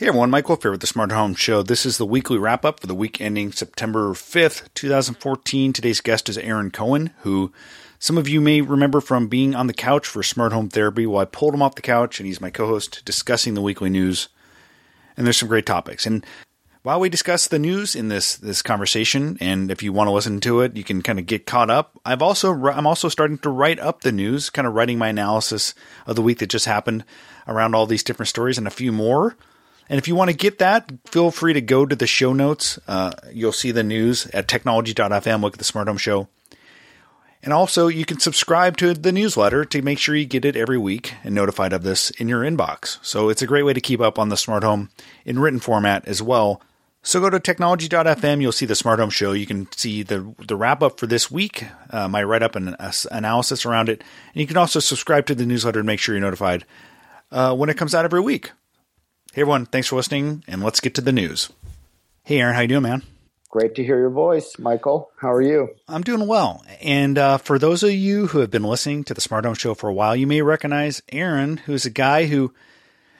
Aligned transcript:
Hey 0.00 0.06
everyone, 0.06 0.30
Michael 0.30 0.56
here 0.56 0.70
with 0.70 0.80
the 0.80 0.86
Smart 0.86 1.12
Home 1.12 1.34
Show. 1.34 1.62
This 1.62 1.84
is 1.84 1.98
the 1.98 2.06
weekly 2.06 2.38
wrap 2.38 2.64
up 2.64 2.80
for 2.80 2.86
the 2.86 2.94
week 2.94 3.20
ending 3.20 3.52
September 3.52 4.14
5th, 4.14 4.72
2014. 4.72 5.74
Today's 5.74 6.00
guest 6.00 6.30
is 6.30 6.38
Aaron 6.38 6.70
Cohen, 6.70 7.10
who 7.18 7.52
some 7.98 8.16
of 8.16 8.26
you 8.26 8.40
may 8.40 8.62
remember 8.62 9.02
from 9.02 9.28
being 9.28 9.54
on 9.54 9.66
the 9.66 9.74
couch 9.74 10.06
for 10.06 10.22
Smart 10.22 10.54
Home 10.54 10.70
Therapy. 10.70 11.04
Well, 11.04 11.20
I 11.20 11.26
pulled 11.26 11.52
him 11.52 11.60
off 11.60 11.74
the 11.74 11.82
couch 11.82 12.18
and 12.18 12.26
he's 12.26 12.40
my 12.40 12.48
co 12.48 12.66
host 12.66 13.02
discussing 13.04 13.52
the 13.52 13.60
weekly 13.60 13.90
news. 13.90 14.30
And 15.18 15.26
there's 15.26 15.36
some 15.36 15.50
great 15.50 15.66
topics. 15.66 16.06
And 16.06 16.24
while 16.82 16.98
we 16.98 17.10
discuss 17.10 17.46
the 17.46 17.58
news 17.58 17.94
in 17.94 18.08
this 18.08 18.36
this 18.36 18.62
conversation, 18.62 19.36
and 19.38 19.70
if 19.70 19.82
you 19.82 19.92
want 19.92 20.08
to 20.08 20.12
listen 20.12 20.40
to 20.40 20.62
it, 20.62 20.78
you 20.78 20.82
can 20.82 21.02
kind 21.02 21.18
of 21.18 21.26
get 21.26 21.44
caught 21.44 21.68
up. 21.68 22.00
I've 22.06 22.22
also 22.22 22.54
I'm 22.54 22.86
also 22.86 23.10
starting 23.10 23.36
to 23.40 23.50
write 23.50 23.78
up 23.78 24.00
the 24.00 24.12
news, 24.12 24.48
kind 24.48 24.66
of 24.66 24.72
writing 24.72 24.96
my 24.96 25.08
analysis 25.08 25.74
of 26.06 26.16
the 26.16 26.22
week 26.22 26.38
that 26.38 26.48
just 26.48 26.64
happened 26.64 27.04
around 27.46 27.74
all 27.74 27.84
these 27.84 28.02
different 28.02 28.30
stories 28.30 28.56
and 28.56 28.66
a 28.66 28.70
few 28.70 28.92
more. 28.92 29.36
And 29.90 29.98
if 29.98 30.06
you 30.06 30.14
want 30.14 30.30
to 30.30 30.36
get 30.36 30.58
that, 30.60 30.88
feel 31.06 31.32
free 31.32 31.52
to 31.52 31.60
go 31.60 31.84
to 31.84 31.96
the 31.96 32.06
show 32.06 32.32
notes. 32.32 32.78
Uh, 32.86 33.10
you'll 33.32 33.50
see 33.50 33.72
the 33.72 33.82
news 33.82 34.26
at 34.26 34.46
technology.fm. 34.46 35.42
Look 35.42 35.54
at 35.54 35.58
the 35.58 35.64
Smart 35.64 35.88
Home 35.88 35.98
Show. 35.98 36.28
And 37.42 37.52
also, 37.52 37.88
you 37.88 38.04
can 38.04 38.20
subscribe 38.20 38.76
to 38.76 38.94
the 38.94 39.10
newsletter 39.10 39.64
to 39.64 39.82
make 39.82 39.98
sure 39.98 40.14
you 40.14 40.26
get 40.26 40.44
it 40.44 40.56
every 40.56 40.78
week 40.78 41.14
and 41.24 41.34
notified 41.34 41.72
of 41.72 41.82
this 41.82 42.10
in 42.10 42.28
your 42.28 42.42
inbox. 42.42 42.98
So 43.02 43.30
it's 43.30 43.42
a 43.42 43.48
great 43.48 43.64
way 43.64 43.72
to 43.72 43.80
keep 43.80 44.00
up 44.00 44.16
on 44.16 44.28
the 44.28 44.36
smart 44.36 44.62
home 44.62 44.90
in 45.24 45.40
written 45.40 45.58
format 45.58 46.06
as 46.06 46.22
well. 46.22 46.62
So 47.02 47.18
go 47.18 47.30
to 47.30 47.40
technology.fm. 47.40 48.42
You'll 48.42 48.52
see 48.52 48.66
the 48.66 48.76
smart 48.76 49.00
home 49.00 49.10
show. 49.10 49.32
You 49.32 49.46
can 49.46 49.72
see 49.72 50.02
the 50.04 50.34
the 50.46 50.54
wrap 50.54 50.82
up 50.82 51.00
for 51.00 51.06
this 51.06 51.30
week, 51.30 51.64
uh, 51.88 52.06
my 52.08 52.22
write 52.22 52.42
up 52.42 52.54
and 52.54 52.76
uh, 52.78 52.92
analysis 53.10 53.64
around 53.64 53.88
it. 53.88 54.04
And 54.34 54.40
you 54.40 54.46
can 54.46 54.58
also 54.58 54.78
subscribe 54.78 55.26
to 55.26 55.34
the 55.34 55.46
newsletter 55.46 55.80
to 55.80 55.86
make 55.86 55.98
sure 55.98 56.14
you're 56.14 56.20
notified 56.20 56.66
uh, 57.32 57.56
when 57.56 57.70
it 57.70 57.78
comes 57.78 57.94
out 57.94 58.04
every 58.04 58.20
week. 58.20 58.52
Hey 59.32 59.42
everyone, 59.42 59.66
thanks 59.66 59.86
for 59.86 59.94
listening, 59.94 60.42
and 60.48 60.60
let's 60.60 60.80
get 60.80 60.96
to 60.96 61.00
the 61.00 61.12
news. 61.12 61.50
Hey 62.24 62.40
Aaron, 62.40 62.56
how 62.56 62.62
you 62.62 62.66
doing, 62.66 62.82
man? 62.82 63.04
Great 63.48 63.76
to 63.76 63.84
hear 63.84 63.96
your 63.96 64.10
voice, 64.10 64.58
Michael. 64.58 65.12
How 65.18 65.30
are 65.30 65.40
you? 65.40 65.68
I'm 65.86 66.02
doing 66.02 66.26
well. 66.26 66.64
And 66.82 67.16
uh, 67.16 67.38
for 67.38 67.56
those 67.56 67.84
of 67.84 67.92
you 67.92 68.26
who 68.26 68.40
have 68.40 68.50
been 68.50 68.64
listening 68.64 69.04
to 69.04 69.14
the 69.14 69.20
Smart 69.20 69.44
Home 69.44 69.54
Show 69.54 69.74
for 69.74 69.88
a 69.88 69.94
while, 69.94 70.16
you 70.16 70.26
may 70.26 70.42
recognize 70.42 71.00
Aaron, 71.10 71.58
who's 71.58 71.86
a 71.86 71.90
guy 71.90 72.26
who 72.26 72.52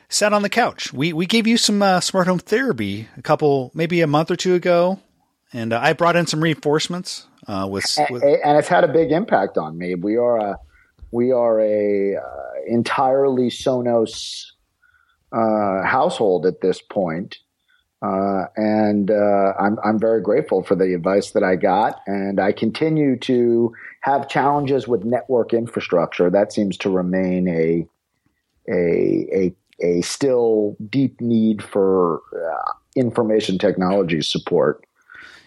sat 0.09 0.33
on 0.33 0.43
the 0.43 0.49
couch. 0.49 0.93
We 0.93 1.13
we 1.13 1.27
gave 1.27 1.47
you 1.47 1.57
some 1.57 1.81
uh, 1.81 2.01
smart 2.01 2.27
home 2.27 2.41
therapy 2.41 3.07
a 3.17 3.23
couple, 3.23 3.71
maybe 3.73 4.01
a 4.01 4.09
month 4.09 4.33
or 4.33 4.37
two 4.37 4.55
ago, 4.55 4.99
and 5.53 5.73
uh, 5.73 5.79
I 5.81 5.93
brought 5.93 6.17
in 6.17 6.27
some 6.27 6.43
reinforcements 6.43 7.29
uh, 7.47 7.69
with, 7.71 7.85
with, 8.11 8.25
and 8.25 8.59
it's 8.59 8.67
had 8.67 8.83
a 8.83 8.93
big 8.93 9.13
impact 9.13 9.57
on 9.59 9.79
me. 9.79 9.95
We 9.95 10.17
are 10.17 10.39
a 10.39 10.59
we 11.13 11.31
are 11.31 11.61
a 11.61 12.17
uh, 12.17 12.21
entirely 12.67 13.49
Sonos 13.49 14.47
uh, 15.33 15.83
household 15.83 16.47
at 16.47 16.61
this 16.61 16.81
point. 16.81 17.39
Uh, 18.03 18.47
and 18.57 19.11
uh, 19.11 19.53
I'm 19.61 19.79
I'm 19.85 19.99
very 19.99 20.23
grateful 20.23 20.63
for 20.63 20.75
the 20.75 20.95
advice 20.95 21.33
that 21.33 21.45
I 21.45 21.57
got, 21.57 22.01
and 22.07 22.41
I 22.41 22.53
continue 22.53 23.19
to 23.19 23.75
have 24.01 24.27
challenges 24.27 24.89
with 24.89 25.05
network 25.05 25.53
infrastructure. 25.53 26.31
That 26.31 26.51
seems 26.51 26.79
to 26.79 26.89
remain 26.89 27.47
a 27.47 27.87
a 28.73 29.29
a, 29.35 29.55
a 29.81 30.01
still 30.01 30.79
deep 30.89 31.21
need 31.21 31.63
for 31.63 32.23
uh, 32.35 32.73
information 32.97 33.59
technology 33.59 34.23
support. 34.23 34.87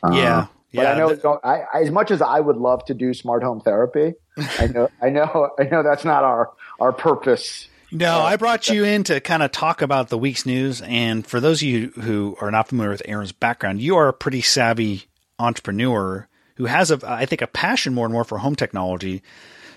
Uh, 0.04 0.12
yeah. 0.14 0.48
But 0.76 0.88
I 0.88 0.98
know, 0.98 1.40
I, 1.44 1.66
as 1.76 1.92
much 1.92 2.10
as 2.10 2.20
I 2.20 2.40
would 2.40 2.58
love 2.58 2.84
to 2.86 2.96
do 2.96 3.14
smart 3.14 3.44
home 3.44 3.62
therapy, 3.62 4.16
I 4.60 4.66
know, 4.68 4.90
I 5.04 5.10
know, 5.10 5.52
I 5.60 5.66
know 5.66 5.84
that's 5.84 6.04
not 6.04 6.24
our 6.24 6.52
our 6.80 6.92
purpose 6.92 7.68
no, 7.94 8.22
I 8.22 8.36
brought 8.38 8.70
you 8.70 8.84
in 8.84 9.04
to 9.06 9.20
kind 9.22 9.44
of 9.44 9.52
talk 9.52 9.82
about 9.82 10.10
the 10.10 10.18
week's 10.18 10.46
news. 10.46 10.82
And 10.82 11.26
for 11.26 11.40
those 11.40 11.62
of 11.62 11.68
you 11.68 11.90
who 11.90 12.36
are 12.42 12.52
not 12.52 12.68
familiar 12.68 12.92
with 12.92 13.04
Aaron's 13.06 13.32
background, 13.32 13.82
you 13.82 13.96
are 13.96 14.08
a 14.08 14.14
pretty 14.14 14.42
savvy 14.42 15.06
entrepreneur 15.38 16.28
who 16.56 16.66
has, 16.66 16.92
a, 16.92 17.00
I 17.06 17.26
think, 17.26 17.42
a 17.42 17.48
passion 17.48 17.94
more 17.94 18.06
and 18.06 18.14
more 18.14 18.24
for 18.24 18.40
home 18.40 18.56
technology. 18.56 19.22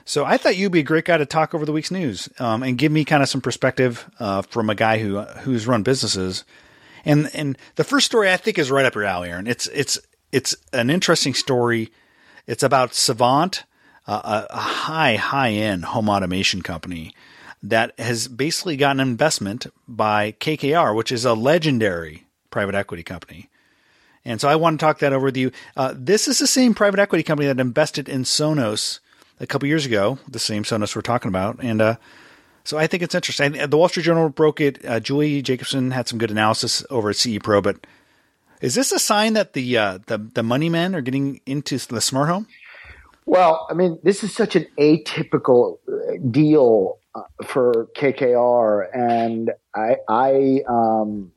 So 0.04 0.24
I 0.24 0.36
thought 0.36 0.56
you'd 0.56 0.72
be 0.72 0.80
a 0.80 0.84
great 0.84 1.04
guy 1.04 1.18
to 1.18 1.26
talk 1.26 1.54
over 1.54 1.66
the 1.66 1.72
week's 1.72 1.90
news 1.90 2.28
um, 2.38 2.62
and 2.62 2.78
give 2.78 2.92
me 2.92 3.04
kind 3.04 3.22
of 3.22 3.28
some 3.28 3.40
perspective 3.40 4.08
uh, 4.18 4.42
from 4.42 4.70
a 4.70 4.74
guy 4.74 4.98
who 4.98 5.20
who's 5.20 5.66
run 5.66 5.82
businesses. 5.82 6.44
And 7.04 7.28
and 7.34 7.58
the 7.74 7.84
first 7.84 8.06
story 8.06 8.30
I 8.30 8.36
think 8.36 8.58
is 8.58 8.70
right 8.70 8.86
up 8.86 8.94
your 8.94 9.04
alley, 9.04 9.30
Aaron. 9.30 9.46
It's 9.46 9.66
it's 9.68 9.98
it's 10.32 10.56
an 10.72 10.90
interesting 10.90 11.34
story. 11.34 11.90
It's 12.46 12.62
about 12.62 12.94
Savant, 12.94 13.64
uh, 14.06 14.46
a 14.48 14.56
high 14.56 15.16
high 15.16 15.50
end 15.50 15.86
home 15.86 16.08
automation 16.08 16.62
company 16.62 17.12
that 17.70 17.98
has 17.98 18.28
basically 18.28 18.76
gotten 18.76 19.00
an 19.00 19.08
investment 19.08 19.66
by 19.88 20.32
KKR, 20.32 20.94
which 20.94 21.12
is 21.12 21.24
a 21.24 21.34
legendary 21.34 22.26
private 22.50 22.74
equity 22.74 23.02
company. 23.02 23.48
And 24.24 24.40
so 24.40 24.48
I 24.48 24.56
want 24.56 24.78
to 24.78 24.84
talk 24.84 24.98
that 24.98 25.12
over 25.12 25.26
with 25.26 25.36
you. 25.36 25.52
Uh, 25.76 25.94
this 25.96 26.26
is 26.26 26.38
the 26.38 26.46
same 26.46 26.74
private 26.74 26.98
equity 26.98 27.22
company 27.22 27.46
that 27.46 27.60
invested 27.60 28.08
in 28.08 28.24
Sonos 28.24 29.00
a 29.38 29.46
couple 29.46 29.68
years 29.68 29.86
ago, 29.86 30.18
the 30.28 30.38
same 30.38 30.64
Sonos 30.64 30.96
we're 30.96 31.02
talking 31.02 31.28
about. 31.28 31.62
And 31.62 31.80
uh, 31.80 31.96
so 32.64 32.78
I 32.78 32.86
think 32.86 33.02
it's 33.02 33.14
interesting. 33.14 33.52
The 33.52 33.76
Wall 33.76 33.88
Street 33.88 34.02
Journal 34.02 34.28
broke 34.28 34.60
it. 34.60 34.84
Uh, 34.84 34.98
Julie 34.98 35.42
Jacobson 35.42 35.92
had 35.92 36.08
some 36.08 36.18
good 36.18 36.30
analysis 36.30 36.84
over 36.90 37.10
at 37.10 37.16
CE 37.16 37.38
Pro, 37.42 37.60
but 37.60 37.86
is 38.60 38.74
this 38.74 38.90
a 38.90 38.98
sign 38.98 39.34
that 39.34 39.52
the 39.52 39.76
uh, 39.76 39.98
the 40.06 40.18
the 40.18 40.42
money 40.42 40.68
men 40.68 40.94
are 40.94 41.02
getting 41.02 41.40
into 41.46 41.78
the 41.78 42.00
smart 42.00 42.28
home? 42.28 42.46
Well, 43.26 43.66
I 43.68 43.74
mean, 43.74 43.98
this 44.02 44.24
is 44.24 44.34
such 44.34 44.56
an 44.56 44.66
atypical 44.78 45.78
uh, 45.88 46.16
deal 46.30 46.98
for 47.44 47.88
KKR, 47.96 48.86
and 48.94 49.50
I, 49.74 49.96
I, 50.08 50.62
um, 50.68 51.32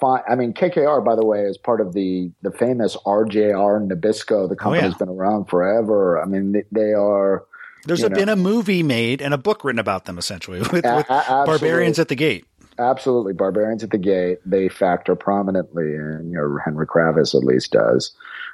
find, 0.00 0.22
I 0.28 0.34
mean, 0.34 0.52
KKR, 0.52 1.04
by 1.04 1.14
the 1.14 1.24
way, 1.24 1.42
is 1.42 1.58
part 1.58 1.80
of 1.80 1.92
the 1.92 2.30
the 2.42 2.50
famous 2.52 2.96
RJR 3.06 3.88
Nabisco. 3.88 4.48
The 4.48 4.56
company's 4.56 4.84
oh, 4.84 4.88
yeah. 4.88 4.98
been 4.98 5.08
around 5.08 5.46
forever. 5.46 6.20
I 6.20 6.26
mean, 6.26 6.52
they, 6.52 6.64
they 6.72 6.92
are. 6.92 7.44
There's 7.84 8.02
a, 8.02 8.10
been 8.10 8.28
a 8.28 8.36
movie 8.36 8.82
made 8.82 9.22
and 9.22 9.32
a 9.32 9.38
book 9.38 9.64
written 9.64 9.78
about 9.78 10.04
them, 10.04 10.18
essentially, 10.18 10.60
with, 10.72 10.72
with 10.72 10.84
Barbarians 11.08 11.98
at 11.98 12.08
the 12.08 12.16
Gate. 12.16 12.44
Absolutely, 12.78 13.32
Barbarians 13.32 13.82
at 13.82 13.90
the 13.90 13.98
Gate. 13.98 14.38
They 14.44 14.68
factor 14.68 15.16
prominently, 15.16 15.94
and 15.94 16.30
you 16.30 16.36
know, 16.36 16.58
Henry 16.64 16.86
Kravis 16.86 17.34
at 17.34 17.44
least 17.44 17.72
does. 17.72 18.12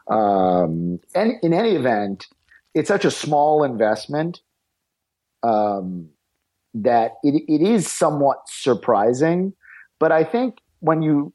Um, 0.09 1.01
and 1.15 1.35
in 1.43 1.53
any 1.53 1.75
event, 1.75 2.27
it's 2.75 2.89
such 2.89 3.05
a 3.05 3.11
small 3.11 3.65
investment. 3.65 4.41
Um, 5.43 6.09
that 6.75 7.13
it, 7.23 7.43
it 7.49 7.63
is 7.63 7.91
somewhat 7.91 8.39
surprising, 8.47 9.53
but 9.99 10.13
I 10.13 10.25
think 10.25 10.59
when 10.81 11.03
you 11.03 11.33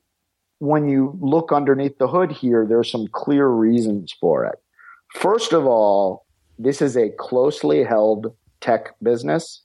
when 0.59 0.89
you 0.89 1.17
look 1.21 1.53
underneath 1.53 1.97
the 1.97 2.07
hood 2.07 2.31
here, 2.31 2.65
there 2.67 2.77
are 2.79 2.83
some 2.83 3.07
clear 3.07 3.47
reasons 3.47 4.13
for 4.19 4.45
it. 4.45 4.59
First 5.15 5.53
of 5.53 5.65
all, 5.65 6.25
this 6.57 6.81
is 6.81 6.97
a 6.97 7.09
closely 7.11 7.83
held 7.83 8.35
tech 8.59 8.93
business 9.01 9.61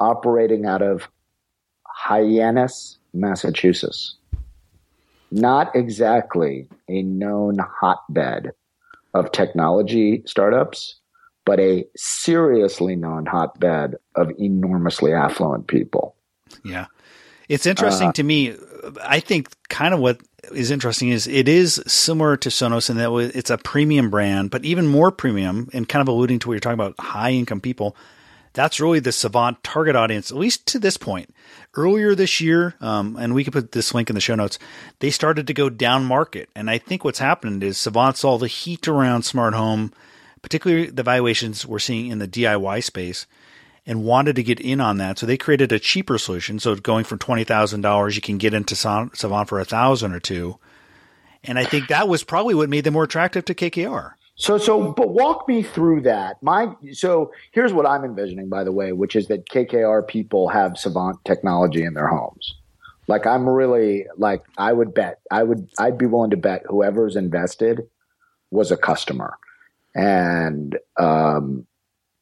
operating 0.00 0.64
out 0.64 0.80
of 0.80 1.08
Hyannis, 1.86 2.96
Massachusetts. 3.12 4.16
Not 5.30 5.74
exactly 5.76 6.66
a 6.88 7.02
known 7.02 7.58
hotbed 7.58 8.52
of 9.12 9.30
technology 9.32 10.22
startups, 10.24 10.96
but 11.48 11.58
a 11.60 11.86
seriously 11.96 12.94
known 12.94 13.24
hotbed 13.24 13.96
of 14.14 14.30
enormously 14.38 15.14
affluent 15.14 15.66
people. 15.66 16.14
Yeah. 16.62 16.88
It's 17.48 17.64
interesting 17.64 18.08
uh, 18.08 18.12
to 18.12 18.22
me. 18.22 18.54
I 19.02 19.20
think 19.20 19.48
kind 19.70 19.94
of 19.94 20.00
what 20.00 20.20
is 20.52 20.70
interesting 20.70 21.08
is 21.08 21.26
it 21.26 21.48
is 21.48 21.82
similar 21.86 22.36
to 22.36 22.50
Sonos 22.50 22.90
in 22.90 22.98
that 22.98 23.10
it's 23.34 23.48
a 23.48 23.56
premium 23.56 24.10
brand, 24.10 24.50
but 24.50 24.62
even 24.66 24.86
more 24.88 25.10
premium 25.10 25.70
and 25.72 25.88
kind 25.88 26.02
of 26.02 26.08
alluding 26.08 26.38
to 26.40 26.48
what 26.48 26.52
you're 26.52 26.60
talking 26.60 26.74
about 26.74 27.00
high 27.00 27.30
income 27.30 27.62
people. 27.62 27.96
That's 28.52 28.78
really 28.78 29.00
the 29.00 29.10
Savant 29.10 29.64
target 29.64 29.96
audience, 29.96 30.30
at 30.30 30.36
least 30.36 30.66
to 30.66 30.78
this 30.78 30.98
point. 30.98 31.34
Earlier 31.74 32.14
this 32.14 32.42
year, 32.42 32.74
um, 32.82 33.16
and 33.16 33.34
we 33.34 33.42
could 33.42 33.54
put 33.54 33.72
this 33.72 33.94
link 33.94 34.10
in 34.10 34.14
the 34.14 34.20
show 34.20 34.34
notes, 34.34 34.58
they 34.98 35.10
started 35.10 35.46
to 35.46 35.54
go 35.54 35.70
down 35.70 36.04
market. 36.04 36.50
And 36.54 36.68
I 36.68 36.76
think 36.76 37.04
what's 37.04 37.20
happened 37.20 37.64
is 37.64 37.78
Savant 37.78 38.18
saw 38.18 38.36
the 38.36 38.48
heat 38.48 38.86
around 38.86 39.22
smart 39.22 39.54
home 39.54 39.94
particularly 40.48 40.86
the 40.86 41.02
valuations 41.02 41.66
we're 41.66 41.78
seeing 41.78 42.10
in 42.10 42.20
the 42.20 42.26
DIY 42.26 42.82
space, 42.82 43.26
and 43.84 44.02
wanted 44.02 44.36
to 44.36 44.42
get 44.42 44.58
in 44.60 44.80
on 44.80 44.96
that. 44.96 45.18
So 45.18 45.26
they 45.26 45.36
created 45.36 45.72
a 45.72 45.78
cheaper 45.78 46.16
solution. 46.16 46.58
So 46.58 46.74
going 46.74 47.04
from 47.04 47.18
twenty 47.18 47.44
thousand 47.44 47.82
dollars, 47.82 48.16
you 48.16 48.22
can 48.22 48.38
get 48.38 48.54
into 48.54 48.74
Savant 48.74 49.48
for 49.48 49.60
a 49.60 49.64
thousand 49.66 50.12
or 50.12 50.20
two. 50.20 50.58
And 51.44 51.58
I 51.58 51.64
think 51.64 51.88
that 51.88 52.08
was 52.08 52.24
probably 52.24 52.54
what 52.54 52.70
made 52.70 52.84
them 52.84 52.94
more 52.94 53.04
attractive 53.04 53.44
to 53.44 53.54
KKR. 53.54 54.12
So, 54.36 54.56
so, 54.56 54.92
but 54.92 55.10
walk 55.10 55.46
me 55.48 55.62
through 55.62 56.02
that. 56.02 56.42
My, 56.42 56.68
so 56.92 57.32
here's 57.52 57.72
what 57.72 57.86
I'm 57.86 58.04
envisioning, 58.04 58.48
by 58.48 58.64
the 58.64 58.72
way, 58.72 58.92
which 58.92 59.16
is 59.16 59.28
that 59.28 59.48
KKR 59.48 60.06
people 60.06 60.48
have 60.48 60.78
savant 60.78 61.18
technology 61.24 61.84
in 61.84 61.94
their 61.94 62.08
homes. 62.08 62.54
Like, 63.06 63.26
I'm 63.26 63.48
really 63.48 64.06
like, 64.16 64.44
I 64.56 64.72
would 64.72 64.94
bet, 64.94 65.20
I 65.30 65.42
would, 65.42 65.68
I'd 65.78 65.98
be 65.98 66.06
willing 66.06 66.30
to 66.30 66.36
bet 66.36 66.62
whoever's 66.66 67.16
invested 67.16 67.82
was 68.50 68.70
a 68.70 68.76
customer, 68.76 69.36
and 69.98 70.78
um, 70.96 71.66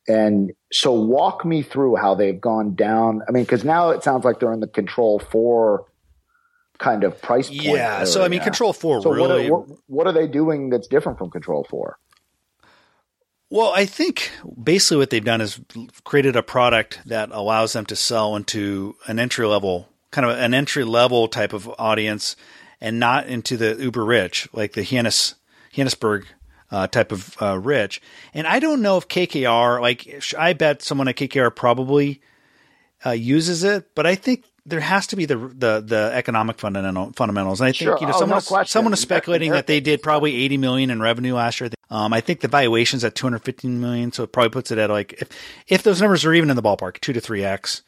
and 0.09 0.53
so 0.73 0.93
walk 0.93 1.45
me 1.45 1.63
through 1.63 1.97
how 1.97 2.15
they've 2.15 2.41
gone 2.41 2.75
down. 2.75 3.23
I 3.29 3.33
mean, 3.33 3.45
because 3.45 3.65
now 3.65 3.91
it 3.91 4.03
sounds 4.03 4.25
like 4.25 4.41
they're 4.41 4.53
in 4.53 4.61
the 4.61 4.67
Control4 4.67 5.85
kind 6.79 7.05
of 7.05 7.21
price 7.21 7.49
point. 7.49 7.63
Yeah. 7.63 8.05
So 8.05 8.25
I 8.25 8.29
mean, 8.29 8.41
Control4 8.41 9.03
So 9.03 9.11
really. 9.11 9.51
what, 9.51 9.61
are, 9.61 9.71
what, 9.73 9.79
what 9.87 10.07
are 10.07 10.13
they 10.13 10.27
doing 10.27 10.71
that's 10.71 10.89
different 10.89 11.19
from 11.19 11.31
Control4? 11.31 11.93
Well, 13.51 13.73
I 13.75 13.85
think 13.85 14.33
basically 14.61 14.97
what 14.97 15.11
they've 15.11 15.25
done 15.25 15.41
is 15.41 15.61
created 16.03 16.35
a 16.35 16.43
product 16.43 17.01
that 17.07 17.29
allows 17.31 17.75
them 17.75 17.87
to 17.87 17.97
sell 17.97 18.35
into 18.35 18.97
an 19.07 19.21
entry 19.21 19.47
level, 19.47 19.89
kind 20.11 20.29
of 20.29 20.37
an 20.39 20.53
entry 20.55 20.83
level 20.83 21.29
type 21.29 21.53
of 21.53 21.71
audience, 21.79 22.37
and 22.81 22.99
not 22.99 23.27
into 23.27 23.57
the 23.57 23.77
uber 23.77 24.05
rich 24.05 24.49
like 24.53 24.73
the 24.73 24.83
Hyannis 24.83 25.35
Hyannisberg 25.75 26.25
uh, 26.71 26.87
type 26.87 27.13
of 27.13 27.37
uh, 27.41 27.59
rich. 27.59 28.01
And 28.35 28.47
I 28.47 28.59
don't 28.59 28.83
know 28.83 28.97
if 28.97 29.09
KKR, 29.09 29.81
like 29.81 30.23
I 30.39 30.53
bet 30.53 30.83
someone 30.83 31.09
at 31.09 31.17
KKR 31.17 31.55
probably 31.55 32.21
uh, 33.05 33.11
uses 33.11 33.65
it, 33.65 33.95
but 33.95 34.07
I 34.07 34.15
think 34.15 34.45
there 34.65 34.81
has 34.81 35.07
to 35.09 35.17
be 35.17 35.27
the 35.27 35.37
the, 35.37 35.81
the 35.87 36.11
economic 36.15 36.59
fundamental, 36.59 37.13
fundamentals. 37.15 37.61
And 37.61 37.69
I 37.69 37.71
think 37.71 37.77
Sure. 37.77 37.99
you 38.01 38.07
know 38.07 38.13
Oh, 38.15 38.19
someone 38.19 38.43
no 38.51 38.57
was, 38.59 38.71
someone 38.71 38.91
was 38.91 39.01
speculating 39.01 39.53
that 39.53 39.67
they 39.69 39.79
did 39.81 40.03
probably 40.03 40.35
80 40.45 40.57
million 40.57 40.91
in 40.91 41.01
revenue 41.01 41.35
last 41.35 41.61
year. 41.61 41.71
Um, 41.89 42.13
I 42.13 42.21
think 42.21 42.41
the 42.41 42.49
valuation's 42.49 43.05
at 43.05 43.15
215 43.15 43.81
million, 43.81 44.11
so 44.11 44.25
it 44.25 44.33
probably 44.33 44.51
puts 44.51 44.73
it 44.73 44.79
at 44.79 44.91
like 44.91 45.13
if 45.23 45.29
if 45.69 45.83
those 45.85 46.01
numbers 46.01 46.25
are 46.25 46.35
even 46.35 46.51
in 46.51 46.57
the 46.57 46.63
ballpark, 46.63 47.01
two 47.01 47.13
to 47.13 47.21
three 47.21 47.45
x. 47.45 47.83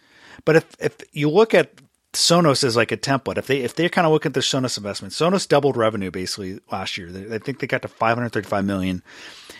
But 0.44 0.54
if 0.54 0.66
if 0.78 0.96
you 1.12 1.28
look 1.28 1.52
at 1.52 1.72
Sonos 2.14 2.64
is 2.64 2.74
like 2.74 2.90
a 2.90 2.96
template, 2.96 3.36
if 3.36 3.46
they 3.46 3.58
if 3.60 3.74
they 3.74 3.88
kind 3.88 4.06
of 4.06 4.12
look 4.12 4.24
at 4.24 4.32
the 4.32 4.40
Sonos 4.40 4.78
investment, 4.78 5.12
Sonos 5.12 5.46
doubled 5.46 5.76
revenue 5.76 6.10
basically 6.10 6.58
last 6.72 6.96
year. 6.96 7.10
They, 7.12 7.34
I 7.34 7.38
think 7.38 7.58
they 7.58 7.66
got 7.66 7.82
to 7.82 7.88
535 7.88 8.64
million, 8.64 9.02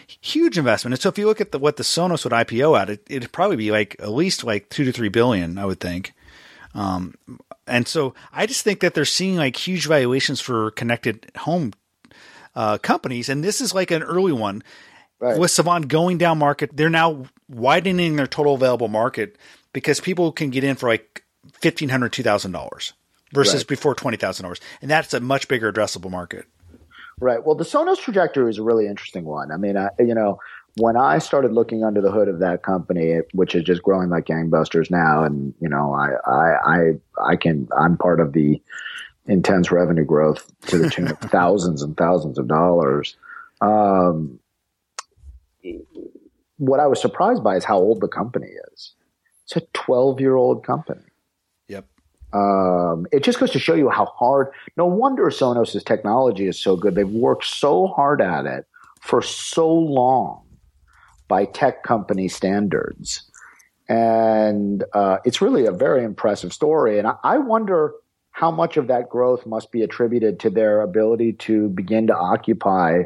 huge 0.07 0.57
investment. 0.57 0.95
And 0.95 1.03
so 1.03 1.11
if 1.11 1.19
you 1.19 1.27
look 1.27 1.43
at 1.43 1.53
the, 1.53 1.59
what 1.59 1.77
the 1.77 1.83
Sonos 1.83 2.25
would 2.25 2.33
IPO 2.33 2.81
at, 2.81 2.91
it, 2.91 3.07
it'd 3.09 3.33
probably 3.33 3.57
be 3.57 3.71
like 3.71 3.97
at 3.99 4.11
least 4.11 4.45
like 4.45 4.71
two 4.71 4.85
to 4.85 4.93
three 4.93 5.11
billion, 5.11 5.59
I 5.59 5.67
would 5.67 5.81
think. 5.81 6.15
Um, 6.75 7.15
and 7.67 7.87
so 7.87 8.15
I 8.33 8.47
just 8.47 8.65
think 8.65 8.81
that 8.81 8.95
they're 8.95 9.05
seeing 9.05 9.37
like 9.37 9.57
huge 9.57 9.87
valuations 9.87 10.41
for 10.41 10.71
connected 10.71 11.31
home 11.37 11.75
uh, 12.55 12.79
companies, 12.79 13.29
and 13.29 13.45
this 13.45 13.61
is 13.61 13.75
like 13.75 13.91
an 13.91 14.03
early 14.03 14.33
one. 14.33 14.63
Right. 15.21 15.37
With 15.37 15.51
Savant 15.51 15.89
going 15.89 16.17
down 16.17 16.39
market, 16.39 16.71
they're 16.73 16.89
now 16.89 17.27
widening 17.49 18.15
their 18.15 18.29
total 18.29 18.55
available 18.55 18.87
market 18.87 19.37
because 19.73 20.01
people 20.01 20.31
can 20.31 20.51
get 20.51 20.63
in 20.63 20.77
for 20.77 20.89
like 20.89 21.25
fifteen 21.53 21.89
hundred, 21.89 22.13
two 22.13 22.23
thousand 22.23 22.53
dollars 22.53 22.93
versus 23.33 23.61
Right. 23.63 23.69
before 23.69 23.95
twenty 23.95 24.17
thousand 24.17 24.45
dollars, 24.45 24.61
and 24.83 24.91
that's 24.91 25.13
a 25.15 25.21
much 25.21 25.49
bigger 25.49 25.73
addressable 25.73 26.11
market. 26.11 26.47
Right. 27.21 27.45
Well, 27.45 27.57
the 27.57 27.65
Sonos 27.65 27.99
trajectory 27.99 28.49
is 28.49 28.59
a 28.59 28.63
really 28.63 28.87
interesting 28.87 29.25
one. 29.25 29.51
I 29.51 29.57
mean, 29.57 29.77
I, 29.77 29.89
you 29.99 30.15
know, 30.15 30.39
when 30.77 30.97
I 30.97 31.19
started 31.19 31.53
looking 31.53 31.83
under 31.83 32.01
the 32.01 32.13
hood 32.13 32.29
of 32.29 32.39
that 32.39 32.63
company, 32.63 33.19
which 33.33 33.57
is 33.57 33.65
just 33.65 33.83
growing 33.83 34.09
like 34.09 34.27
gangbusters 34.27 34.89
now, 34.91 35.25
and 35.25 35.53
you 35.61 35.69
know, 35.69 35.93
I, 35.93 36.11
I, 36.31 36.55
I, 36.65 37.33
I 37.33 37.37
can, 37.37 37.69
I'm 37.77 37.97
part 37.97 38.21
of 38.21 38.33
the 38.35 38.63
intense 39.27 39.73
revenue 39.73 40.05
growth 40.05 40.51
to 40.69 40.79
the 40.79 40.89
tune 40.91 41.09
of 41.09 41.19
thousands 41.23 41.83
and 41.83 41.97
thousands 41.97 42.39
of 42.39 42.47
dollars. 42.47 43.17
Um, 43.61 44.39
what 46.59 46.81
I 46.81 46.87
was 46.87 47.01
surprised 47.01 47.43
by 47.43 47.57
is 47.57 47.65
how 47.65 47.79
old 47.79 48.01
the 48.01 48.09
company 48.09 48.49
is. 48.73 48.95
It's 49.45 49.57
a 49.57 49.61
12 49.73 50.21
year 50.21 50.37
old 50.37 50.65
company. 50.65 51.01
Um, 52.33 53.07
it 53.11 53.23
just 53.23 53.41
goes 53.41 53.51
to 53.53 53.59
show 53.59 53.75
you 53.75 53.89
how 53.89 54.07
hard. 54.07 54.49
No 54.77 54.87
wonder 54.87 55.31
Sonos's 55.31 55.83
technology 55.83 56.47
is 56.47 56.59
so 56.59 56.77
good. 56.77 56.95
They've 56.95 57.09
worked 57.09 57.45
so 57.45 57.87
hard 57.87 58.21
at 58.21 58.47
it 58.47 58.67
for 59.01 59.23
so 59.23 59.73
long 59.73 60.45
by 61.27 61.47
tech 61.47 61.83
company 61.83 62.29
standards, 62.29 63.31
and 63.89 64.85
uh, 64.93 65.19
it's 65.25 65.41
really 65.41 65.67
a 65.67 65.73
very 65.73 66.05
impressive 66.05 66.53
story. 66.53 66.99
And 66.99 67.09
I, 67.09 67.15
I 67.25 67.39
wonder 67.39 67.95
how 68.33 68.51
much 68.51 68.77
of 68.77 68.87
that 68.87 69.09
growth 69.09 69.47
must 69.47 69.73
be 69.73 69.83
attributed 69.83 70.39
to 70.41 70.51
their 70.51 70.81
ability 70.81 71.33
to 71.33 71.69
begin 71.71 72.07
to 72.07 72.17
occupy 72.17 73.03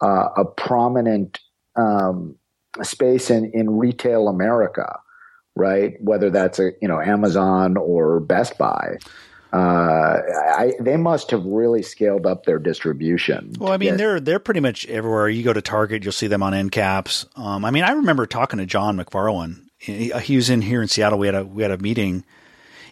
uh, 0.00 0.28
a 0.36 0.44
prominent 0.44 1.38
um, 1.76 2.34
space 2.82 3.30
in, 3.30 3.50
in 3.52 3.76
retail 3.78 4.26
America 4.28 4.98
right? 5.56 6.00
Whether 6.00 6.30
that's 6.30 6.58
a 6.58 6.72
you 6.80 6.88
know 6.88 7.00
Amazon 7.00 7.76
or 7.76 8.20
Best 8.20 8.58
Buy, 8.58 8.96
uh, 9.52 9.56
I, 9.56 10.72
they 10.80 10.96
must 10.96 11.30
have 11.30 11.44
really 11.44 11.82
scaled 11.82 12.26
up 12.26 12.44
their 12.44 12.58
distribution. 12.58 13.52
Well, 13.58 13.72
I 13.72 13.76
mean, 13.76 13.90
Yeah. 13.90 13.96
they're 13.96 14.20
they're 14.20 14.38
pretty 14.40 14.60
much 14.60 14.86
everywhere. 14.86 15.28
You 15.28 15.42
go 15.42 15.52
to 15.52 15.62
Target, 15.62 16.02
you'll 16.04 16.12
see 16.12 16.26
them 16.26 16.42
on 16.42 16.54
end 16.54 16.72
caps. 16.72 17.26
Um, 17.36 17.64
I 17.64 17.70
mean, 17.70 17.84
I 17.84 17.92
remember 17.92 18.26
talking 18.26 18.58
to 18.58 18.66
John 18.66 18.96
MacFarlane. 18.96 19.68
He, 19.78 20.10
he 20.22 20.36
was 20.36 20.50
in 20.50 20.62
here 20.62 20.80
in 20.82 20.88
Seattle. 20.88 21.18
We 21.18 21.26
had 21.26 21.34
a 21.36 21.44
we 21.44 21.62
had 21.62 21.70
a 21.70 21.78
meeting 21.78 22.24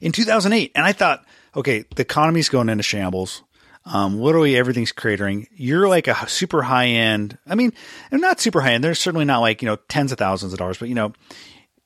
in 0.01 0.13
2008, 0.13 0.73
and 0.75 0.85
I 0.85 0.93
thought, 0.93 1.25
okay, 1.57 1.85
the 1.97 2.03
economy's 2.03 2.49
going 2.49 2.69
into 2.69 2.83
shambles. 2.83 3.43
Um, 3.85 4.21
literally 4.21 4.57
everything's 4.57 4.93
cratering. 4.93 5.49
You're 5.57 5.89
like 5.89 6.07
a 6.07 6.29
super 6.29 6.63
high 6.63 6.87
end. 6.87 7.39
I 7.49 7.57
mean, 7.57 7.73
they're 8.11 8.21
not 8.21 8.41
super 8.41 8.61
high 8.61 8.75
end. 8.75 8.85
They're 8.85 8.95
certainly 8.95 9.25
not 9.25 9.41
like 9.41 9.63
you 9.63 9.67
know 9.67 9.77
tens 9.89 10.13
of 10.13 10.19
thousands 10.19 10.53
of 10.53 10.59
dollars, 10.61 10.79
but 10.79 10.89
you 10.89 10.95
know, 10.95 11.13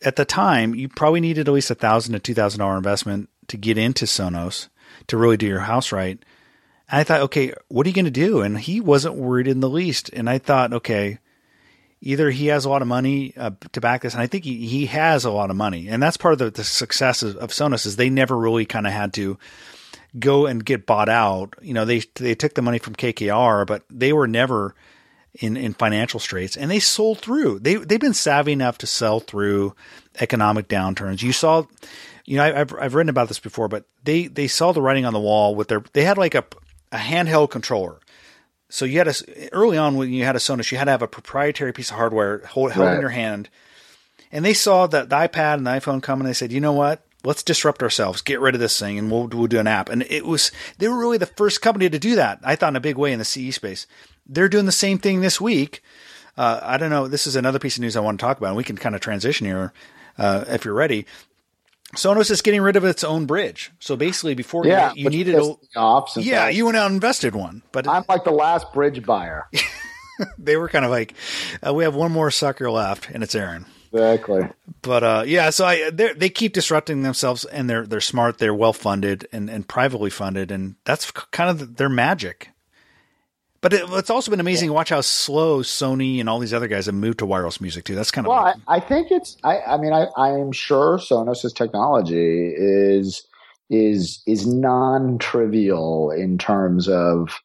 at 0.03 0.17
the 0.17 0.25
time, 0.25 0.75
you 0.75 0.89
probably 0.89 1.21
needed 1.21 1.49
at 1.49 1.55
least 1.55 1.71
a 1.71 1.75
thousand 1.75 2.13
to 2.15 2.19
two 2.19 2.35
thousand 2.35 2.61
dollar 2.61 2.77
investment 2.77 3.29
to 3.49 3.57
get 3.57 3.79
into 3.79 4.05
Sonos 4.05 4.69
to 5.07 5.17
really 5.17 5.37
do 5.37 5.47
your 5.47 5.61
house 5.61 5.93
right. 5.93 6.19
And 6.89 7.01
I 7.01 7.05
thought, 7.05 7.23
okay, 7.23 7.53
what 7.69 7.87
are 7.87 7.89
you 7.89 7.95
going 7.95 8.05
to 8.05 8.11
do? 8.11 8.43
And 8.43 8.59
he 8.59 8.81
wasn't 8.81 9.17
worried 9.17 9.49
in 9.49 9.61
the 9.61 9.69
least. 9.69 10.11
And 10.13 10.31
I 10.31 10.39
thought, 10.39 10.73
okay, 10.73 11.19
either 12.01 12.31
he 12.31 12.47
has 12.47 12.65
a 12.65 12.69
lot 12.69 12.83
of 12.83 12.89
money 12.89 13.35
uh, 13.37 13.51
to 13.73 13.81
back 13.81 14.03
this, 14.03 14.15
and 14.15 14.23
I 14.23 14.27
think 14.27 14.45
he, 14.45 14.67
he 14.67 14.87
has 14.87 15.25
a 15.25 15.31
lot 15.31 15.51
of 15.51 15.57
money, 15.57 15.89
and 15.89 16.03
that's 16.03 16.17
part 16.17 16.33
of 16.33 16.39
the, 16.39 16.51
the 16.51 16.65
success 16.65 17.23
of, 17.23 17.37
of 17.37 17.51
Sonos 17.51 17.87
is 17.87 17.97
they 17.97 18.11
never 18.11 18.37
really 18.37 18.65
kind 18.65 18.87
of 18.87 18.93
had 18.93 19.13
to 19.15 19.39
go 20.19 20.47
and 20.47 20.65
get 20.65 20.87
bought 20.87 21.09
out. 21.09 21.55
You 21.61 21.75
know, 21.75 21.85
they 21.85 22.03
they 22.15 22.35
took 22.35 22.55
the 22.55 22.63
money 22.63 22.79
from 22.79 22.95
KKR, 22.95 23.67
but 23.67 23.83
they 23.91 24.13
were 24.13 24.29
never 24.29 24.75
in, 25.41 25.57
in 25.57 25.75
financial 25.75 26.21
straits, 26.21 26.57
and 26.57 26.71
they 26.71 26.79
sold 26.79 27.19
through. 27.19 27.61
They 27.61 27.77
they've 27.77 28.01
been 28.01 28.15
savvy 28.15 28.53
enough 28.53 28.79
to 28.79 28.87
sell 28.87 29.21
through 29.21 29.75
economic 30.21 30.69
downturns. 30.69 31.23
You 31.23 31.33
saw, 31.33 31.65
you 32.25 32.37
know, 32.37 32.45
I, 32.45 32.61
I've 32.61 32.75
I've 32.75 32.95
written 32.95 33.11
about 33.11 33.29
this 33.29 33.39
before, 33.39 33.69
but 33.69 33.85
they 34.05 34.27
they 34.27 34.49
saw 34.49 34.73
the 34.73 34.83
writing 34.83 35.05
on 35.05 35.13
the 35.13 35.21
wall 35.21 35.55
with 35.55 35.69
their. 35.69 35.83
They 35.93 36.05
had 36.05 36.19
like 36.19 36.35
a 36.35 36.45
a 36.93 36.99
handheld 36.99 37.51
controller. 37.51 37.99
So 38.69 38.85
you 38.85 38.99
had 38.99 39.09
a 39.09 39.15
early 39.53 39.79
on 39.79 39.97
when 39.97 40.13
you 40.13 40.25
had 40.25 40.37
a 40.37 40.41
Sonos, 40.41 40.73
you 40.73 40.79
had 40.79 40.87
to 40.87 40.91
have 40.91 41.03
a 41.03 41.09
proprietary 41.09 41.73
piece 41.73 41.91
of 41.91 41.97
hardware 41.97 42.39
hold, 42.47 42.73
held 42.73 42.95
in 42.95 43.01
your 43.01 43.11
hand, 43.11 43.49
and 44.33 44.45
they 44.45 44.55
saw 44.55 44.87
that 44.89 45.09
the 45.09 45.17
iPad 45.17 45.55
and 45.55 45.67
the 45.67 45.71
iPhone 45.71 46.03
come, 46.03 46.21
and 46.21 46.29
they 46.29 46.33
said, 46.33 46.53
you 46.53 46.61
know 46.61 46.73
what? 46.73 47.06
Let's 47.27 47.43
disrupt 47.43 47.83
ourselves, 47.83 48.23
get 48.23 48.41
rid 48.41 48.55
of 48.55 48.61
this 48.61 48.79
thing, 48.79 48.99
and 48.99 49.11
we'll 49.11 49.27
we'll 49.27 49.49
do 49.49 49.59
an 49.59 49.67
app. 49.67 49.89
And 49.89 50.03
it 50.09 50.25
was 50.25 50.53
they 50.79 50.89
were 50.89 50.99
really 50.99 51.19
the 51.19 51.27
first 51.27 51.61
company 51.61 51.91
to 51.91 51.99
do 51.99 52.15
that. 52.17 52.41
I 52.45 52.57
thought 52.57 52.69
in 52.69 52.77
a 52.77 52.81
big 52.81 52.97
way 52.97 53.13
in 53.13 53.19
the 53.19 53.25
CE 53.25 53.55
space. 53.55 53.87
They're 54.27 54.49
doing 54.49 54.67
the 54.67 54.73
same 54.73 54.99
thing 54.99 55.21
this 55.21 55.41
week. 55.41 55.83
Uh, 56.37 56.61
I 56.63 56.77
don't 56.77 56.91
know. 56.91 57.09
This 57.09 57.27
is 57.27 57.37
another 57.37 57.59
piece 57.59 57.77
of 57.77 57.83
news 57.83 57.97
I 57.97 58.01
want 58.01 58.21
to 58.21 58.25
talk 58.25 58.39
about, 58.39 58.49
and 58.49 58.57
we 58.57 58.65
can 58.65 58.77
kind 58.77 58.95
of 58.95 59.01
transition 59.01 59.47
here 59.47 59.73
uh, 60.19 60.45
if 60.49 60.65
you're 60.65 60.75
ready. 60.75 61.07
Sonos 61.95 62.31
is 62.31 62.43
getting 62.43 62.61
rid 62.61 62.77
of 62.77 62.85
its 62.85 63.05
own 63.05 63.27
bridge. 63.27 63.73
So 63.79 63.97
basically, 63.97 64.35
before 64.35 64.67
yeah, 64.67 64.93
you, 64.95 65.05
you 65.05 65.11
needed 65.11 65.37
a 65.37 65.55
off 65.77 66.13
yeah, 66.17 66.49
you 66.49 66.67
went 66.67 66.77
out 66.77 66.87
and 66.87 66.95
invested 66.95 67.35
one, 67.35 67.63
but 67.73 67.89
I'm 67.89 68.05
like 68.09 68.25
the 68.25 68.33
last 68.33 68.73
bridge 68.73 69.05
buyer. 69.05 69.49
they 70.39 70.57
were 70.57 70.69
kind 70.69 70.85
of 70.85 70.91
like, 70.91 71.15
uh, 71.67 71.73
we 71.73 71.85
have 71.85 71.95
one 71.95 72.13
more 72.13 72.31
sucker 72.31 72.71
left, 72.71 73.09
and 73.11 73.23
it's 73.23 73.35
Aaron. 73.35 73.67
Exactly. 73.97 74.43
But 74.83 75.05
uh, 75.05 75.25
yeah, 75.27 75.51
so 75.51 75.65
I 75.65 75.91
they 75.91 76.13
they 76.13 76.29
keep 76.29 76.53
disrupting 76.53 77.03
themselves, 77.03 77.45
and 77.45 77.69
they're 77.69 77.87
they're 77.87 78.01
smart, 78.01 78.39
they're 78.39 78.55
well 78.55 78.73
funded, 78.73 79.27
and 79.33 79.51
and 79.51 79.67
privately 79.67 80.11
funded, 80.11 80.51
and 80.51 80.77
that's 80.85 81.11
kind 81.11 81.51
of 81.51 81.77
their 81.77 81.89
magic. 81.89 82.51
But 83.61 83.73
it, 83.73 83.83
it's 83.91 84.11
also 84.11 84.31
been 84.31 84.41
amazing 84.41 84.69
to 84.69 84.73
watch 84.73 84.91
how 84.91 85.01
slow 85.01 85.61
Sony 85.61 86.21
and 86.21 86.29
all 86.29 86.39
these 86.39 86.55
other 86.55 86.69
guys 86.69 86.87
have 86.87 86.95
moved 86.95 87.19
to 87.19 87.27
wireless 87.27 87.61
music 87.61 87.85
too. 87.85 87.95
That's 87.95 88.11
kind 88.11 88.27
of 88.27 88.31
Well, 88.31 88.39
I, 88.39 88.55
I 88.77 88.81
think 88.81 89.11
it's. 89.11 89.37
I, 89.43 89.61
I 89.61 89.77
mean, 89.79 89.93
I, 89.93 90.07
I 90.17 90.31
am 90.31 90.53
sure 90.53 90.99
Sonos's 90.99 91.53
technology 91.53 92.53
is 92.57 93.27
is 93.69 94.23
is 94.27 94.47
non-trivial 94.47 96.13
in 96.13 96.39
terms 96.39 96.89
of 96.89 97.41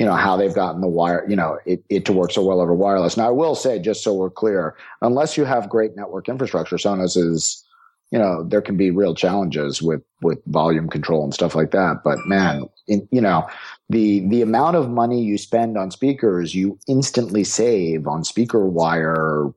you 0.00 0.06
know 0.06 0.14
how 0.14 0.34
they've 0.34 0.54
gotten 0.54 0.80
the 0.80 0.88
wire 0.88 1.26
you 1.28 1.36
know 1.36 1.58
it, 1.66 1.84
it 1.90 2.06
to 2.06 2.12
work 2.14 2.32
so 2.32 2.42
well 2.42 2.62
over 2.62 2.72
wireless. 2.72 3.18
Now, 3.18 3.28
I 3.28 3.32
will 3.32 3.54
say, 3.54 3.78
just 3.78 4.02
so 4.02 4.14
we're 4.14 4.30
clear, 4.30 4.74
unless 5.02 5.36
you 5.36 5.44
have 5.44 5.68
great 5.68 5.94
network 5.94 6.26
infrastructure, 6.26 6.76
Sonos 6.76 7.18
is 7.18 7.62
you 8.10 8.18
know 8.18 8.42
there 8.42 8.62
can 8.62 8.78
be 8.78 8.90
real 8.90 9.14
challenges 9.14 9.82
with 9.82 10.00
with 10.22 10.42
volume 10.46 10.88
control 10.88 11.22
and 11.22 11.34
stuff 11.34 11.54
like 11.54 11.72
that. 11.72 11.98
But 12.02 12.18
man, 12.26 12.64
in, 12.88 13.06
you 13.12 13.20
know 13.20 13.46
the 13.90 14.26
the 14.28 14.40
amount 14.40 14.76
of 14.76 14.88
money 14.88 15.22
you 15.22 15.36
spend 15.36 15.76
on 15.76 15.90
speakers, 15.90 16.54
you 16.54 16.78
instantly 16.88 17.44
save 17.44 18.06
on 18.06 18.24
speaker 18.24 18.66
wire 18.66 19.52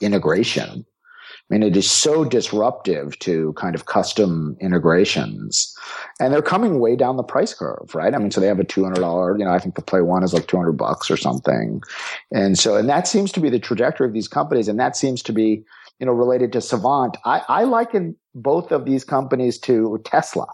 integration. 0.00 0.86
I 1.50 1.54
mean, 1.54 1.64
it 1.64 1.76
is 1.76 1.90
so 1.90 2.24
disruptive 2.24 3.18
to 3.20 3.52
kind 3.54 3.74
of 3.74 3.86
custom 3.86 4.56
integrations. 4.60 5.76
And 6.20 6.32
they're 6.32 6.42
coming 6.42 6.78
way 6.78 6.94
down 6.94 7.16
the 7.16 7.24
price 7.24 7.52
curve, 7.52 7.92
right? 7.92 8.14
I 8.14 8.18
mean, 8.18 8.30
so 8.30 8.40
they 8.40 8.46
have 8.46 8.60
a 8.60 8.64
$200, 8.64 9.38
you 9.38 9.44
know, 9.44 9.50
I 9.50 9.58
think 9.58 9.74
the 9.74 9.82
Play 9.82 10.00
One 10.00 10.22
is 10.22 10.32
like 10.32 10.46
200 10.46 10.72
bucks 10.72 11.10
or 11.10 11.16
something. 11.16 11.82
And 12.32 12.56
so, 12.56 12.76
and 12.76 12.88
that 12.88 13.08
seems 13.08 13.32
to 13.32 13.40
be 13.40 13.50
the 13.50 13.58
trajectory 13.58 14.06
of 14.06 14.12
these 14.12 14.28
companies. 14.28 14.68
And 14.68 14.78
that 14.78 14.96
seems 14.96 15.24
to 15.24 15.32
be, 15.32 15.64
you 15.98 16.06
know, 16.06 16.12
related 16.12 16.52
to 16.52 16.60
Savant. 16.60 17.16
I, 17.24 17.42
I 17.48 17.64
liken 17.64 18.14
both 18.32 18.70
of 18.70 18.84
these 18.84 19.02
companies 19.02 19.58
to 19.58 20.00
Tesla, 20.04 20.46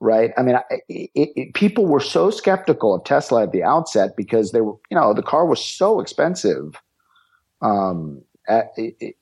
right? 0.00 0.32
I 0.38 0.42
mean, 0.42 0.58
it, 0.88 1.10
it, 1.14 1.54
people 1.54 1.84
were 1.84 2.00
so 2.00 2.30
skeptical 2.30 2.94
of 2.94 3.04
Tesla 3.04 3.42
at 3.42 3.52
the 3.52 3.62
outset 3.62 4.16
because 4.16 4.52
they 4.52 4.62
were, 4.62 4.76
you 4.90 4.94
know, 4.96 5.12
the 5.12 5.22
car 5.22 5.44
was 5.44 5.62
so 5.62 6.00
expensive. 6.00 6.80
Um, 7.60 8.22
at, 8.48 8.74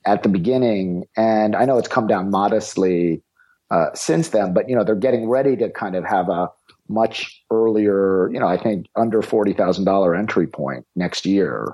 at 0.04 0.22
the 0.22 0.28
beginning, 0.28 1.06
and 1.16 1.56
I 1.56 1.64
know 1.64 1.78
it's 1.78 1.88
come 1.88 2.06
down 2.06 2.30
modestly 2.30 3.22
uh, 3.70 3.86
since 3.94 4.28
then, 4.28 4.54
but 4.54 4.68
you 4.68 4.76
know 4.76 4.84
they're 4.84 4.94
getting 4.94 5.28
ready 5.28 5.56
to 5.56 5.70
kind 5.70 5.96
of 5.96 6.04
have 6.04 6.28
a 6.28 6.48
much 6.88 7.42
earlier, 7.50 8.30
you 8.32 8.38
know, 8.38 8.46
I 8.46 8.56
think 8.56 8.86
under 8.96 9.22
forty 9.22 9.52
thousand 9.52 9.84
dollar 9.84 10.14
entry 10.14 10.46
point 10.46 10.86
next 10.94 11.26
year. 11.26 11.72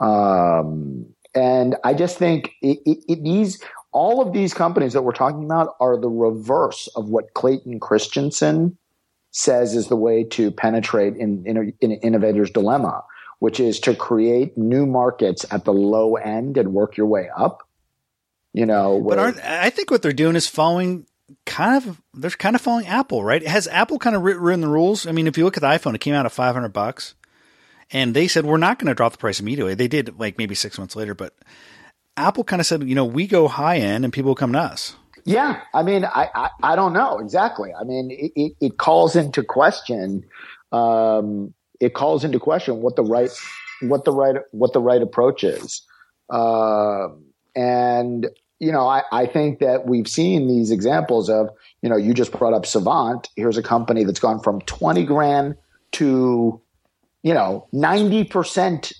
Um, 0.00 1.06
and 1.34 1.76
I 1.84 1.94
just 1.94 2.18
think 2.18 2.52
it, 2.62 2.78
it, 2.86 2.98
it, 3.08 3.24
these 3.24 3.60
all 3.92 4.20
of 4.20 4.32
these 4.32 4.54
companies 4.54 4.92
that 4.92 5.02
we're 5.02 5.12
talking 5.12 5.44
about 5.44 5.74
are 5.80 5.98
the 6.00 6.08
reverse 6.08 6.88
of 6.94 7.08
what 7.08 7.34
Clayton 7.34 7.80
Christensen 7.80 8.76
says 9.30 9.74
is 9.74 9.88
the 9.88 9.96
way 9.96 10.24
to 10.24 10.50
penetrate 10.50 11.16
in, 11.16 11.42
in, 11.46 11.72
in 11.80 11.92
innovator's 11.92 12.50
dilemma 12.50 13.02
which 13.38 13.60
is 13.60 13.80
to 13.80 13.94
create 13.94 14.58
new 14.58 14.86
markets 14.86 15.44
at 15.50 15.64
the 15.64 15.72
low 15.72 16.16
end 16.16 16.56
and 16.56 16.72
work 16.72 16.96
your 16.96 17.06
way 17.06 17.28
up. 17.34 17.62
You 18.52 18.66
know, 18.66 19.00
but 19.06 19.18
aren't, 19.18 19.44
I 19.44 19.70
think 19.70 19.90
what 19.90 20.02
they're 20.02 20.12
doing 20.12 20.34
is 20.34 20.46
following 20.46 21.06
kind 21.44 21.76
of 21.76 22.00
they're 22.14 22.30
kind 22.30 22.56
of 22.56 22.62
following 22.62 22.86
Apple, 22.86 23.22
right? 23.22 23.46
Has 23.46 23.68
Apple 23.68 23.98
kind 23.98 24.16
of 24.16 24.22
written 24.22 24.60
the 24.60 24.68
rules? 24.68 25.06
I 25.06 25.12
mean, 25.12 25.26
if 25.26 25.36
you 25.36 25.44
look 25.44 25.56
at 25.56 25.60
the 25.60 25.68
iPhone, 25.68 25.94
it 25.94 26.00
came 26.00 26.14
out 26.14 26.26
at 26.26 26.32
five 26.32 26.54
hundred 26.54 26.72
bucks, 26.72 27.14
and 27.90 28.14
they 28.14 28.26
said 28.26 28.46
we're 28.46 28.56
not 28.56 28.78
going 28.78 28.88
to 28.88 28.94
drop 28.94 29.12
the 29.12 29.18
price 29.18 29.38
immediately. 29.38 29.74
They 29.74 29.88
did 29.88 30.18
like 30.18 30.38
maybe 30.38 30.54
six 30.54 30.78
months 30.78 30.96
later, 30.96 31.14
but 31.14 31.34
Apple 32.16 32.42
kind 32.42 32.60
of 32.60 32.66
said, 32.66 32.82
you 32.82 32.94
know, 32.94 33.04
we 33.04 33.26
go 33.26 33.46
high 33.48 33.76
end 33.76 34.04
and 34.04 34.12
people 34.12 34.34
come 34.34 34.52
to 34.54 34.58
us. 34.58 34.96
Yeah, 35.24 35.60
I 35.74 35.82
mean, 35.82 36.04
I 36.04 36.30
I, 36.34 36.50
I 36.62 36.76
don't 36.76 36.94
know 36.94 37.18
exactly. 37.18 37.70
I 37.78 37.84
mean, 37.84 38.10
it, 38.10 38.32
it, 38.34 38.52
it 38.60 38.78
calls 38.78 39.14
into 39.14 39.44
question 39.44 40.24
um, 40.72 41.54
it 41.80 41.94
calls 41.94 42.24
into 42.24 42.38
question 42.38 42.80
what 42.80 42.96
the 42.96 43.04
right 43.04 43.30
what 43.82 44.04
the 44.04 44.12
right 44.12 44.36
what 44.52 44.72
the 44.72 44.80
right 44.80 45.02
approach 45.02 45.44
is. 45.44 45.82
Uh, 46.30 47.08
and 47.54 48.28
you 48.60 48.72
know, 48.72 48.88
I, 48.88 49.02
I 49.12 49.26
think 49.26 49.60
that 49.60 49.86
we've 49.86 50.08
seen 50.08 50.48
these 50.48 50.70
examples 50.70 51.30
of, 51.30 51.50
you 51.80 51.88
know, 51.88 51.96
you 51.96 52.12
just 52.12 52.32
brought 52.32 52.54
up 52.54 52.66
Savant. 52.66 53.28
Here's 53.36 53.56
a 53.56 53.62
company 53.62 54.04
that's 54.04 54.18
gone 54.18 54.40
from 54.40 54.60
20 54.62 55.04
grand 55.04 55.54
to, 55.92 56.60
you 57.22 57.34
know, 57.34 57.68
90% 57.72 58.92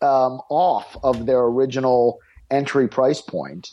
um, 0.00 0.40
off 0.48 0.96
of 1.02 1.26
their 1.26 1.40
original 1.40 2.18
entry 2.50 2.88
price 2.88 3.20
point. 3.20 3.72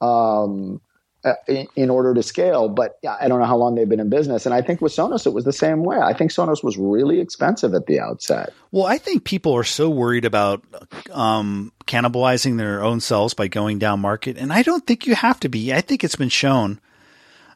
Um, 0.00 0.80
uh, 1.24 1.34
in, 1.76 1.90
order 1.90 2.14
to 2.14 2.22
scale. 2.22 2.68
But 2.68 2.98
I 3.08 3.28
don't 3.28 3.38
know 3.38 3.46
how 3.46 3.56
long 3.56 3.74
they've 3.74 3.88
been 3.88 4.00
in 4.00 4.08
business. 4.08 4.46
And 4.46 4.54
I 4.54 4.62
think 4.62 4.80
with 4.80 4.92
Sonos, 4.92 5.26
it 5.26 5.32
was 5.32 5.44
the 5.44 5.52
same 5.52 5.84
way. 5.84 5.98
I 5.98 6.12
think 6.12 6.30
Sonos 6.30 6.64
was 6.64 6.76
really 6.76 7.20
expensive 7.20 7.74
at 7.74 7.86
the 7.86 8.00
outset. 8.00 8.52
Well, 8.72 8.86
I 8.86 8.98
think 8.98 9.24
people 9.24 9.52
are 9.54 9.64
so 9.64 9.88
worried 9.88 10.24
about 10.24 10.64
um, 11.12 11.72
cannibalizing 11.86 12.58
their 12.58 12.82
own 12.82 13.00
selves 13.00 13.34
by 13.34 13.48
going 13.48 13.78
down 13.78 14.00
market. 14.00 14.36
And 14.36 14.52
I 14.52 14.62
don't 14.62 14.86
think 14.86 15.06
you 15.06 15.14
have 15.14 15.38
to 15.40 15.48
be. 15.48 15.72
I 15.72 15.80
think 15.80 16.02
it's 16.02 16.16
been 16.16 16.28
shown, 16.28 16.80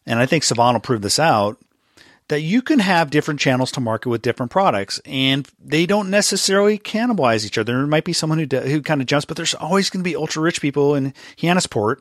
and 0.06 0.18
I 0.18 0.26
think 0.26 0.44
Savant 0.44 0.74
will 0.74 0.80
prove 0.80 1.02
this 1.02 1.18
out, 1.18 1.58
that 2.28 2.40
you 2.40 2.60
can 2.62 2.80
have 2.80 3.10
different 3.10 3.40
channels 3.40 3.70
to 3.72 3.80
market 3.80 4.08
with 4.08 4.22
different 4.22 4.50
products 4.50 5.00
and 5.04 5.48
they 5.64 5.86
don't 5.86 6.10
necessarily 6.10 6.78
cannibalize 6.78 7.46
each 7.46 7.56
other. 7.56 7.72
There 7.72 7.86
might 7.86 8.04
be 8.04 8.12
someone 8.12 8.38
who, 8.38 8.58
who 8.58 8.82
kind 8.82 9.00
of 9.00 9.06
jumps, 9.06 9.24
but 9.24 9.36
there's 9.36 9.54
always 9.54 9.90
going 9.90 10.02
to 10.02 10.08
be 10.08 10.16
ultra 10.16 10.42
rich 10.42 10.60
people 10.60 10.96
in 10.96 11.14
Hyannisport 11.36 12.00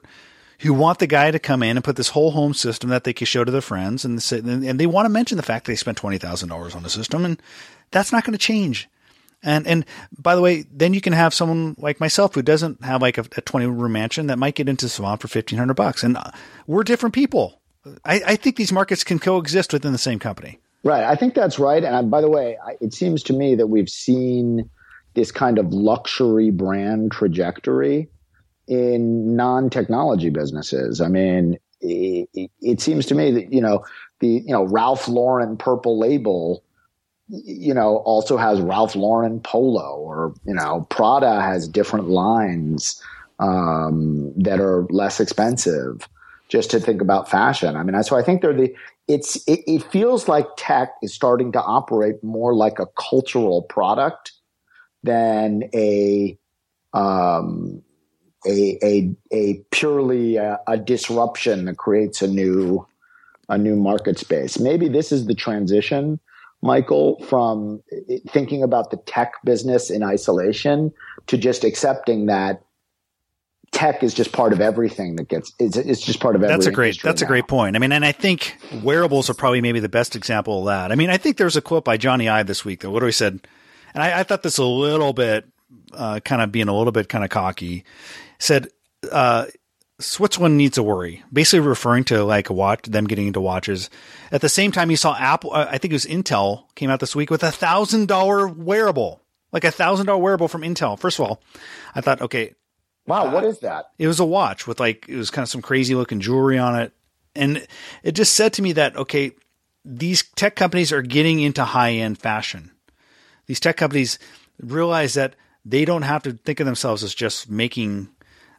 who 0.60 0.74
want 0.74 1.00
the 1.00 1.08
guy 1.08 1.32
to 1.32 1.40
come 1.40 1.64
in 1.64 1.78
and 1.78 1.84
put 1.84 1.96
this 1.96 2.10
whole 2.10 2.32
home 2.32 2.54
system 2.54 2.90
that 2.90 3.04
they 3.04 3.14
can 3.14 3.26
show 3.26 3.44
to 3.44 3.52
their 3.52 3.62
friends, 3.62 4.06
and 4.06 4.22
and 4.32 4.80
they 4.80 4.88
want 4.88 5.06
to 5.06 5.10
mention 5.10 5.38
the 5.38 5.44
fact 5.44 5.66
that 5.66 5.72
they 5.72 5.76
spent 5.76 5.98
twenty 5.98 6.18
thousand 6.18 6.50
dollars 6.50 6.76
on 6.76 6.84
the 6.84 6.90
system, 6.90 7.26
and 7.26 7.42
that's 7.92 8.12
not 8.12 8.24
going 8.24 8.34
to 8.34 8.38
change. 8.38 8.90
And 9.44 9.68
and 9.68 9.86
by 10.18 10.36
the 10.36 10.42
way, 10.42 10.66
then 10.72 10.94
you 10.94 11.02
can 11.02 11.14
have 11.14 11.34
someone 11.34 11.76
like 11.78 12.00
myself 12.00 12.34
who 12.34 12.42
doesn't 12.42 12.84
have 12.84 13.02
like 13.02 13.18
a, 13.18 13.26
a 13.38 13.42
twenty 13.42 13.68
room 13.68 13.92
mansion 13.92 14.28
that 14.28 14.40
might 14.40 14.56
get 14.56 14.70
into 14.70 14.90
Savant 14.90 15.22
for 15.22 15.28
fifteen 15.28 15.60
hundred 15.60 15.76
bucks, 15.76 16.04
and 16.04 16.18
uh, 16.18 16.32
we're 16.68 16.84
different 16.84 17.14
people. 17.14 17.62
I, 18.04 18.22
I, 18.26 18.36
think 18.36 18.56
these 18.56 18.72
markets 18.72 19.04
can 19.04 19.20
coexist 19.20 19.72
within 19.72 19.92
the 19.92 20.00
same 20.00 20.18
company. 20.18 20.60
Right, 20.84 21.04
I 21.04 21.16
think 21.16 21.36
that's 21.36 21.60
right. 21.60 21.84
And 21.84 22.10
by 22.10 22.20
the 22.20 22.30
way, 22.30 22.58
it 22.82 22.96
seems 22.96 23.22
to 23.24 23.34
me 23.34 23.54
that 23.54 23.68
we've 23.68 23.90
seen 23.90 24.72
this 25.14 25.32
kind 25.32 25.60
of 25.60 25.72
luxury 25.72 26.50
brand 26.50 27.12
trajectory 27.12 28.10
in 28.68 29.36
non-technology 29.36 30.30
businesses. 30.30 31.02
I 31.02 31.08
mean, 31.08 31.58
it, 31.82 32.50
it, 32.62 32.82
seems 32.82 33.06
to 33.08 33.16
me 33.16 33.32
that 33.32 33.54
you 33.54 33.62
know 33.62 33.84
the 34.20 34.28
you 34.28 34.52
know 34.52 34.64
Ralph 34.64 35.08
Lauren 35.08 35.58
purple 35.58 36.00
label, 36.00 36.64
you 37.28 37.74
know, 37.74 37.98
also 37.98 38.38
has 38.38 38.60
Ralph 38.62 38.96
Lauren 38.96 39.40
polo, 39.40 39.98
or 39.98 40.34
you 40.46 40.54
know, 40.54 40.88
Prada 40.90 41.42
has 41.42 41.68
different 41.68 42.10
lines 42.10 43.02
um, 43.40 44.34
that 44.36 44.60
are 44.60 44.86
less 44.90 45.20
expensive. 45.20 46.08
Just 46.48 46.70
to 46.72 46.80
think 46.80 47.02
about 47.02 47.30
fashion, 47.30 47.76
I 47.76 47.82
mean, 47.82 48.02
so 48.04 48.16
I 48.16 48.22
think 48.22 48.42
they're 48.42 48.54
the. 48.54 48.74
It's 49.08 49.36
it, 49.48 49.62
it 49.68 49.84
feels 49.84 50.28
like 50.28 50.48
tech 50.58 50.94
is 51.02 51.14
starting 51.14 51.52
to 51.54 51.62
operate 51.62 52.24
more 52.24 52.56
like 52.56 52.80
a 52.80 52.86
cultural 52.98 53.64
product 53.64 54.32
than 55.04 55.70
a 55.74 56.38
um, 56.94 57.84
a 58.46 58.78
a, 58.84 59.16
a 59.32 59.54
purely 59.72 60.38
a, 60.38 60.54
uh, 60.54 60.58
a 60.68 60.78
disruption 60.78 61.66
that 61.66 61.78
creates 61.78 62.22
a 62.22 62.28
new 62.28 62.86
a 63.50 63.58
new 63.58 63.76
market 63.76 64.18
space. 64.18 64.60
Maybe 64.60 64.88
this 64.88 65.12
is 65.12 65.28
the 65.28 65.36
transition, 65.36 66.20
Michael, 66.62 67.24
from 67.26 67.84
thinking 68.30 68.64
about 68.64 68.92
the 68.92 68.98
tech 68.98 69.34
business 69.44 69.90
in 69.90 70.04
isolation 70.04 70.92
to 71.28 71.38
just 71.38 71.64
accepting 71.64 72.26
that 72.28 72.62
tech 73.72 74.04
is 74.04 74.14
just 74.14 74.32
part 74.32 74.54
of 74.54 74.62
everything 74.62 75.18
that 75.18 75.28
gets 75.28 75.52
it's, 75.60 75.76
it's 75.76 76.00
just 76.00 76.22
part 76.22 76.36
of 76.36 76.42
everything. 76.42 76.60
that's 76.60 76.68
a 76.68 76.72
great 76.72 77.02
that's 77.04 77.22
now. 77.22 77.26
a 77.26 77.28
great 77.28 77.46
point 77.46 77.76
i 77.76 77.80
mean 77.80 77.92
and 77.92 78.06
i 78.06 78.12
think 78.12 78.56
wearables 78.82 79.30
are 79.30 79.34
probably 79.34 79.60
maybe 79.60 79.82
the 79.82 79.90
best 79.90 80.16
example 80.16 80.60
of 80.60 80.66
that 80.68 80.94
i 80.94 80.96
mean 80.96 81.10
i 81.10 81.18
think 81.18 81.36
there's 81.36 81.58
a 81.58 81.62
quote 81.62 81.84
by 81.84 81.98
Jony 81.98 82.32
Ive 82.32 82.48
this 82.48 82.64
week 82.64 82.82
that 82.82 82.90
literally 82.90 83.12
said 83.12 83.46
and 83.94 84.02
i, 84.02 84.20
I 84.20 84.24
thought 84.24 84.44
this 84.44 84.58
a 84.60 84.64
little 84.64 85.12
bit 85.12 85.46
uh, 85.94 86.22
kind 86.22 86.42
of 86.42 86.54
being 86.54 86.70
a 86.70 86.78
little 86.78 86.94
bit 86.94 87.10
kind 87.10 87.26
of 87.26 87.30
cocky 87.30 87.84
said 88.40 88.70
uh, 89.12 89.46
Switzerland 90.00 90.58
needs 90.58 90.76
to 90.76 90.84
worry, 90.84 91.24
basically 91.32 91.66
referring 91.66 92.04
to 92.06 92.24
like 92.24 92.50
watch, 92.50 92.84
them 92.84 93.08
getting 93.08 93.28
into 93.28 93.42
watches. 93.42 93.90
At 94.32 94.42
the 94.42 94.50
same 94.50 94.72
time, 94.72 94.92
you 94.92 94.98
saw 94.98 95.16
Apple, 95.16 95.54
uh, 95.54 95.68
I 95.70 95.78
think 95.78 95.92
it 95.92 95.96
was 95.96 96.06
Intel, 96.06 96.64
came 96.76 96.90
out 96.90 97.00
this 97.00 97.16
week 97.16 97.30
with 97.30 97.44
a 97.44 97.52
thousand 97.52 98.08
dollar 98.08 98.48
wearable, 98.48 99.22
like 99.52 99.64
a 99.64 99.72
thousand 99.72 100.08
dollar 100.08 100.22
wearable 100.22 100.48
from 100.48 100.62
Intel. 100.62 101.00
First 101.00 101.20
of 101.20 101.26
all, 101.26 101.42
I 101.94 102.02
thought, 102.02 102.22
okay, 102.22 102.56
wow, 103.08 103.28
uh, 103.28 103.32
what 103.32 103.46
is 103.46 103.60
that? 103.60 103.92
It 103.98 104.08
was 104.08 104.20
a 104.20 104.26
watch 104.26 104.68
with 104.68 104.80
like 104.80 105.06
it 105.08 105.16
was 105.16 105.32
kind 105.32 105.44
of 105.44 105.50
some 105.50 105.62
crazy 105.62 105.96
looking 105.96 106.20
jewelry 106.20 106.58
on 106.58 106.78
it, 106.78 106.94
and 107.34 107.66
it 108.04 108.14
just 108.14 108.34
said 108.34 108.54
to 108.54 108.62
me 108.62 108.74
that 108.74 108.98
okay, 108.98 109.32
these 109.86 110.24
tech 110.36 110.58
companies 110.58 110.92
are 110.92 111.02
getting 111.02 111.40
into 111.40 111.64
high 111.64 111.94
end 111.94 112.18
fashion. 112.18 112.72
These 113.46 113.62
tech 113.62 113.78
companies 113.78 114.20
realize 114.60 115.14
that 115.14 115.36
they 115.64 115.86
don't 115.86 116.02
have 116.02 116.24
to 116.24 116.34
think 116.34 116.60
of 116.60 116.66
themselves 116.66 117.04
as 117.04 117.16
just 117.16 117.50
making 117.50 118.10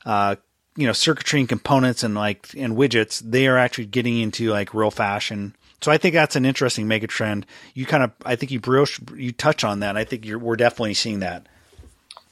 uh, 0.06 0.36
you 0.76 0.86
know, 0.86 0.92
circuitry 0.92 1.40
and 1.40 1.48
components 1.48 2.02
and 2.02 2.14
like 2.14 2.48
and 2.56 2.76
widgets, 2.76 3.20
they 3.20 3.46
are 3.48 3.58
actually 3.58 3.86
getting 3.86 4.18
into 4.18 4.50
like 4.50 4.72
real 4.72 4.90
fashion. 4.90 5.54
So 5.82 5.90
I 5.92 5.98
think 5.98 6.14
that's 6.14 6.36
an 6.36 6.46
interesting 6.46 6.88
mega 6.88 7.06
trend. 7.06 7.44
You 7.74 7.84
kind 7.84 8.02
of, 8.02 8.12
I 8.24 8.36
think 8.36 8.52
you 8.52 8.60
broach 8.60 9.00
you 9.14 9.32
touch 9.32 9.64
on 9.64 9.80
that. 9.80 9.96
I 9.96 10.04
think 10.04 10.24
we're 10.26 10.56
definitely 10.56 10.94
seeing 10.94 11.20
that. 11.20 11.46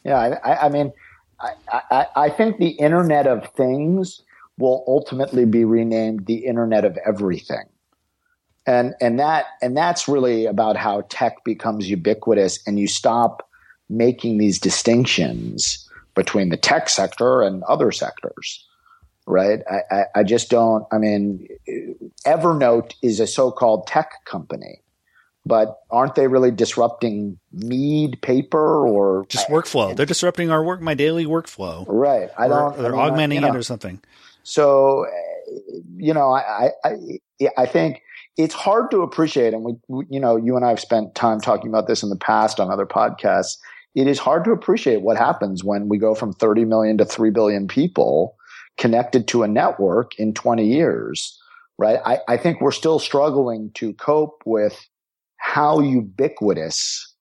Yeah, 0.04 0.38
I, 0.44 0.66
I 0.66 0.68
mean, 0.68 0.92
I, 1.40 1.82
I, 1.90 2.06
I 2.16 2.30
think 2.30 2.58
the 2.58 2.70
Internet 2.70 3.26
of 3.26 3.50
Things 3.54 4.22
will 4.58 4.84
ultimately 4.86 5.44
be 5.46 5.64
renamed 5.64 6.26
the 6.26 6.46
Internet 6.46 6.84
of 6.84 6.96
Everything, 7.04 7.64
and 8.66 8.94
and 9.00 9.18
that 9.18 9.46
and 9.62 9.76
that's 9.76 10.06
really 10.06 10.46
about 10.46 10.76
how 10.76 11.02
tech 11.08 11.42
becomes 11.44 11.88
ubiquitous, 11.88 12.60
and 12.66 12.78
you 12.78 12.86
stop 12.86 13.48
making 13.88 14.38
these 14.38 14.58
distinctions 14.58 15.83
between 16.14 16.48
the 16.48 16.56
tech 16.56 16.88
sector 16.88 17.42
and 17.42 17.62
other 17.64 17.92
sectors, 17.92 18.66
right? 19.26 19.60
I, 19.70 19.94
I, 19.94 20.04
I 20.16 20.22
just 20.22 20.50
don't. 20.50 20.86
I 20.92 20.98
mean, 20.98 21.48
Evernote 22.26 22.94
is 23.02 23.20
a 23.20 23.26
so-called 23.26 23.86
tech 23.86 24.24
company, 24.24 24.80
but 25.46 25.80
aren't 25.90 26.14
they 26.14 26.26
really 26.28 26.50
disrupting 26.50 27.38
Mead 27.52 28.20
paper 28.22 28.86
or 28.86 29.26
just 29.28 29.48
workflow? 29.48 29.94
They're 29.94 30.06
disrupting 30.06 30.50
our 30.50 30.64
work, 30.64 30.80
my 30.80 30.94
daily 30.94 31.26
workflow. 31.26 31.84
Right. 31.88 32.30
I 32.38 32.48
don't. 32.48 32.78
Or 32.78 32.82
they're 32.82 32.94
I 32.94 32.96
mean, 32.96 33.00
augmenting 33.00 33.36
you 33.36 33.40
know, 33.42 33.54
it 33.54 33.56
or 33.56 33.62
something. 33.62 34.00
So, 34.42 35.06
you 35.96 36.14
know, 36.14 36.30
I, 36.30 36.70
I, 36.84 36.96
I 37.56 37.66
think 37.66 38.02
it's 38.36 38.54
hard 38.54 38.90
to 38.90 39.02
appreciate, 39.02 39.54
and 39.54 39.64
we, 39.64 39.74
you 40.10 40.20
know, 40.20 40.36
you 40.36 40.56
and 40.56 40.64
I 40.64 40.70
have 40.70 40.80
spent 40.80 41.14
time 41.14 41.40
talking 41.40 41.68
about 41.68 41.86
this 41.86 42.02
in 42.02 42.10
the 42.10 42.16
past 42.16 42.60
on 42.60 42.70
other 42.70 42.86
podcasts. 42.86 43.58
It 43.94 44.06
is 44.06 44.18
hard 44.18 44.44
to 44.44 44.52
appreciate 44.52 45.02
what 45.02 45.16
happens 45.16 45.62
when 45.62 45.88
we 45.88 45.98
go 45.98 46.14
from 46.14 46.32
30 46.32 46.64
million 46.64 46.98
to 46.98 47.04
3 47.04 47.30
billion 47.30 47.68
people 47.68 48.36
connected 48.76 49.28
to 49.28 49.42
a 49.42 49.48
network 49.48 50.18
in 50.18 50.34
20 50.34 50.66
years, 50.66 51.38
right? 51.78 52.00
I, 52.04 52.18
I 52.26 52.36
think 52.36 52.60
we're 52.60 52.72
still 52.72 52.98
struggling 52.98 53.70
to 53.74 53.92
cope 53.94 54.42
with 54.44 54.88
how 55.36 55.80
ubiquitous 55.80 57.14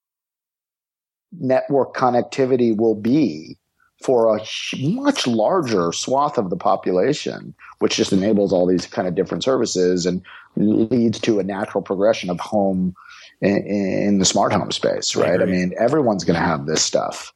network 1.32 1.96
connectivity 1.96 2.76
will 2.76 2.96
be 2.96 3.58
for 4.04 4.36
a 4.36 4.44
much 4.80 5.28
larger 5.28 5.92
swath 5.92 6.38
of 6.38 6.50
the 6.50 6.58
population, 6.58 7.54
which 7.80 7.96
just 7.96 8.12
enables 8.12 8.52
all 8.52 8.68
these 8.68 8.86
kind 8.86 9.08
of 9.08 9.16
different 9.16 9.44
services 9.44 10.06
and 10.06 10.22
leads 10.56 11.20
to 11.20 11.40
a 11.40 11.44
natural 11.44 11.82
progression 11.82 12.30
of 12.30 12.40
home 12.40 12.96
in, 13.42 13.58
in 13.66 14.20
the 14.20 14.26
smart 14.26 14.54
home 14.54 14.72
space, 14.72 15.16
right? 15.16 15.40
I, 15.40 15.44
I 15.44 15.48
mean, 15.48 15.74
everyone's 15.80 16.24
going 16.24 16.40
to 16.40 16.46
have 16.46 16.66
this 16.66 16.82
stuff 16.82 17.34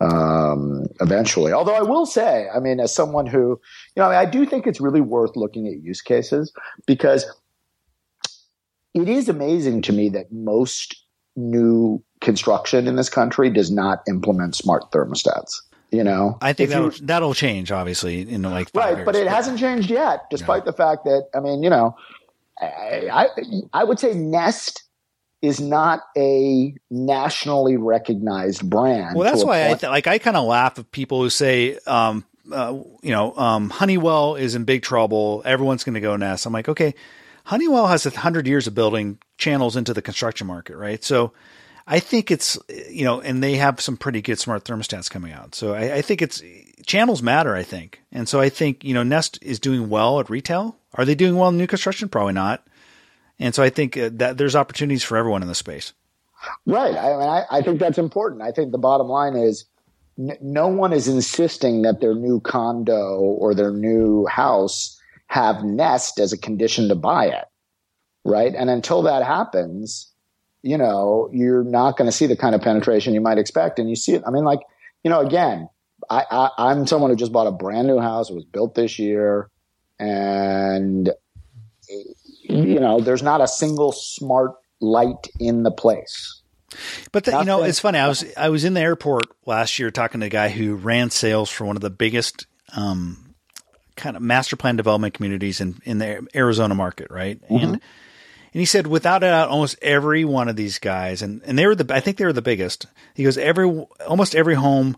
um, 0.00 0.86
eventually. 1.00 1.52
Although 1.52 1.74
I 1.74 1.82
will 1.82 2.06
say, 2.06 2.48
I 2.54 2.60
mean, 2.60 2.80
as 2.80 2.94
someone 2.94 3.26
who, 3.26 3.60
you 3.94 4.02
know, 4.02 4.10
I, 4.10 4.20
I 4.20 4.24
do 4.24 4.46
think 4.46 4.66
it's 4.66 4.80
really 4.80 5.00
worth 5.00 5.36
looking 5.36 5.66
at 5.66 5.82
use 5.82 6.02
cases 6.02 6.52
because 6.86 7.24
it 8.94 9.08
is 9.08 9.28
amazing 9.28 9.82
to 9.82 9.92
me 9.92 10.08
that 10.10 10.32
most 10.32 11.02
new 11.36 12.02
construction 12.20 12.88
in 12.88 12.96
this 12.96 13.10
country 13.10 13.50
does 13.50 13.70
not 13.70 14.02
implement 14.08 14.54
smart 14.54 14.90
thermostats. 14.90 15.60
You 15.92 16.02
know, 16.02 16.36
I 16.40 16.52
think 16.52 16.70
that'll, 16.70 16.92
you, 16.92 17.06
that'll 17.06 17.34
change, 17.34 17.70
obviously, 17.70 18.28
in 18.28 18.42
like 18.42 18.70
right, 18.74 18.96
years, 18.96 19.04
but 19.04 19.14
it 19.14 19.28
hasn't 19.28 19.60
changed 19.60 19.88
yet, 19.88 20.24
despite 20.30 20.64
no. 20.64 20.72
the 20.72 20.76
fact 20.76 21.04
that 21.04 21.28
I 21.32 21.38
mean, 21.38 21.62
you 21.62 21.70
know, 21.70 21.94
I, 22.60 23.08
I, 23.12 23.26
I 23.72 23.84
would 23.84 23.98
say 23.98 24.14
Nest 24.14 24.84
is 25.42 25.60
not 25.60 26.00
a 26.16 26.74
nationally 26.90 27.76
recognized 27.76 28.68
brand. 28.68 29.16
Well, 29.16 29.30
that's 29.30 29.44
why 29.44 29.70
I 29.70 29.74
th- 29.74 29.90
like 29.90 30.06
I 30.06 30.18
kind 30.18 30.36
of 30.36 30.44
laugh 30.44 30.78
at 30.78 30.90
people 30.90 31.22
who 31.22 31.30
say, 31.30 31.78
um, 31.86 32.24
uh, 32.50 32.78
you 33.02 33.10
know, 33.10 33.36
um, 33.36 33.70
Honeywell 33.70 34.36
is 34.36 34.54
in 34.54 34.64
big 34.64 34.82
trouble. 34.82 35.42
Everyone's 35.44 35.84
going 35.84 35.94
to 35.94 36.00
go 36.00 36.16
Nest. 36.16 36.46
I'm 36.46 36.52
like, 36.52 36.68
okay, 36.68 36.94
Honeywell 37.44 37.86
has 37.86 38.06
a 38.06 38.10
hundred 38.10 38.46
years 38.46 38.66
of 38.66 38.74
building 38.74 39.18
channels 39.38 39.76
into 39.76 39.94
the 39.94 40.02
construction 40.02 40.46
market, 40.46 40.76
right? 40.76 41.02
So 41.04 41.32
I 41.86 42.00
think 42.00 42.30
it's, 42.30 42.58
you 42.90 43.04
know, 43.04 43.20
and 43.20 43.42
they 43.42 43.56
have 43.56 43.80
some 43.80 43.96
pretty 43.96 44.20
good 44.20 44.38
smart 44.38 44.64
thermostats 44.64 45.08
coming 45.08 45.32
out. 45.32 45.54
So 45.54 45.74
I, 45.74 45.96
I, 45.96 46.02
think 46.02 46.20
it's 46.22 46.42
channels 46.84 47.22
matter, 47.22 47.54
I 47.54 47.62
think. 47.62 48.00
And 48.10 48.28
so 48.28 48.40
I 48.40 48.48
think, 48.48 48.82
you 48.82 48.94
know, 48.94 49.04
Nest 49.04 49.38
is 49.42 49.60
doing 49.60 49.88
well 49.88 50.18
at 50.18 50.28
retail. 50.28 50.76
Are 50.96 51.04
they 51.04 51.14
doing 51.14 51.36
well 51.36 51.48
in 51.50 51.56
new 51.56 51.66
construction? 51.66 52.08
Probably 52.08 52.32
not. 52.32 52.66
And 53.38 53.54
so 53.54 53.62
I 53.62 53.70
think 53.70 53.96
uh, 53.96 54.10
that 54.14 54.38
there's 54.38 54.56
opportunities 54.56 55.04
for 55.04 55.16
everyone 55.16 55.42
in 55.42 55.48
the 55.48 55.54
space. 55.54 55.92
Right. 56.64 56.96
I 56.96 57.16
mean, 57.16 57.28
I, 57.28 57.44
I 57.50 57.62
think 57.62 57.80
that's 57.80 57.98
important. 57.98 58.42
I 58.42 58.52
think 58.52 58.72
the 58.72 58.78
bottom 58.78 59.08
line 59.08 59.36
is 59.36 59.64
n- 60.18 60.38
no 60.40 60.68
one 60.68 60.92
is 60.92 61.08
insisting 61.08 61.82
that 61.82 62.00
their 62.00 62.14
new 62.14 62.40
condo 62.40 63.18
or 63.18 63.54
their 63.54 63.72
new 63.72 64.26
house 64.26 65.00
have 65.26 65.64
Nest 65.64 66.20
as 66.20 66.32
a 66.32 66.38
condition 66.38 66.88
to 66.88 66.94
buy 66.94 67.26
it. 67.26 67.44
Right. 68.24 68.54
And 68.54 68.70
until 68.70 69.02
that 69.02 69.24
happens, 69.24 70.10
you 70.62 70.78
know, 70.78 71.28
you're 71.32 71.64
not 71.64 71.96
going 71.96 72.06
to 72.06 72.16
see 72.16 72.26
the 72.26 72.36
kind 72.36 72.54
of 72.54 72.60
penetration 72.60 73.14
you 73.14 73.20
might 73.20 73.38
expect. 73.38 73.78
And 73.78 73.88
you 73.88 73.96
see 73.96 74.14
it. 74.14 74.22
I 74.26 74.30
mean, 74.30 74.44
like, 74.44 74.60
you 75.04 75.10
know, 75.10 75.20
again, 75.20 75.68
I, 76.10 76.24
I, 76.30 76.50
I'm 76.58 76.86
someone 76.86 77.10
who 77.10 77.16
just 77.16 77.32
bought 77.32 77.46
a 77.46 77.52
brand 77.52 77.86
new 77.86 77.98
house. 77.98 78.30
It 78.30 78.34
was 78.34 78.44
built 78.44 78.74
this 78.74 78.98
year. 78.98 79.50
And, 79.98 81.10
you 82.42 82.80
know, 82.80 83.00
there's 83.00 83.22
not 83.22 83.40
a 83.40 83.48
single 83.48 83.92
smart 83.92 84.52
light 84.80 85.28
in 85.40 85.62
the 85.62 85.70
place. 85.70 86.42
But 87.12 87.24
the, 87.24 87.38
you 87.38 87.44
know, 87.44 87.62
it's 87.62 87.80
funny. 87.80 87.98
I 87.98 88.08
was 88.08 88.24
I 88.36 88.50
was 88.50 88.64
in 88.64 88.74
the 88.74 88.80
airport 88.80 89.24
last 89.46 89.78
year 89.78 89.90
talking 89.90 90.20
to 90.20 90.26
a 90.26 90.30
guy 90.30 90.48
who 90.48 90.74
ran 90.74 91.10
sales 91.10 91.48
for 91.48 91.64
one 91.64 91.76
of 91.76 91.82
the 91.82 91.90
biggest 91.90 92.46
um, 92.76 93.34
kind 93.94 94.16
of 94.16 94.22
master 94.22 94.56
plan 94.56 94.76
development 94.76 95.14
communities 95.14 95.60
in 95.60 95.80
in 95.84 95.98
the 95.98 96.26
Arizona 96.34 96.74
market, 96.74 97.10
right? 97.10 97.40
Mm-hmm. 97.42 97.54
And 97.54 97.80
and 98.56 98.60
he 98.60 98.64
said, 98.64 98.86
without 98.86 99.22
a 99.22 99.26
doubt, 99.26 99.50
almost 99.50 99.76
every 99.82 100.24
one 100.24 100.48
of 100.48 100.56
these 100.56 100.78
guys, 100.78 101.20
and, 101.20 101.42
and 101.44 101.58
they 101.58 101.66
were 101.66 101.74
the, 101.74 101.94
I 101.94 102.00
think 102.00 102.16
they 102.16 102.24
were 102.24 102.32
the 102.32 102.40
biggest. 102.40 102.86
He 103.14 103.22
goes, 103.22 103.36
every, 103.36 103.66
almost 104.06 104.34
every 104.34 104.54
home 104.54 104.96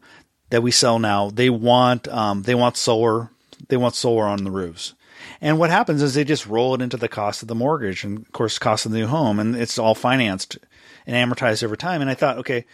that 0.50 0.62
we 0.62 0.70
sell 0.70 1.00
now, 1.00 1.30
they 1.30 1.50
want, 1.50 2.06
um, 2.06 2.42
they 2.42 2.54
want 2.54 2.76
solar, 2.76 3.30
they 3.68 3.76
want 3.76 3.94
solar 3.94 4.24
on 4.24 4.44
the 4.44 4.50
roofs. 4.50 4.94
And 5.40 5.58
what 5.58 5.70
happens 5.70 6.02
is 6.02 6.14
they 6.14 6.24
just 6.24 6.46
roll 6.46 6.74
it 6.74 6.82
into 6.82 6.96
the 6.96 7.08
cost 7.08 7.42
of 7.42 7.48
the 7.48 7.54
mortgage 7.54 8.04
and 8.04 8.18
of 8.18 8.32
course 8.32 8.58
cost 8.58 8.86
of 8.86 8.92
the 8.92 8.98
new 8.98 9.06
home 9.06 9.38
and 9.38 9.56
it's 9.56 9.78
all 9.78 9.94
financed 9.94 10.58
and 11.06 11.16
amortized 11.16 11.64
over 11.64 11.76
time. 11.76 12.00
And 12.00 12.10
I 12.10 12.14
thought, 12.14 12.38
okay, 12.38 12.64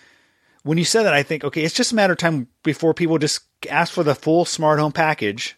when 0.62 0.79
you 0.79 0.85
said 0.85 1.05
that, 1.05 1.14
I 1.14 1.23
think, 1.23 1.44
okay, 1.44 1.62
it's 1.62 1.75
just 1.75 1.92
a 1.92 1.94
matter 1.94 2.12
of 2.12 2.18
time 2.18 2.49
before 2.62 2.94
people 2.94 3.18
just 3.18 3.42
ask 3.70 3.92
for 3.92 4.03
the 4.03 4.14
full 4.14 4.44
smart 4.44 4.79
home 4.79 4.92
package, 4.92 5.57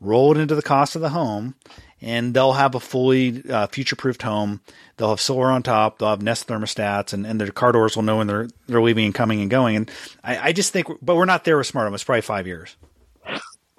roll 0.00 0.36
it 0.36 0.40
into 0.40 0.54
the 0.54 0.62
cost 0.62 0.96
of 0.96 1.02
the 1.02 1.10
home, 1.10 1.54
and 2.00 2.34
they'll 2.34 2.54
have 2.54 2.74
a 2.74 2.80
fully 2.80 3.48
uh, 3.48 3.68
future-proofed 3.68 4.22
home. 4.22 4.60
They'll 4.96 5.10
have 5.10 5.20
solar 5.20 5.46
on 5.46 5.62
top. 5.62 5.98
They'll 5.98 6.10
have 6.10 6.22
Nest 6.22 6.48
thermostats, 6.48 7.12
and, 7.12 7.24
and 7.24 7.40
their 7.40 7.52
car 7.52 7.70
doors 7.70 7.94
will 7.94 8.02
know 8.02 8.18
when 8.18 8.26
they're 8.26 8.48
they're 8.66 8.82
leaving 8.82 9.04
and 9.04 9.14
coming 9.14 9.40
and 9.40 9.48
going. 9.48 9.76
And 9.76 9.90
I, 10.24 10.48
I 10.48 10.52
just 10.52 10.72
think, 10.72 10.88
but 11.00 11.14
we're 11.14 11.24
not 11.24 11.44
there 11.44 11.56
with 11.56 11.68
smart 11.68 11.86
home. 11.86 11.94
It's 11.94 12.02
probably 12.02 12.22
five 12.22 12.48
years. 12.48 12.76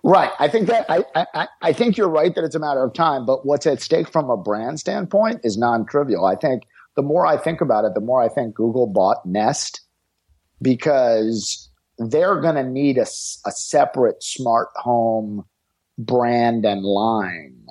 Right. 0.03 0.31
I 0.37 0.49
think 0.49 0.67
that 0.67 0.85
I, 0.89 1.05
I, 1.15 1.47
I 1.61 1.73
think 1.73 1.95
you're 1.95 2.09
right 2.09 2.35
that 2.35 2.43
it's 2.43 2.55
a 2.55 2.59
matter 2.59 2.83
of 2.83 2.93
time. 2.93 3.25
But 3.25 3.45
what's 3.45 3.65
at 3.65 3.81
stake 3.81 4.09
from 4.09 4.29
a 4.29 4.35
brand 4.35 4.79
standpoint 4.79 5.41
is 5.43 5.57
non-trivial. 5.57 6.25
I 6.25 6.35
think 6.35 6.63
the 6.95 7.01
more 7.01 7.25
I 7.25 7.37
think 7.37 7.61
about 7.61 7.85
it, 7.85 7.93
the 7.93 8.01
more 8.01 8.21
I 8.21 8.27
think 8.27 8.53
Google 8.53 8.85
bought 8.85 9.25
Nest 9.25 9.81
because 10.61 11.69
they're 11.97 12.41
going 12.41 12.55
to 12.55 12.63
need 12.63 12.97
a, 12.97 13.05
a 13.45 13.51
separate 13.51 14.21
smart 14.21 14.69
home 14.75 15.45
brand 15.97 16.65
and 16.65 16.83
line 16.83 17.65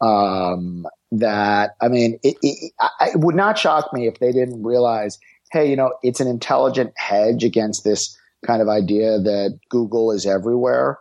um, 0.00 0.86
that 1.12 1.72
I 1.80 1.88
mean, 1.88 2.18
it, 2.22 2.36
it, 2.42 2.72
it, 3.00 3.20
would 3.20 3.34
not 3.34 3.58
shock 3.58 3.92
me 3.92 4.06
if 4.06 4.18
they 4.18 4.32
didn't 4.32 4.62
realize, 4.62 5.18
hey, 5.52 5.68
you 5.68 5.76
know, 5.76 5.92
it's 6.02 6.20
an 6.20 6.28
intelligent 6.28 6.92
hedge 6.96 7.44
against 7.44 7.84
this 7.84 8.16
kind 8.46 8.62
of 8.62 8.68
idea 8.68 9.18
that 9.18 9.58
Google 9.68 10.10
is 10.12 10.24
everywhere. 10.24 10.98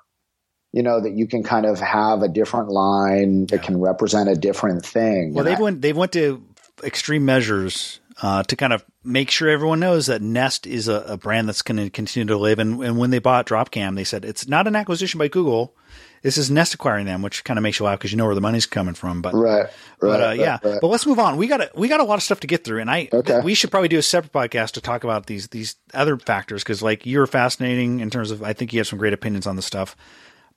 You 0.71 0.83
know 0.83 1.01
that 1.01 1.13
you 1.13 1.27
can 1.27 1.43
kind 1.43 1.65
of 1.65 1.79
have 1.79 2.21
a 2.21 2.27
different 2.27 2.69
line 2.69 3.47
that 3.47 3.63
can 3.63 3.79
represent 3.79 4.29
a 4.29 4.35
different 4.35 4.85
thing. 4.85 5.33
Well, 5.33 5.43
they've 5.43 5.59
went 5.59 5.81
they've 5.81 5.97
went 5.97 6.11
to 6.13 6.43
extreme 6.83 7.25
measures 7.25 7.99
uh, 8.21 8.43
to 8.43 8.55
kind 8.55 8.73
of 8.73 8.85
make 9.03 9.31
sure 9.31 9.49
everyone 9.49 9.79
knows 9.79 10.05
that 10.07 10.21
Nest 10.21 10.67
is 10.67 10.87
a, 10.87 11.03
a 11.07 11.17
brand 11.17 11.47
that's 11.47 11.63
going 11.63 11.77
to 11.77 11.89
continue 11.89 12.27
to 12.27 12.37
live. 12.37 12.59
And, 12.59 12.83
and 12.83 12.97
when 12.97 13.09
they 13.09 13.19
bought 13.19 13.47
Dropcam, 13.47 13.95
they 13.95 14.03
said 14.03 14.25
it's 14.25 14.47
not 14.47 14.67
an 14.67 14.75
acquisition 14.75 15.17
by 15.17 15.27
Google 15.27 15.73
this 16.21 16.37
is 16.37 16.51
Nest 16.51 16.73
acquiring 16.73 17.05
them, 17.05 17.21
which 17.21 17.43
kind 17.43 17.57
of 17.57 17.63
makes 17.63 17.79
you 17.79 17.85
laugh 17.85 17.99
because 17.99 18.11
you 18.11 18.17
know 18.17 18.25
where 18.25 18.35
the 18.35 18.41
money's 18.41 18.65
coming 18.65 18.93
from. 18.93 19.21
But 19.21 19.33
right, 19.33 19.61
right 19.61 19.71
but 19.99 20.21
uh, 20.21 20.25
right, 20.25 20.39
yeah. 20.39 20.57
Right. 20.63 20.79
But 20.81 20.87
let's 20.87 21.05
move 21.05 21.19
on. 21.19 21.37
We 21.37 21.47
got 21.47 21.61
a, 21.61 21.71
we 21.75 21.87
got 21.87 21.99
a 21.99 22.03
lot 22.03 22.15
of 22.15 22.23
stuff 22.23 22.41
to 22.41 22.47
get 22.47 22.63
through, 22.63 22.81
and 22.81 22.89
I 22.89 23.09
okay. 23.11 23.41
we 23.41 23.53
should 23.53 23.71
probably 23.71 23.89
do 23.89 23.97
a 23.97 24.03
separate 24.03 24.33
podcast 24.33 24.71
to 24.71 24.81
talk 24.81 25.03
about 25.03 25.27
these 25.27 25.47
these 25.49 25.75
other 25.93 26.17
factors 26.17 26.63
because 26.63 26.81
like 26.81 27.05
you're 27.05 27.27
fascinating 27.27 28.01
in 28.01 28.09
terms 28.09 28.31
of 28.31 28.43
I 28.43 28.53
think 28.53 28.73
you 28.73 28.79
have 28.79 28.87
some 28.87 28.99
great 28.99 29.13
opinions 29.13 29.47
on 29.47 29.55
the 29.55 29.61
stuff. 29.61 29.95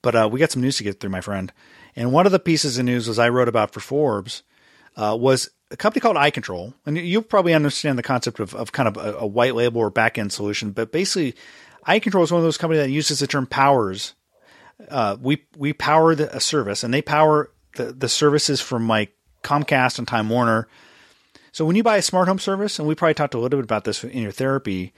But 0.03 0.15
uh, 0.17 0.29
we 0.31 0.41
got 0.41 0.51
some 0.51 0.63
news 0.63 0.77
to 0.79 0.85
get 0.85 1.01
through, 1.01 1.11
my 1.11 1.21
friend. 1.21 1.53
And 1.95 2.13
one 2.13 2.27
of 2.27 2.33
the 2.33 2.39
pieces 2.39 2.79
of 2.79 2.85
news 2.85 3.09
was 3.09 3.19
I 3.19 3.29
wrote 3.29 3.49
about 3.49 3.73
for 3.73 3.81
Forbes 3.81 4.43
uh, 4.97 5.17
was 5.19 5.49
a 5.71 5.77
company 5.77 6.01
called 6.01 6.17
iControl, 6.17 6.75
and 6.85 6.99
you'll 6.99 7.23
probably 7.23 7.55
understand 7.55 7.99
the 7.99 8.03
concept 8.03 8.41
of, 8.41 8.55
of 8.55 8.73
kind 8.73 8.89
of 8.89 8.97
a, 8.97 9.19
a 9.19 9.27
white 9.27 9.55
label 9.55 9.81
or 9.81 9.91
back 9.91 10.19
end 10.19 10.33
solution. 10.33 10.73
But 10.73 10.93
basically, 10.93 11.35
iControl 11.87 12.25
is 12.25 12.33
one 12.33 12.41
of 12.41 12.45
those 12.45 12.59
companies 12.59 12.85
that 12.85 12.91
uses 12.91 13.21
the 13.21 13.27
term 13.27 13.47
powers 13.47 14.15
uh, 14.91 15.17
we 15.21 15.45
we 15.57 15.73
power 15.73 16.15
the, 16.15 16.35
a 16.35 16.41
service, 16.41 16.85
and 16.85 16.93
they 16.93 17.03
power 17.03 17.51
the 17.77 17.93
the 17.93 18.09
services 18.09 18.61
from 18.61 18.89
like 18.89 19.15
Comcast 19.43 19.99
and 19.99 20.09
Time 20.09 20.29
Warner. 20.29 20.69
So 21.53 21.65
when 21.65 21.77
you 21.77 21.83
buy 21.83 21.99
a 21.99 22.03
smart 22.03 22.29
home 22.29 22.39
service, 22.39 22.79
and 22.79 22.89
we 22.89 22.95
probably 22.95 23.15
talked 23.15 23.35
a 23.35 23.39
little 23.39 23.59
bit 23.59 23.65
about 23.65 23.85
this 23.85 24.03
in 24.05 24.23
your 24.23 24.33
therapy, 24.33 24.93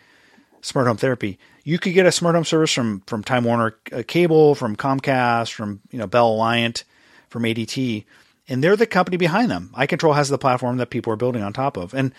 smart 0.61 0.87
home 0.87 0.97
therapy, 0.97 1.39
you 1.65 1.79
could 1.79 1.95
get 1.95 2.07
a 2.07 2.13
smart 2.13 2.35
home 2.35 2.45
service 2.45 2.73
from 2.73 3.01
from 3.07 3.25
Time 3.25 3.45
Warner 3.45 3.77
uh, 3.93 4.03
Cable, 4.07 4.55
from 4.55 4.77
Comcast, 4.77 5.53
from 5.53 5.81
you 5.91 5.99
know 5.99 6.07
Bell 6.07 6.37
Alliant, 6.37 6.85
from 7.29 7.43
ADT, 7.43 8.05
and 8.49 8.63
they're 8.63 8.77
the 8.77 8.87
company 8.87 9.17
behind 9.17 9.51
them. 9.51 9.71
iControl 9.77 10.15
has 10.15 10.29
the 10.29 10.39
platform 10.39 10.77
that 10.77 10.91
people 10.91 11.13
are 11.13 11.17
building 11.17 11.43
on 11.43 11.53
top 11.53 11.77
of, 11.77 11.95
and 11.95 12.13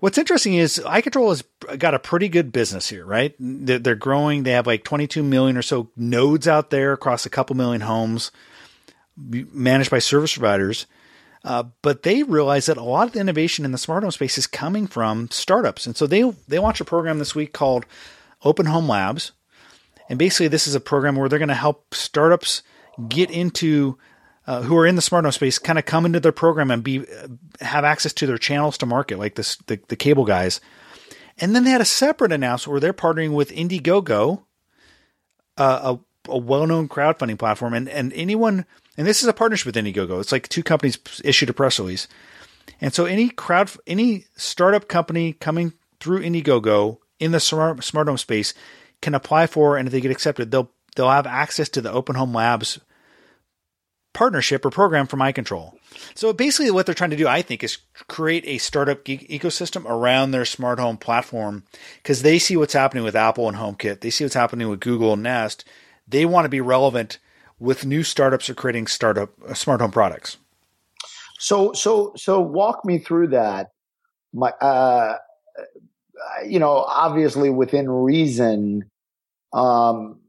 What's 0.00 0.18
interesting 0.18 0.54
is 0.54 0.82
iControl 0.84 1.28
has 1.28 1.78
got 1.78 1.94
a 1.94 1.98
pretty 1.98 2.28
good 2.28 2.52
business 2.52 2.88
here, 2.88 3.04
right? 3.04 3.34
They're, 3.38 3.94
growing. 3.94 4.42
They 4.42 4.52
have 4.52 4.66
like 4.66 4.84
22 4.84 5.22
million 5.22 5.56
or 5.56 5.62
so 5.62 5.90
nodes 5.96 6.46
out 6.46 6.70
there 6.70 6.92
across 6.92 7.24
a 7.24 7.30
couple 7.30 7.56
million 7.56 7.80
homes 7.80 8.30
managed 9.16 9.90
by 9.90 9.98
service 9.98 10.34
providers. 10.34 10.86
Uh, 11.44 11.64
but 11.80 12.02
they 12.02 12.22
realize 12.22 12.66
that 12.66 12.76
a 12.76 12.82
lot 12.82 13.06
of 13.06 13.12
the 13.12 13.20
innovation 13.20 13.64
in 13.64 13.72
the 13.72 13.78
smart 13.78 14.02
home 14.02 14.10
space 14.10 14.36
is 14.36 14.46
coming 14.46 14.86
from 14.86 15.30
startups, 15.30 15.86
and 15.86 15.96
so 15.96 16.04
they 16.04 16.28
they 16.48 16.58
launched 16.58 16.80
a 16.80 16.84
program 16.84 17.20
this 17.20 17.36
week 17.36 17.52
called 17.52 17.86
Open 18.44 18.66
Home 18.66 18.88
Labs, 18.88 19.32
and 20.08 20.18
basically 20.18 20.48
this 20.48 20.66
is 20.66 20.74
a 20.74 20.80
program 20.80 21.16
where 21.16 21.28
they're 21.28 21.38
going 21.38 21.48
to 21.48 21.54
help 21.54 21.94
startups 21.94 22.62
get 23.08 23.30
into 23.30 23.98
uh, 24.46 24.62
who 24.62 24.76
are 24.76 24.86
in 24.86 24.94
the 24.94 25.02
smart 25.02 25.24
home 25.24 25.32
space 25.32 25.58
kind 25.58 25.78
of 25.78 25.84
come 25.84 26.06
into 26.06 26.20
their 26.20 26.32
program 26.32 26.70
and 26.70 26.84
be 26.84 27.04
have 27.60 27.84
access 27.84 28.12
to 28.12 28.26
their 28.26 28.38
channels 28.38 28.78
to 28.78 28.86
market, 28.86 29.18
like 29.18 29.34
this 29.34 29.56
the, 29.66 29.80
the 29.88 29.96
cable 29.96 30.24
guys. 30.24 30.60
And 31.38 31.54
then 31.54 31.64
they 31.64 31.70
had 31.70 31.80
a 31.80 31.86
separate 31.86 32.32
announcement 32.32 32.72
where 32.72 32.80
they're 32.80 32.92
partnering 32.94 33.34
with 33.34 33.50
Indiegogo, 33.50 34.44
uh, 35.58 35.96
a, 35.96 36.30
a 36.30 36.38
well-known 36.38 36.88
crowdfunding 36.88 37.38
platform, 37.38 37.74
and 37.74 37.88
and 37.88 38.12
anyone 38.12 38.66
and 38.96 39.06
this 39.06 39.22
is 39.22 39.28
a 39.28 39.34
partnership 39.34 39.66
with 39.66 39.74
Indiegogo. 39.74 40.20
It's 40.20 40.32
like 40.32 40.48
two 40.48 40.62
companies 40.62 40.98
issued 41.24 41.50
a 41.50 41.52
press 41.52 41.78
release, 41.78 42.06
and 42.80 42.94
so 42.94 43.04
any 43.04 43.30
crowd 43.30 43.70
any 43.86 44.26
startup 44.36 44.88
company 44.88 45.32
coming 45.32 45.72
through 45.98 46.22
Indiegogo 46.22 46.98
in 47.18 47.32
the 47.32 47.40
smart, 47.40 47.82
smart 47.84 48.08
home 48.08 48.18
space 48.18 48.54
can 49.00 49.14
apply 49.14 49.46
for, 49.46 49.76
and 49.76 49.88
if 49.88 49.92
they 49.92 50.00
get 50.00 50.10
accepted, 50.10 50.50
they'll 50.50 50.70
they'll 50.94 51.10
have 51.10 51.26
access 51.26 51.68
to 51.70 51.80
the 51.80 51.92
Open 51.92 52.16
Home 52.16 52.34
Labs 52.34 52.80
partnership 54.16 54.64
or 54.64 54.70
program 54.70 55.06
from 55.06 55.20
iControl. 55.20 55.74
So 56.14 56.32
basically, 56.32 56.70
what 56.70 56.86
they're 56.86 56.94
trying 56.94 57.10
to 57.10 57.16
do, 57.16 57.28
I 57.28 57.42
think, 57.42 57.62
is 57.62 57.78
create 58.08 58.44
a 58.46 58.58
startup 58.58 59.04
ecosystem 59.04 59.84
around 59.84 60.30
their 60.30 60.46
smart 60.46 60.78
home 60.78 60.96
platform 60.96 61.64
because 62.02 62.22
they 62.22 62.38
see 62.38 62.56
what's 62.56 62.72
happening 62.72 63.04
with 63.04 63.14
Apple 63.14 63.46
and 63.46 63.58
HomeKit. 63.58 64.00
They 64.00 64.10
see 64.10 64.24
what's 64.24 64.34
happening 64.34 64.68
with 64.68 64.80
Google 64.80 65.12
and 65.12 65.22
Nest. 65.22 65.64
They 66.08 66.24
want 66.24 66.46
to 66.46 66.50
be 66.50 66.62
relevant 66.62 67.18
with 67.58 67.84
new 67.84 68.02
startups 68.02 68.48
or 68.48 68.54
creating 68.54 68.86
startup 68.86 69.30
uh, 69.46 69.54
smart 69.54 69.80
home 69.82 69.90
products. 69.90 70.38
So, 71.38 71.74
so, 71.74 72.12
so, 72.16 72.40
walk 72.40 72.84
me 72.86 72.98
through 72.98 73.28
that. 73.28 73.68
My, 74.32 74.50
uh, 74.60 75.16
you 76.46 76.58
know, 76.58 76.84
obviously 76.88 77.50
within 77.50 77.90
reason. 77.90 78.90
Um, 79.52 80.20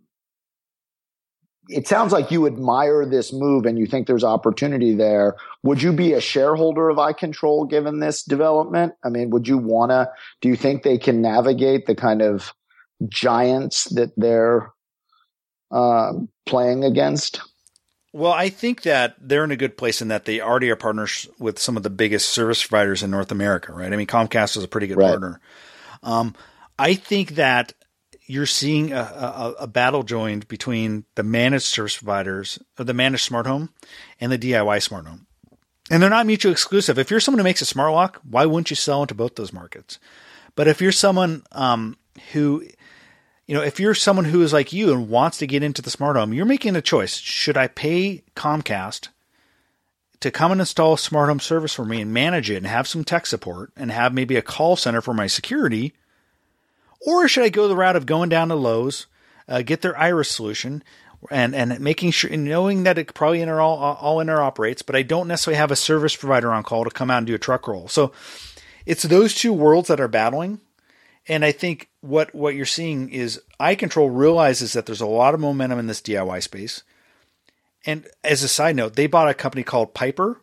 it 1.69 1.88
sounds 1.88 2.13
like 2.13 2.32
you 2.32 2.47
admire 2.47 3.06
this 3.06 3.34
move 3.34 3.65
and 3.65 3.78
you 3.78 3.86
think 3.88 4.08
there's 4.08 4.23
opportunity 4.23 4.95
there. 4.95 5.36
Would 5.63 5.82
you 5.82 5.91
be 5.91 6.13
a 6.13 6.21
shareholder 6.21 6.89
of 6.89 6.97
iControl 6.97 7.69
given 7.69 8.00
this 8.00 8.23
development? 8.23 8.93
I 9.04 9.10
mean, 9.10 9.32
would 9.32 9.47
you 9.47 9.58
want 9.58 9.91
to? 9.91 10.10
Do 10.41 10.50
you 10.50 10.56
think 10.56 10.84
they 10.84 10.97
can 10.97 11.21
navigate 11.21 11.86
the 11.86 11.95
kind 11.95 12.21
of 12.21 12.54
giants 13.10 13.86
that 13.95 14.12
they're 14.15 14.71
uh, 15.71 16.13
playing 16.45 16.84
against? 16.84 17.41
Well, 18.13 18.32
I 18.32 18.50
think 18.50 18.84
that 18.84 19.15
they're 19.19 19.43
in 19.43 19.52
a 19.52 19.58
good 19.58 19.78
place 19.78 20.02
in 20.02 20.08
that 20.08 20.26
they 20.26 20.39
already 20.39 20.69
are 20.69 20.76
partners 20.76 21.28
with 21.38 21.60
some 21.60 21.78
of 21.78 21.84
the 21.84 21.89
biggest 21.89 22.30
service 22.30 22.65
providers 22.65 23.04
in 23.04 23.12
North 23.12 23.32
America, 23.32 23.73
right? 23.73 23.91
I 23.91 23.95
mean, 23.95 24.08
Comcast 24.08 24.58
is 24.58 24.63
a 24.63 24.67
pretty 24.67 24.88
good 24.88 24.97
right. 24.97 25.10
partner. 25.10 25.39
Um, 26.08 26.36
I 26.80 26.93
think 26.93 27.32
that 27.32 27.74
you're 28.28 28.46
seeing 28.46 28.93
a, 28.93 29.02
a, 29.02 29.56
a, 29.62 29.67
battle 29.67 30.04
joined 30.04 30.48
between 30.48 31.04
the 31.15 31.24
managed 31.24 31.65
service 31.65 31.98
providers, 31.98 32.60
or 32.80 32.86
the 32.86 32.93
managed 32.93 33.26
smart 33.26 33.46
home, 33.46 33.70
and 34.20 34.32
the 34.32 34.38
DIY 34.38 34.82
smart 34.82 35.06
home. 35.06 35.28
And 35.89 36.02
they're 36.02 36.10
not 36.10 36.26
mutually 36.26 36.54
exclusive. 36.54 36.98
If 36.98 37.12
you're 37.12 37.20
someone 37.20 37.39
who 37.39 37.43
makes 37.43 37.62
a 37.62 37.65
smart 37.65 37.91
lock, 37.91 38.22
why 38.30 38.46
wouldn't 38.46 38.70
you 38.70 38.76
sell 38.78 39.02
into 39.02 39.15
both 39.15 39.36
those 39.36 39.52
markets? 39.52 40.00
But 40.56 40.67
if 40.70 40.82
you're 40.82 40.93
someone 40.93 41.43
um, 41.52 41.98
who, 42.32 42.65
you 43.46 43.56
know, 43.56 43.62
if 43.62 43.80
you're 43.80 43.93
someone 43.93 44.26
who 44.26 44.41
is 44.41 44.54
like 44.54 44.72
you 44.72 44.93
and 44.93 45.10
wants 45.10 45.38
to 45.39 45.48
get 45.48 45.63
into 45.63 45.82
the 45.82 45.89
smart 45.89 46.15
home, 46.15 46.34
you're 46.34 46.46
making 46.46 46.78
a 46.78 46.82
choice. 46.82 47.17
Should 47.17 47.58
I 47.58 47.67
pay 47.67 48.24
Comcast 48.36 49.10
to 50.19 50.32
come 50.32 50.51
and 50.51 50.62
install 50.62 50.93
a 50.93 50.97
smart 50.97 51.30
home 51.30 51.39
service 51.39 51.73
for 51.73 51.86
me 51.86 52.01
and 52.01 52.13
manage 52.13 52.49
it 52.49 52.58
and 52.58 52.67
have 52.67 52.88
some 52.88 53.03
tech 53.03 53.25
support 53.25 53.71
and 53.75 53.91
have 53.91 54.13
maybe 54.13 54.36
a 54.36 54.41
call 54.41 54.75
center 54.75 55.01
for 55.01 55.13
my 55.13 55.27
security? 55.27 55.93
Or 57.06 57.27
should 57.27 57.43
I 57.43 57.49
go 57.49 57.67
the 57.67 57.75
route 57.75 57.95
of 57.95 58.06
going 58.06 58.30
down 58.30 58.49
to 58.49 58.56
Lowe's, 58.56 59.06
uh, 59.47 59.62
get 59.62 59.82
their 59.82 59.97
Iris 59.97 60.30
solution, 60.30 60.84
and 61.32 61.56
and 61.56 61.80
making 61.80 62.12
sure, 62.12 62.30
knowing 62.36 62.84
that 62.84 62.97
it 62.97 63.13
probably 63.13 63.41
inter 63.41 63.60
all, 63.60 63.77
all 63.77 64.17
interoperates, 64.17 64.86
but 64.86 64.95
I 64.95 65.01
don't 65.01 65.27
necessarily 65.27 65.58
have 65.58 65.71
a 65.71 65.75
service 65.75 66.15
provider 66.15 66.51
on 66.51 66.63
call 66.63 66.84
to 66.84 66.89
come 66.89 67.10
out 67.10 67.19
and 67.19 67.27
do 67.27 67.36
a 67.36 67.39
truck 67.39 67.67
roll. 67.67 67.88
So 67.88 68.12
it's 68.86 69.03
those 69.03 69.34
two 69.34 69.53
worlds 69.53 69.88
that 69.88 69.99
are 69.99 70.08
battling. 70.08 70.62
And 71.27 71.43
I 71.43 71.51
think 71.51 71.89
what 72.01 72.34
what 72.34 72.56
you're 72.56 72.65
seeing 72.65 73.10
is 73.10 73.41
iControl 73.60 74.10
realizes 74.12 74.73
that 74.73 74.86
there's 74.86 75.01
a 75.01 75.08
lot 75.08 75.34
of 75.34 75.39
momentum 75.39 75.80
in 75.80 75.88
this 75.88 76.01
DIY 76.01 76.41
space. 76.41 76.84
And 77.88 78.06
as 78.23 78.43
a 78.43 78.50
side 78.50 78.76
note, 78.76 78.95
they 78.95 79.08
bought 79.08 79.30
a 79.30 79.34
company 79.34 79.63
called 79.63 79.95
Piper, 79.95 80.41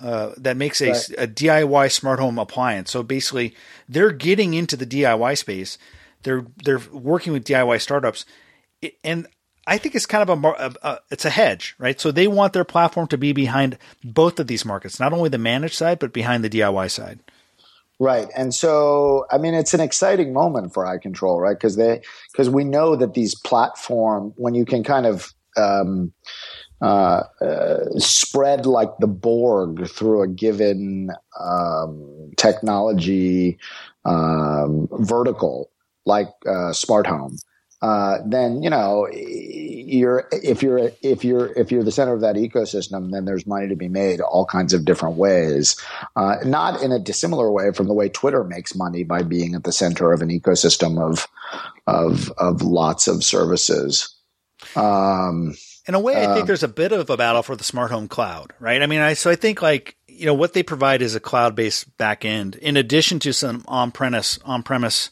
uh, 0.00 0.32
that 0.36 0.56
makes 0.56 0.80
a, 0.80 0.90
right. 0.90 1.10
a, 1.18 1.26
DIY 1.26 1.90
smart 1.90 2.18
home 2.18 2.38
appliance. 2.38 2.90
So 2.90 3.02
basically, 3.02 3.54
they're 3.88 4.10
getting 4.10 4.54
into 4.54 4.76
the 4.76 4.86
DIY 4.86 5.38
space. 5.38 5.78
They're 6.24 6.44
they're 6.64 6.80
working 6.92 7.32
with 7.32 7.44
DIY 7.44 7.80
startups, 7.80 8.24
and 9.04 9.26
I 9.66 9.78
think 9.78 9.94
it's 9.94 10.06
kind 10.06 10.28
of 10.28 10.44
a, 10.44 10.48
a, 10.48 10.74
a, 10.82 10.98
it's 11.10 11.24
a 11.24 11.30
hedge, 11.30 11.74
right? 11.78 12.00
So 12.00 12.10
they 12.10 12.26
want 12.26 12.54
their 12.54 12.64
platform 12.64 13.06
to 13.08 13.18
be 13.18 13.32
behind 13.32 13.78
both 14.02 14.40
of 14.40 14.46
these 14.46 14.64
markets, 14.64 14.98
not 14.98 15.12
only 15.12 15.28
the 15.28 15.38
managed 15.38 15.74
side 15.74 15.98
but 15.98 16.12
behind 16.12 16.42
the 16.42 16.50
DIY 16.50 16.90
side. 16.90 17.20
Right, 18.00 18.28
and 18.36 18.52
so 18.52 19.26
I 19.30 19.38
mean, 19.38 19.54
it's 19.54 19.74
an 19.74 19.80
exciting 19.80 20.32
moment 20.32 20.74
for 20.74 20.84
iControl, 20.84 21.40
right? 21.40 21.56
Because 21.56 21.76
they 21.76 22.02
because 22.32 22.50
we 22.50 22.64
know 22.64 22.96
that 22.96 23.14
these 23.14 23.34
platform 23.34 24.32
when 24.36 24.54
you 24.54 24.64
can 24.64 24.82
kind 24.82 25.06
of 25.06 25.32
um, 25.56 26.12
uh, 26.80 27.22
spread 27.98 28.66
like 28.66 28.90
the 28.98 29.06
Borg 29.06 29.88
through 29.88 30.22
a 30.22 30.28
given 30.28 31.10
um, 31.40 32.32
technology 32.36 33.58
um, 34.04 34.88
vertical, 34.92 35.70
like 36.04 36.28
uh, 36.46 36.72
smart 36.72 37.06
home, 37.06 37.38
uh, 37.84 38.18
then 38.24 38.62
you 38.62 38.70
know 38.70 39.06
you're 39.12 40.26
if 40.32 40.62
you're 40.62 40.90
if 41.02 41.22
you're 41.22 41.52
if 41.52 41.70
you're 41.70 41.82
the 41.82 41.92
center 41.92 42.14
of 42.14 42.22
that 42.22 42.36
ecosystem, 42.36 43.12
then 43.12 43.26
there's 43.26 43.46
money 43.46 43.68
to 43.68 43.76
be 43.76 43.88
made 43.88 44.22
all 44.22 44.46
kinds 44.46 44.72
of 44.72 44.86
different 44.86 45.16
ways, 45.16 45.76
uh, 46.16 46.36
not 46.46 46.80
in 46.82 46.92
a 46.92 46.98
dissimilar 46.98 47.50
way 47.50 47.72
from 47.72 47.86
the 47.86 47.92
way 47.92 48.08
Twitter 48.08 48.42
makes 48.42 48.74
money 48.74 49.04
by 49.04 49.22
being 49.22 49.54
at 49.54 49.64
the 49.64 49.72
center 49.72 50.12
of 50.12 50.22
an 50.22 50.30
ecosystem 50.30 50.98
of 50.98 51.28
of 51.86 52.30
of 52.38 52.62
lots 52.62 53.06
of 53.06 53.22
services. 53.22 54.08
Um, 54.76 55.54
in 55.86 55.94
a 55.94 56.00
way, 56.00 56.16
I 56.16 56.26
think 56.32 56.40
um, 56.40 56.46
there's 56.46 56.62
a 56.62 56.68
bit 56.68 56.92
of 56.92 57.10
a 57.10 57.16
battle 57.16 57.42
for 57.42 57.56
the 57.56 57.64
smart 57.64 57.90
home 57.90 58.08
cloud, 58.08 58.52
right? 58.58 58.80
I 58.82 58.86
mean, 58.86 59.00
I 59.00 59.14
so 59.14 59.30
I 59.30 59.36
think 59.36 59.60
like 59.60 59.96
you 60.08 60.26
know 60.26 60.34
what 60.34 60.52
they 60.52 60.62
provide 60.62 61.02
is 61.02 61.14
a 61.14 61.20
cloud-based 61.20 61.98
backend 61.98 62.56
in 62.58 62.76
addition 62.76 63.18
to 63.20 63.32
some 63.32 63.64
on-premise 63.68 64.38
on-premise 64.44 65.10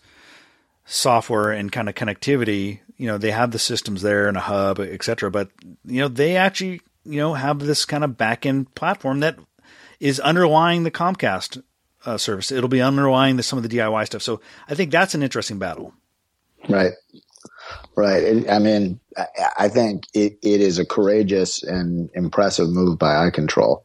software 0.86 1.52
and 1.52 1.70
kind 1.70 1.88
of 1.88 1.94
connectivity. 1.94 2.80
You 2.96 3.06
know, 3.06 3.18
they 3.18 3.32
have 3.32 3.50
the 3.50 3.58
systems 3.58 4.02
there 4.02 4.28
and 4.28 4.36
a 4.36 4.40
hub, 4.40 4.80
etc. 4.80 5.30
But 5.30 5.50
you 5.84 6.00
know, 6.00 6.08
they 6.08 6.36
actually 6.36 6.80
you 7.04 7.18
know 7.18 7.34
have 7.34 7.58
this 7.58 7.84
kind 7.84 8.04
of 8.04 8.12
backend 8.12 8.74
platform 8.74 9.20
that 9.20 9.38
is 10.00 10.20
underlying 10.20 10.84
the 10.84 10.90
Comcast 10.90 11.62
uh, 12.06 12.16
service. 12.16 12.50
It'll 12.50 12.68
be 12.68 12.82
underlying 12.82 13.36
the, 13.36 13.42
some 13.42 13.58
of 13.58 13.68
the 13.68 13.76
DIY 13.76 14.06
stuff. 14.06 14.22
So 14.22 14.40
I 14.68 14.74
think 14.74 14.90
that's 14.90 15.14
an 15.14 15.22
interesting 15.22 15.58
battle. 15.58 15.94
Right. 16.68 16.92
Right. 17.94 18.48
I 18.48 18.58
mean, 18.58 19.00
I 19.58 19.68
think 19.68 20.06
it, 20.14 20.38
it 20.42 20.60
is 20.60 20.78
a 20.78 20.86
courageous 20.86 21.62
and 21.62 22.10
impressive 22.14 22.70
move 22.70 22.98
by 22.98 23.30
iControl. 23.30 23.82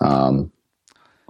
Um, 0.00 0.50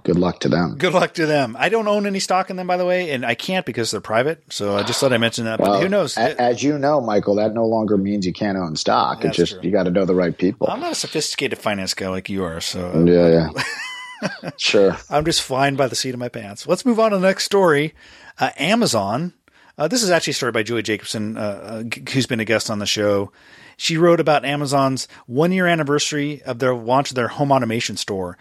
good 0.03 0.17
luck 0.17 0.39
to 0.41 0.49
them. 0.49 0.77
Good 0.77 0.93
luck 0.93 1.13
to 1.15 1.25
them. 1.25 1.57
I 1.59 1.69
don't 1.69 1.87
own 1.87 2.05
any 2.05 2.19
stock 2.19 2.49
in 2.49 2.55
them, 2.55 2.67
by 2.67 2.77
the 2.77 2.85
way, 2.85 3.11
and 3.11 3.25
I 3.25 3.35
can't 3.35 3.65
because 3.65 3.91
they're 3.91 4.01
private. 4.01 4.43
So 4.49 4.77
I 4.77 4.83
just 4.83 4.99
thought 4.99 5.11
I 5.11 5.17
mentioned 5.17 5.47
that. 5.47 5.59
But 5.59 5.67
well, 5.67 5.81
who 5.81 5.89
knows? 5.89 6.17
As 6.17 6.63
you 6.63 6.77
know, 6.77 7.01
Michael, 7.01 7.35
that 7.35 7.53
no 7.53 7.65
longer 7.65 7.97
means 7.97 8.25
you 8.25 8.33
can't 8.33 8.57
own 8.57 8.75
stock. 8.75 9.21
That's 9.21 9.37
it's 9.37 9.49
just 9.49 9.61
true. 9.61 9.61
you 9.63 9.71
got 9.71 9.83
to 9.83 9.91
know 9.91 10.05
the 10.05 10.15
right 10.15 10.37
people. 10.37 10.67
I'm 10.69 10.79
not 10.79 10.93
a 10.93 10.95
sophisticated 10.95 11.59
finance 11.59 11.93
guy 11.93 12.07
like 12.07 12.29
you 12.29 12.43
are. 12.43 12.61
So 12.61 13.03
yeah, 13.05 13.51
yeah. 13.51 14.49
sure. 14.57 14.97
I'm 15.09 15.25
just 15.25 15.41
flying 15.41 15.75
by 15.75 15.87
the 15.87 15.95
seat 15.95 16.13
of 16.13 16.19
my 16.19 16.29
pants. 16.29 16.67
Let's 16.67 16.85
move 16.85 16.99
on 16.99 17.11
to 17.11 17.17
the 17.17 17.27
next 17.27 17.43
story. 17.43 17.93
Uh, 18.39 18.51
Amazon 18.57 19.33
uh, 19.77 19.87
this 19.87 20.03
is 20.03 20.09
actually 20.09 20.31
a 20.31 20.35
story 20.35 20.51
by 20.51 20.63
Julie 20.63 20.83
Jacobson, 20.83 21.37
uh, 21.37 21.39
uh 21.39 21.83
who's 22.11 22.27
been 22.27 22.39
a 22.39 22.45
guest 22.45 22.69
on 22.69 22.79
the 22.79 22.85
show. 22.85 23.31
She 23.77 23.97
wrote 23.97 24.19
about 24.19 24.45
Amazon's 24.45 25.07
one 25.25 25.51
year 25.51 25.67
anniversary 25.67 26.41
of 26.43 26.59
their 26.59 26.73
launch 26.73 27.11
of 27.11 27.15
their 27.15 27.27
home 27.27 27.51
automation 27.51 27.97
store 27.97 28.37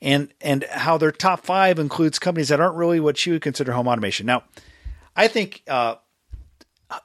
and 0.00 0.32
and 0.40 0.64
how 0.64 0.98
their 0.98 1.12
top 1.12 1.44
five 1.44 1.78
includes 1.78 2.18
companies 2.18 2.48
that 2.48 2.60
aren't 2.60 2.76
really 2.76 3.00
what 3.00 3.16
she 3.16 3.30
would 3.30 3.42
consider 3.42 3.72
home 3.72 3.88
automation. 3.88 4.26
Now, 4.26 4.44
I 5.16 5.28
think 5.28 5.62
uh, 5.66 5.96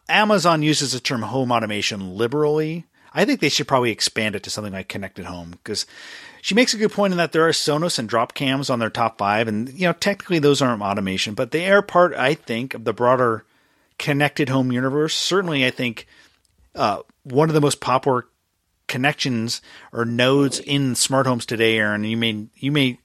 Amazon 0.07 0.61
uses 0.61 0.93
the 0.93 0.99
term 0.99 1.23
home 1.23 1.51
automation 1.51 2.15
liberally. 2.15 2.85
I 3.15 3.25
think 3.25 3.39
they 3.39 3.49
should 3.49 3.67
probably 3.67 3.91
expand 3.91 4.35
it 4.35 4.43
to 4.43 4.49
something 4.49 4.73
like 4.73 4.89
connected 4.89 5.25
home 5.25 5.51
because 5.51 5.85
she 6.41 6.55
makes 6.55 6.73
a 6.73 6.77
good 6.77 6.91
point 6.91 7.13
in 7.13 7.17
that 7.17 7.31
there 7.31 7.47
are 7.47 7.51
Sonos 7.51 7.99
and 7.99 8.09
Dropcams 8.09 8.71
on 8.71 8.79
their 8.79 8.89
top 8.89 9.17
five, 9.17 9.47
and 9.47 9.69
you 9.69 9.87
know 9.87 9.93
technically 9.93 10.39
those 10.39 10.61
aren't 10.61 10.81
automation, 10.81 11.33
but 11.33 11.51
they 11.51 11.71
are 11.71 11.81
part, 11.81 12.13
I 12.15 12.33
think, 12.33 12.73
of 12.73 12.85
the 12.85 12.93
broader 12.93 13.45
connected 14.03 14.49
home 14.49 14.69
universe. 14.69 15.15
Certainly, 15.15 15.65
I 15.65 15.71
think 15.71 16.07
uh, 16.75 16.99
one 17.23 17.49
of 17.49 17.55
the 17.55 17.61
most 17.61 17.79
popular 17.79 18.25
connections 18.87 19.61
or 19.93 20.03
nodes 20.03 20.59
in 20.59 20.93
smart 20.93 21.25
homes 21.25 21.45
today, 21.45 21.77
Aaron. 21.77 22.03
You 22.03 22.17
may 22.17 22.47
you 22.57 22.71
may 22.73 22.99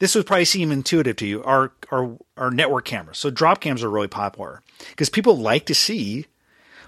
this 0.00 0.14
would 0.14 0.26
probably 0.26 0.44
seem 0.44 0.70
intuitive 0.70 1.16
to 1.16 1.26
you. 1.26 1.42
Our 1.44 1.72
our 1.90 2.18
our 2.36 2.50
network 2.50 2.84
cameras. 2.84 3.16
So 3.16 3.30
Dropcams 3.30 3.82
are 3.82 3.88
really 3.88 4.06
popular 4.06 4.60
because 4.90 5.08
people 5.08 5.38
like 5.38 5.64
to 5.64 5.74
see 5.74 6.26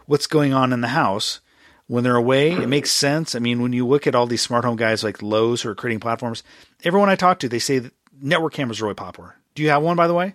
what's 0.05 0.27
going 0.27 0.53
on 0.53 0.75
in 0.75 0.83
the 0.83 0.88
house 0.88 1.40
when 1.87 2.05
they're 2.05 2.14
away. 2.14 2.53
It 2.53 2.69
makes 2.69 2.90
sense. 2.90 3.35
I 3.35 3.38
mean, 3.38 3.62
when 3.62 3.73
you 3.73 3.87
look 3.87 4.07
at 4.07 4.14
all 4.14 4.27
these 4.27 4.42
smart 4.42 4.66
home 4.66 4.77
guys 4.77 5.03
like 5.03 5.23
Lowe's 5.23 5.62
who 5.62 5.71
are 5.71 5.75
creating 5.75 6.01
platforms, 6.01 6.42
everyone 6.85 7.09
I 7.09 7.16
talk 7.16 7.38
to, 7.38 7.49
they 7.49 7.59
say 7.59 7.79
that 7.79 7.95
network 8.21 8.53
cameras 8.53 8.83
are 8.83 8.85
really 8.85 8.97
popular. 8.97 9.37
Do 9.55 9.62
you 9.62 9.71
have 9.71 9.83
one, 9.83 9.97
by 9.97 10.09
the 10.09 10.14
way? 10.14 10.35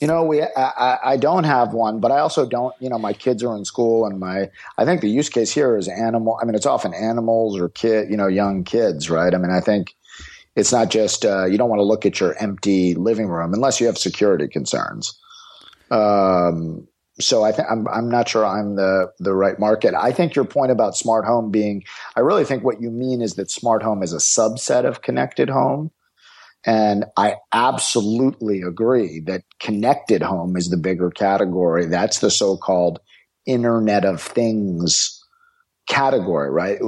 You 0.00 0.06
know, 0.06 0.24
we 0.24 0.42
I, 0.42 0.98
I 1.04 1.16
don't 1.16 1.44
have 1.44 1.72
one, 1.72 2.00
but 2.00 2.10
I 2.10 2.18
also 2.18 2.46
don't. 2.46 2.74
You 2.80 2.90
know, 2.90 2.98
my 2.98 3.12
kids 3.12 3.42
are 3.42 3.56
in 3.56 3.64
school, 3.64 4.06
and 4.06 4.18
my 4.18 4.50
I 4.76 4.84
think 4.84 5.00
the 5.00 5.08
use 5.08 5.28
case 5.28 5.52
here 5.52 5.76
is 5.76 5.88
animal. 5.88 6.38
I 6.40 6.44
mean, 6.44 6.54
it's 6.54 6.66
often 6.66 6.92
animals 6.94 7.58
or 7.58 7.68
kid, 7.68 8.10
you 8.10 8.16
know, 8.16 8.26
young 8.26 8.64
kids, 8.64 9.08
right? 9.08 9.34
I 9.34 9.38
mean, 9.38 9.50
I 9.52 9.60
think 9.60 9.94
it's 10.56 10.72
not 10.72 10.90
just 10.90 11.24
uh, 11.24 11.46
you 11.46 11.58
don't 11.58 11.68
want 11.68 11.80
to 11.80 11.84
look 11.84 12.06
at 12.06 12.20
your 12.20 12.36
empty 12.42 12.94
living 12.94 13.28
room 13.28 13.54
unless 13.54 13.80
you 13.80 13.86
have 13.86 13.98
security 13.98 14.48
concerns. 14.48 15.18
Um, 15.90 16.86
so 17.20 17.44
I 17.44 17.52
think 17.52 17.68
I'm 17.70 17.86
I'm 17.88 18.08
not 18.08 18.28
sure 18.28 18.44
I'm 18.44 18.76
the 18.76 19.12
the 19.20 19.34
right 19.34 19.58
market. 19.58 19.94
I 19.94 20.12
think 20.12 20.34
your 20.34 20.44
point 20.44 20.72
about 20.72 20.96
smart 20.96 21.24
home 21.24 21.50
being, 21.50 21.84
I 22.16 22.20
really 22.20 22.44
think 22.44 22.64
what 22.64 22.80
you 22.80 22.90
mean 22.90 23.22
is 23.22 23.34
that 23.34 23.50
smart 23.50 23.82
home 23.82 24.02
is 24.02 24.12
a 24.12 24.18
subset 24.18 24.84
of 24.84 25.02
connected 25.02 25.48
home. 25.48 25.90
And 26.66 27.04
I 27.16 27.36
absolutely 27.52 28.62
agree 28.62 29.20
that 29.26 29.42
connected 29.60 30.22
home 30.22 30.56
is 30.56 30.70
the 30.70 30.78
bigger 30.78 31.10
category. 31.10 31.86
That's 31.86 32.20
the 32.20 32.30
so-called 32.30 33.00
Internet 33.46 34.04
of 34.04 34.22
Things 34.22 35.22
category, 35.86 36.50
right? 36.50 36.78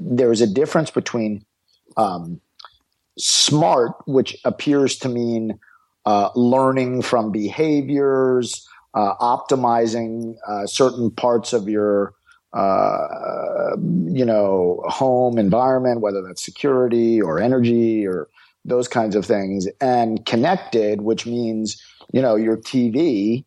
There's 0.00 0.40
a 0.40 0.46
difference 0.46 0.90
between 0.90 1.44
um, 1.98 2.40
smart, 3.18 3.92
which 4.06 4.36
appears 4.44 4.96
to 4.98 5.08
mean 5.08 5.58
uh, 6.06 6.30
learning 6.34 7.02
from 7.02 7.32
behaviors, 7.32 8.66
uh, 8.94 9.14
optimizing 9.16 10.36
uh, 10.48 10.66
certain 10.66 11.10
parts 11.10 11.52
of 11.52 11.68
your 11.68 12.14
uh, 12.52 13.76
you 14.06 14.24
know 14.24 14.82
home 14.86 15.36
environment, 15.36 16.00
whether 16.00 16.22
that's 16.22 16.42
security 16.42 17.20
or 17.20 17.38
energy 17.38 18.06
or 18.06 18.28
those 18.66 18.88
kinds 18.88 19.16
of 19.16 19.24
things, 19.24 19.66
and 19.80 20.24
connected, 20.26 21.00
which 21.00 21.26
means 21.26 21.80
you 22.12 22.20
know 22.20 22.36
your 22.36 22.56
TV, 22.56 23.44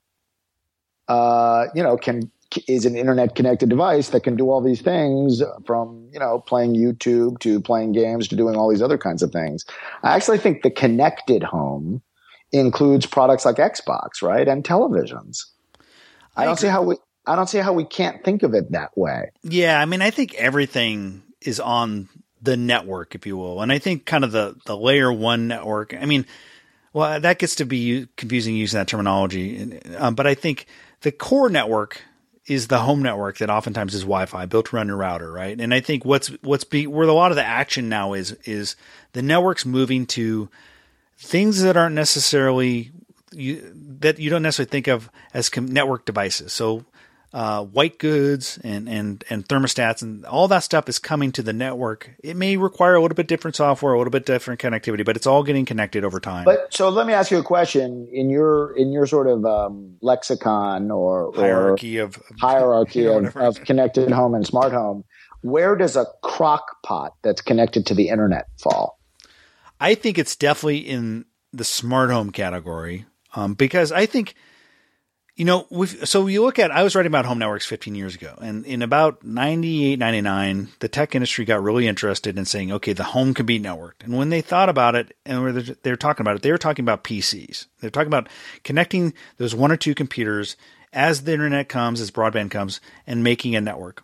uh, 1.07 1.65
you 1.75 1.83
know, 1.83 1.97
can 1.97 2.31
is 2.67 2.85
an 2.85 2.95
internet 2.95 3.35
connected 3.35 3.69
device 3.69 4.09
that 4.09 4.23
can 4.23 4.35
do 4.35 4.49
all 4.49 4.61
these 4.61 4.81
things 4.81 5.43
from 5.65 6.09
you 6.11 6.19
know 6.19 6.39
playing 6.39 6.75
YouTube 6.75 7.39
to 7.39 7.59
playing 7.61 7.91
games 7.91 8.27
to 8.29 8.35
doing 8.35 8.55
all 8.55 8.69
these 8.69 8.81
other 8.81 8.97
kinds 8.97 9.21
of 9.21 9.31
things. 9.31 9.65
I 10.03 10.15
actually 10.15 10.39
think 10.39 10.63
the 10.63 10.71
connected 10.71 11.43
home 11.43 12.01
includes 12.51 13.05
products 13.05 13.45
like 13.45 13.57
Xbox, 13.57 14.21
right, 14.21 14.47
and 14.47 14.63
televisions. 14.63 15.45
I, 16.35 16.43
I 16.43 16.45
don't 16.45 16.53
agree. 16.53 16.61
see 16.61 16.71
how 16.71 16.83
we. 16.83 16.95
I 17.25 17.35
don't 17.35 17.49
see 17.49 17.59
how 17.59 17.73
we 17.73 17.85
can't 17.85 18.23
think 18.23 18.43
of 18.43 18.53
it 18.55 18.71
that 18.71 18.97
way. 18.97 19.31
Yeah, 19.43 19.79
I 19.79 19.85
mean, 19.85 20.01
I 20.01 20.09
think 20.09 20.33
everything 20.35 21.21
is 21.41 21.59
on 21.59 22.09
the 22.41 22.57
network, 22.57 23.15
if 23.15 23.25
you 23.25 23.37
will. 23.37 23.61
And 23.61 23.71
I 23.71 23.79
think 23.79 24.05
kind 24.05 24.23
of 24.23 24.31
the, 24.31 24.55
the 24.65 24.77
layer 24.77 25.11
one 25.11 25.47
network, 25.47 25.93
I 25.93 26.05
mean, 26.05 26.25
well, 26.93 27.19
that 27.19 27.39
gets 27.39 27.55
to 27.55 27.65
be 27.65 28.07
confusing 28.17 28.55
using 28.55 28.77
that 28.77 28.87
terminology. 28.87 29.79
Um, 29.97 30.15
but 30.15 30.25
I 30.25 30.33
think 30.33 30.65
the 31.01 31.11
core 31.11 31.49
network 31.49 32.01
is 32.47 32.67
the 32.67 32.79
home 32.79 33.03
network 33.03 33.37
that 33.37 33.49
oftentimes 33.49 33.93
is 33.93 34.01
Wi-Fi 34.01 34.45
built 34.47 34.73
around 34.73 34.87
your 34.87 34.97
router, 34.97 35.31
right? 35.31 35.59
And 35.59 35.73
I 35.73 35.81
think 35.81 36.03
what's 36.03 36.29
what's 36.41 36.63
be 36.63 36.87
where 36.87 37.07
a 37.07 37.13
lot 37.13 37.31
of 37.31 37.35
the 37.35 37.45
action 37.45 37.89
now 37.89 38.13
is 38.13 38.31
is 38.43 38.75
the 39.13 39.21
network's 39.21 39.65
moving 39.65 40.07
to 40.07 40.49
things 41.17 41.61
that 41.61 41.77
aren't 41.77 41.93
necessarily 41.93 42.91
you, 43.31 43.71
that 43.99 44.17
you 44.17 44.31
don't 44.31 44.41
necessarily 44.41 44.71
think 44.71 44.87
of 44.87 45.11
as 45.33 45.55
network 45.55 46.05
devices. 46.05 46.51
So 46.51 46.85
uh, 47.31 47.63
white 47.63 47.99
goods 47.99 48.59
and, 48.63 48.89
and, 48.89 49.23
and 49.29 49.47
thermostats 49.47 50.01
and 50.01 50.25
all 50.25 50.47
that 50.47 50.63
stuff 50.63 50.89
is 50.89 50.97
coming 50.97 51.31
to 51.31 51.43
the 51.43 51.53
network. 51.53 52.11
It 52.23 52.35
may 52.35 52.57
require 52.57 52.95
a 52.95 53.01
little 53.01 53.15
bit 53.15 53.27
different 53.27 53.55
software, 53.55 53.93
a 53.93 53.97
little 53.97 54.11
bit 54.11 54.25
different 54.25 54.59
connectivity, 54.59 55.05
but 55.05 55.15
it's 55.15 55.27
all 55.27 55.43
getting 55.43 55.65
connected 55.65 56.03
over 56.03 56.19
time. 56.19 56.45
But 56.45 56.73
so 56.73 56.89
let 56.89 57.05
me 57.05 57.13
ask 57.13 57.29
you 57.29 57.37
a 57.37 57.43
question 57.43 58.07
in 58.11 58.29
your 58.29 58.75
in 58.75 58.91
your 58.91 59.05
sort 59.05 59.27
of 59.27 59.45
um, 59.45 59.97
lexicon 60.01 60.89
or, 60.89 61.31
hierarchy 61.35 61.99
or 61.99 62.05
of 62.05 62.21
hierarchy 62.39 63.05
of, 63.07 63.35
of 63.37 63.63
connected 63.63 64.09
home 64.09 64.33
and 64.33 64.45
smart 64.45 64.73
home. 64.73 65.03
Where 65.41 65.75
does 65.75 65.95
a 65.95 66.05
crock 66.23 66.81
pot 66.83 67.13
that's 67.21 67.41
connected 67.41 67.85
to 67.87 67.95
the 67.95 68.09
internet 68.09 68.47
fall? 68.61 68.99
I 69.79 69.95
think 69.95 70.17
it's 70.17 70.35
definitely 70.35 70.79
in 70.79 71.25
the 71.53 71.63
smart 71.63 72.09
home 72.09 72.31
category 72.31 73.05
um, 73.35 73.53
because 73.53 73.91
I 73.91 74.07
think– 74.07 74.33
you 75.39 75.45
know, 75.45 75.65
so 76.03 76.27
you 76.27 76.43
look 76.43 76.59
at, 76.59 76.69
I 76.69 76.83
was 76.83 76.95
writing 76.95 77.09
about 77.09 77.25
home 77.25 77.39
networks 77.39 77.65
15 77.65 77.95
years 77.95 78.13
ago, 78.13 78.37
and 78.41 78.65
in 78.65 78.81
about 78.81 79.23
98, 79.23 79.97
99, 79.97 80.67
the 80.79 80.89
tech 80.89 81.15
industry 81.15 81.45
got 81.45 81.63
really 81.63 81.87
interested 81.87 82.37
in 82.37 82.43
saying, 82.43 82.73
okay, 82.73 82.91
the 82.91 83.05
home 83.05 83.33
can 83.33 83.45
be 83.45 83.57
networked. 83.57 84.03
And 84.03 84.17
when 84.17 84.31
they 84.31 84.41
thought 84.41 84.67
about 84.67 84.95
it 84.95 85.15
and 85.25 85.55
they 85.81 85.91
were 85.91 85.95
talking 85.95 86.25
about 86.25 86.35
it, 86.35 86.41
they 86.41 86.51
were 86.51 86.57
talking 86.57 86.83
about 86.83 87.05
PCs. 87.05 87.67
They're 87.79 87.89
talking 87.89 88.09
about 88.09 88.27
connecting 88.65 89.13
those 89.37 89.55
one 89.55 89.71
or 89.71 89.77
two 89.77 89.95
computers 89.95 90.57
as 90.91 91.23
the 91.23 91.31
internet 91.31 91.69
comes, 91.69 92.01
as 92.01 92.11
broadband 92.11 92.51
comes, 92.51 92.81
and 93.07 93.23
making 93.23 93.55
a 93.55 93.61
network. 93.61 94.03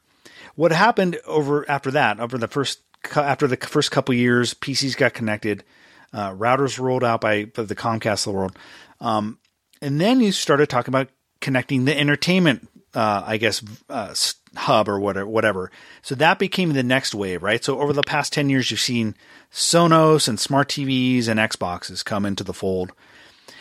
What 0.56 0.72
happened 0.72 1.20
over 1.28 1.70
after 1.70 1.92
that, 1.92 2.22
over 2.22 2.38
the 2.38 2.48
first, 2.48 2.80
after 3.14 3.46
the 3.46 3.58
first 3.58 3.92
couple 3.92 4.16
years, 4.16 4.54
PCs 4.54 4.96
got 4.96 5.14
connected, 5.14 5.66
uh, 6.14 6.32
routers 6.32 6.80
rolled 6.80 7.04
out 7.04 7.20
by, 7.20 7.44
by 7.44 7.64
the 7.64 7.76
Comcast 7.76 8.26
of 8.26 8.32
the 8.32 8.38
world. 8.38 8.58
Um, 9.02 9.38
and 9.82 10.00
then 10.00 10.22
you 10.22 10.32
started 10.32 10.70
talking 10.70 10.94
about 10.94 11.10
connecting 11.46 11.86
the 11.86 11.96
entertainment, 11.96 12.68
uh, 12.96 13.22
I 13.24 13.38
guess, 13.38 13.64
uh, 13.88 14.16
hub 14.56 14.90
or 14.90 15.00
whatever, 15.00 15.28
whatever. 15.28 15.72
So 16.02 16.16
that 16.16 16.40
became 16.40 16.74
the 16.74 16.82
next 16.82 17.14
wave, 17.14 17.44
right? 17.44 17.64
So 17.64 17.80
over 17.80 17.94
the 17.94 18.02
past 18.02 18.34
10 18.34 18.50
years, 18.50 18.72
you've 18.72 18.80
seen 18.80 19.14
Sonos 19.52 20.28
and 20.28 20.40
smart 20.40 20.70
TVs 20.70 21.28
and 21.28 21.40
Xboxes 21.40 22.04
come 22.04 22.26
into 22.26 22.44
the 22.44 22.52
fold. 22.52 22.94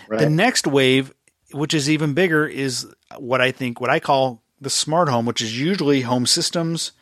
Right. 0.09 0.19
The 0.19 0.31
next 0.31 0.67
wave, 0.67 1.13
which 1.53 1.75
is 1.75 1.91
even 1.91 2.15
bigger, 2.15 2.47
is 2.47 2.87
what 3.19 3.43
I 3.43 3.51
think, 3.51 3.83
what 3.83 3.91
I 3.91 4.01
call 4.01 4.43
the 4.63 4.71
smart 4.71 5.11
home, 5.11 5.27
which 5.27 5.43
is 5.43 5.61
usually 5.61 6.01
home 6.01 6.25
systems. 6.25 6.93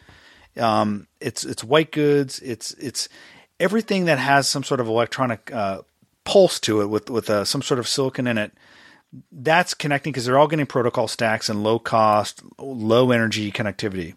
Um, 0.56 1.06
it's, 1.20 1.44
it's 1.44 1.62
white 1.62 1.92
goods. 1.92 2.40
It's, 2.40 2.72
it's 2.72 3.08
everything 3.60 4.06
that 4.06 4.18
has 4.18 4.48
some 4.48 4.64
sort 4.64 4.80
of 4.80 4.88
electronic, 4.88 5.52
uh, 5.52 5.82
pulse 6.24 6.58
to 6.58 6.80
it 6.80 6.86
with, 6.86 7.08
with 7.08 7.30
uh, 7.30 7.44
some 7.44 7.62
sort 7.62 7.78
of 7.78 7.86
silicon 7.86 8.26
in 8.26 8.36
it 8.36 8.52
that's 9.30 9.74
connecting 9.74 10.12
because 10.12 10.26
they're 10.26 10.38
all 10.38 10.48
getting 10.48 10.66
protocol 10.66 11.08
stacks 11.08 11.48
and 11.48 11.62
low 11.62 11.78
cost, 11.78 12.42
low 12.58 13.10
energy 13.10 13.52
connectivity. 13.52 14.14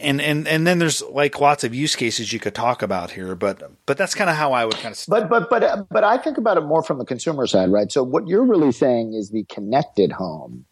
And 0.00 0.20
and 0.20 0.48
and 0.48 0.66
then 0.66 0.80
there's 0.80 1.02
like 1.02 1.40
lots 1.40 1.62
of 1.62 1.72
use 1.72 1.94
cases 1.94 2.32
you 2.32 2.40
could 2.40 2.54
talk 2.54 2.82
about 2.82 3.12
here, 3.12 3.36
but 3.36 3.62
but 3.86 3.96
that's 3.96 4.14
kind 4.14 4.28
of 4.28 4.34
how 4.34 4.52
I 4.52 4.64
would 4.64 4.74
kind 4.74 4.92
of. 4.92 5.04
But 5.06 5.28
but 5.28 5.48
but 5.48 5.62
uh, 5.62 5.84
but 5.88 6.02
I 6.02 6.18
think 6.18 6.36
about 6.36 6.56
it 6.56 6.62
more 6.62 6.82
from 6.82 6.98
the 6.98 7.04
consumer 7.04 7.46
side, 7.46 7.70
right? 7.70 7.90
So 7.92 8.02
what 8.02 8.26
you're 8.26 8.44
really 8.44 8.72
saying 8.72 9.14
is 9.14 9.30
the 9.30 9.44
connected 9.44 10.10
home 10.10 10.64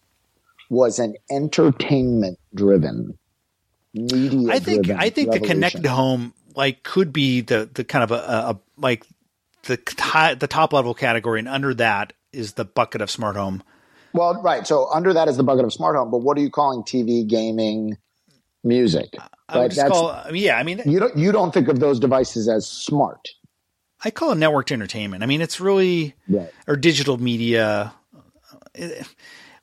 was 0.70 0.98
an 0.98 1.14
entertainment 1.30 2.40
driven 2.52 3.16
media. 3.94 4.50
I 4.50 4.58
think 4.58 4.90
I 4.90 5.11
think 5.11 5.28
revolution. 5.28 5.42
the 5.42 5.46
connected 5.46 5.87
home 5.87 6.35
like 6.56 6.82
could 6.82 7.12
be 7.12 7.42
the 7.42 7.70
the 7.72 7.85
kind 7.85 8.02
of 8.02 8.11
a, 8.11 8.14
a 8.14 8.61
like 8.76 9.06
the 9.64 9.78
the 10.38 10.48
top 10.48 10.72
level 10.72 10.94
category, 10.94 11.38
and 11.38 11.48
under 11.48 11.74
that 11.74 12.12
is 12.33 12.55
the 12.55 12.64
bucket 12.64 13.01
of 13.01 13.11
smart 13.11 13.37
home. 13.37 13.62
Well, 14.12 14.40
right. 14.42 14.66
So 14.66 14.88
under 14.92 15.12
that 15.14 15.29
is 15.29 15.37
the 15.37 15.42
bucket 15.42 15.64
of 15.64 15.73
smart 15.73 15.97
home. 15.97 16.11
But 16.11 16.18
what 16.18 16.37
are 16.37 16.40
you 16.40 16.51
calling 16.51 16.83
TV, 16.83 17.27
gaming, 17.27 17.97
music? 18.62 19.16
I 19.49 19.59
right? 19.59 19.71
That's, 19.71 19.90
call, 19.90 20.35
yeah, 20.35 20.59
I 20.59 20.62
mean, 20.62 20.83
you 20.87 20.99
don't 21.01 21.16
you 21.16 21.33
don't 21.33 21.53
think 21.53 21.68
of 21.68 21.81
those 21.81 21.99
devices 21.99 22.49
as 22.49 22.66
smart. 22.66 23.29
I 24.05 24.11
call 24.11 24.33
it 24.33 24.37
networked 24.37 24.73
entertainment. 24.73 25.23
I 25.23 25.27
mean, 25.27 25.40
it's 25.40 25.61
really 25.61 26.14
right. 26.29 26.51
or 26.66 26.77
digital 26.77 27.18
media. 27.18 27.92
It, 28.75 29.07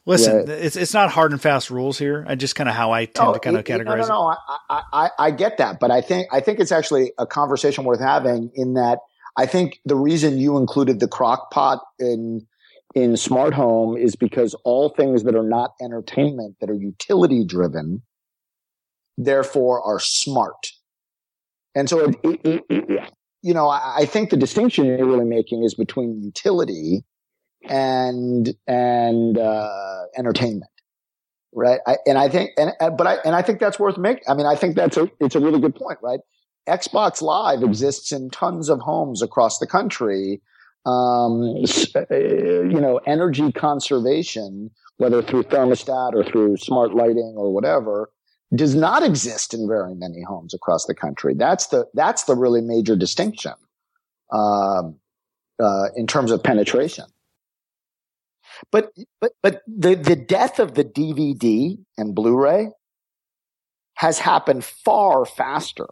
listen, 0.05 0.49
it's 0.49 0.75
it's 0.75 0.93
not 0.93 1.11
hard 1.11 1.31
and 1.31 1.41
fast 1.41 1.69
rules 1.69 1.97
here. 1.97 2.25
I 2.27 2.35
just 2.35 2.55
kind 2.55 2.69
of 2.69 2.75
how 2.75 2.91
I 2.91 3.05
tend 3.05 3.29
oh, 3.29 3.33
to 3.33 3.39
kind 3.39 3.57
of 3.57 3.65
categorize. 3.65 4.07
No, 4.07 4.29
no, 4.29 4.29
no. 4.31 4.35
I, 4.69 4.81
I 4.93 5.09
I 5.19 5.31
get 5.31 5.57
that, 5.57 5.79
but 5.79 5.91
I 5.91 6.01
think 6.01 6.27
I 6.31 6.39
think 6.39 6.59
it's 6.59 6.71
actually 6.71 7.11
a 7.17 7.25
conversation 7.25 7.83
worth 7.83 7.99
having. 7.99 8.51
In 8.55 8.75
that, 8.75 8.99
I 9.37 9.45
think 9.45 9.79
the 9.85 9.95
reason 9.95 10.37
you 10.37 10.57
included 10.57 10.99
the 10.99 11.07
crock 11.07 11.51
pot 11.51 11.81
in 11.99 12.47
in 12.95 13.17
smart 13.17 13.53
home 13.53 13.97
is 13.97 14.15
because 14.15 14.55
all 14.63 14.89
things 14.89 15.23
that 15.23 15.35
are 15.35 15.47
not 15.47 15.73
entertainment, 15.81 16.55
that 16.59 16.69
are 16.69 16.75
utility 16.75 17.45
driven, 17.45 18.01
therefore 19.17 19.81
are 19.83 19.99
smart. 19.99 20.71
And 21.75 21.87
so, 21.87 22.09
it, 22.09 22.15
it, 22.23 22.63
it, 22.69 23.13
you 23.41 23.53
know, 23.53 23.69
I, 23.69 23.97
I 23.99 24.05
think 24.05 24.31
the 24.31 24.37
distinction 24.37 24.85
you're 24.85 25.05
really 25.05 25.25
making 25.25 25.63
is 25.63 25.75
between 25.75 26.21
utility 26.23 27.05
and 27.67 28.53
and 28.67 29.37
uh, 29.37 30.01
entertainment, 30.17 30.71
right? 31.53 31.79
I, 31.85 31.97
and 32.05 32.17
I 32.17 32.29
think, 32.29 32.51
and 32.57 32.71
but 32.97 33.05
I 33.05 33.15
and 33.25 33.35
I 33.35 33.41
think 33.41 33.59
that's 33.59 33.79
worth 33.79 33.97
making. 33.97 34.23
I 34.27 34.33
mean, 34.33 34.45
I 34.45 34.55
think 34.55 34.75
that's 34.75 34.97
a 34.97 35.09
it's 35.19 35.35
a 35.35 35.39
really 35.39 35.59
good 35.59 35.75
point, 35.75 35.99
right? 36.01 36.19
Xbox 36.67 37.21
Live 37.21 37.63
exists 37.63 38.11
in 38.11 38.29
tons 38.29 38.69
of 38.69 38.79
homes 38.79 39.21
across 39.21 39.59
the 39.59 39.67
country. 39.67 40.41
Um, 40.85 41.41
you 42.09 42.79
know, 42.79 42.99
energy 43.05 43.51
conservation, 43.51 44.71
whether 44.97 45.21
through 45.21 45.43
thermostat 45.43 46.13
or 46.13 46.23
through 46.23 46.57
smart 46.57 46.93
lighting 46.93 47.35
or 47.37 47.53
whatever, 47.53 48.09
does 48.55 48.75
not 48.75 49.03
exist 49.03 49.53
in 49.53 49.67
very 49.67 49.93
many 49.93 50.23
homes 50.23 50.53
across 50.53 50.85
the 50.85 50.95
country. 50.95 51.33
That's 51.35 51.67
the 51.67 51.85
that's 51.93 52.23
the 52.23 52.35
really 52.35 52.61
major 52.61 52.95
distinction 52.95 53.53
um, 54.31 54.95
uh, 55.61 55.89
in 55.95 56.07
terms 56.07 56.31
of 56.31 56.43
penetration. 56.43 57.05
But 58.71 58.91
but 59.21 59.33
but 59.43 59.61
the 59.67 59.95
the 59.95 60.15
death 60.15 60.59
of 60.59 60.73
the 60.75 60.83
DVD 60.83 61.77
and 61.97 62.15
Blu-ray 62.15 62.69
has 63.95 64.19
happened 64.19 64.63
far 64.63 65.25
faster 65.25 65.87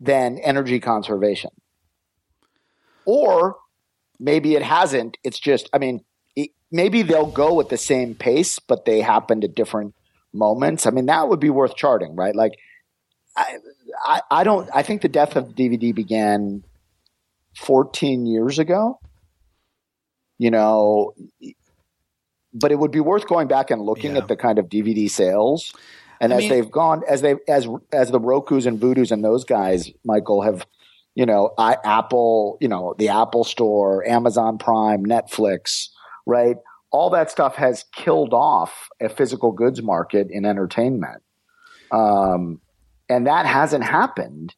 than 0.00 0.38
energy 0.38 0.80
conservation. 0.80 1.50
Or 3.06 3.56
maybe 4.20 4.54
it 4.54 4.62
hasn't. 4.62 5.16
It's 5.24 5.38
just, 5.38 5.68
I 5.72 5.78
mean, 5.78 6.04
it, 6.36 6.50
maybe 6.70 7.02
they'll 7.02 7.26
go 7.26 7.60
at 7.60 7.70
the 7.70 7.76
same 7.76 8.14
pace, 8.14 8.58
but 8.58 8.84
they 8.84 9.00
happened 9.00 9.42
at 9.42 9.54
different 9.54 9.94
moments. 10.32 10.86
I 10.86 10.90
mean, 10.90 11.06
that 11.06 11.28
would 11.28 11.40
be 11.40 11.50
worth 11.50 11.74
charting, 11.74 12.14
right? 12.14 12.36
Like, 12.36 12.52
I, 13.36 13.56
I, 14.04 14.20
I 14.30 14.44
don't, 14.44 14.68
I 14.72 14.82
think 14.82 15.02
the 15.02 15.08
death 15.08 15.34
of 15.34 15.54
DVD 15.56 15.94
began 15.94 16.62
14 17.56 18.26
years 18.26 18.58
ago, 18.58 19.00
you 20.38 20.50
know, 20.50 21.14
but 22.52 22.70
it 22.70 22.78
would 22.78 22.90
be 22.90 23.00
worth 23.00 23.26
going 23.26 23.48
back 23.48 23.70
and 23.70 23.82
looking 23.82 24.12
yeah. 24.12 24.18
at 24.18 24.28
the 24.28 24.36
kind 24.36 24.58
of 24.58 24.66
DVD 24.66 25.10
sales 25.10 25.72
and 26.20 26.32
I 26.32 26.36
as 26.36 26.42
mean, 26.42 26.50
they've 26.50 26.70
gone, 26.70 27.02
as 27.08 27.22
they 27.22 27.36
as 27.48 27.66
as 27.92 28.10
the 28.10 28.20
Roku's 28.20 28.66
and 28.66 28.78
Vudus 28.78 29.10
and 29.10 29.24
those 29.24 29.44
guys, 29.44 29.90
Michael 30.04 30.42
have, 30.42 30.66
you 31.14 31.26
know, 31.26 31.52
I, 31.58 31.76
Apple, 31.84 32.58
you 32.60 32.68
know, 32.68 32.94
the 32.98 33.08
Apple 33.08 33.44
Store, 33.44 34.06
Amazon 34.06 34.58
Prime, 34.58 35.04
Netflix, 35.04 35.88
right? 36.26 36.56
All 36.92 37.10
that 37.10 37.30
stuff 37.30 37.56
has 37.56 37.84
killed 37.94 38.32
off 38.32 38.88
a 39.00 39.08
physical 39.08 39.52
goods 39.52 39.82
market 39.82 40.28
in 40.30 40.44
entertainment, 40.44 41.22
um, 41.92 42.60
and 43.08 43.26
that 43.26 43.46
hasn't 43.46 43.84
happened 43.84 44.54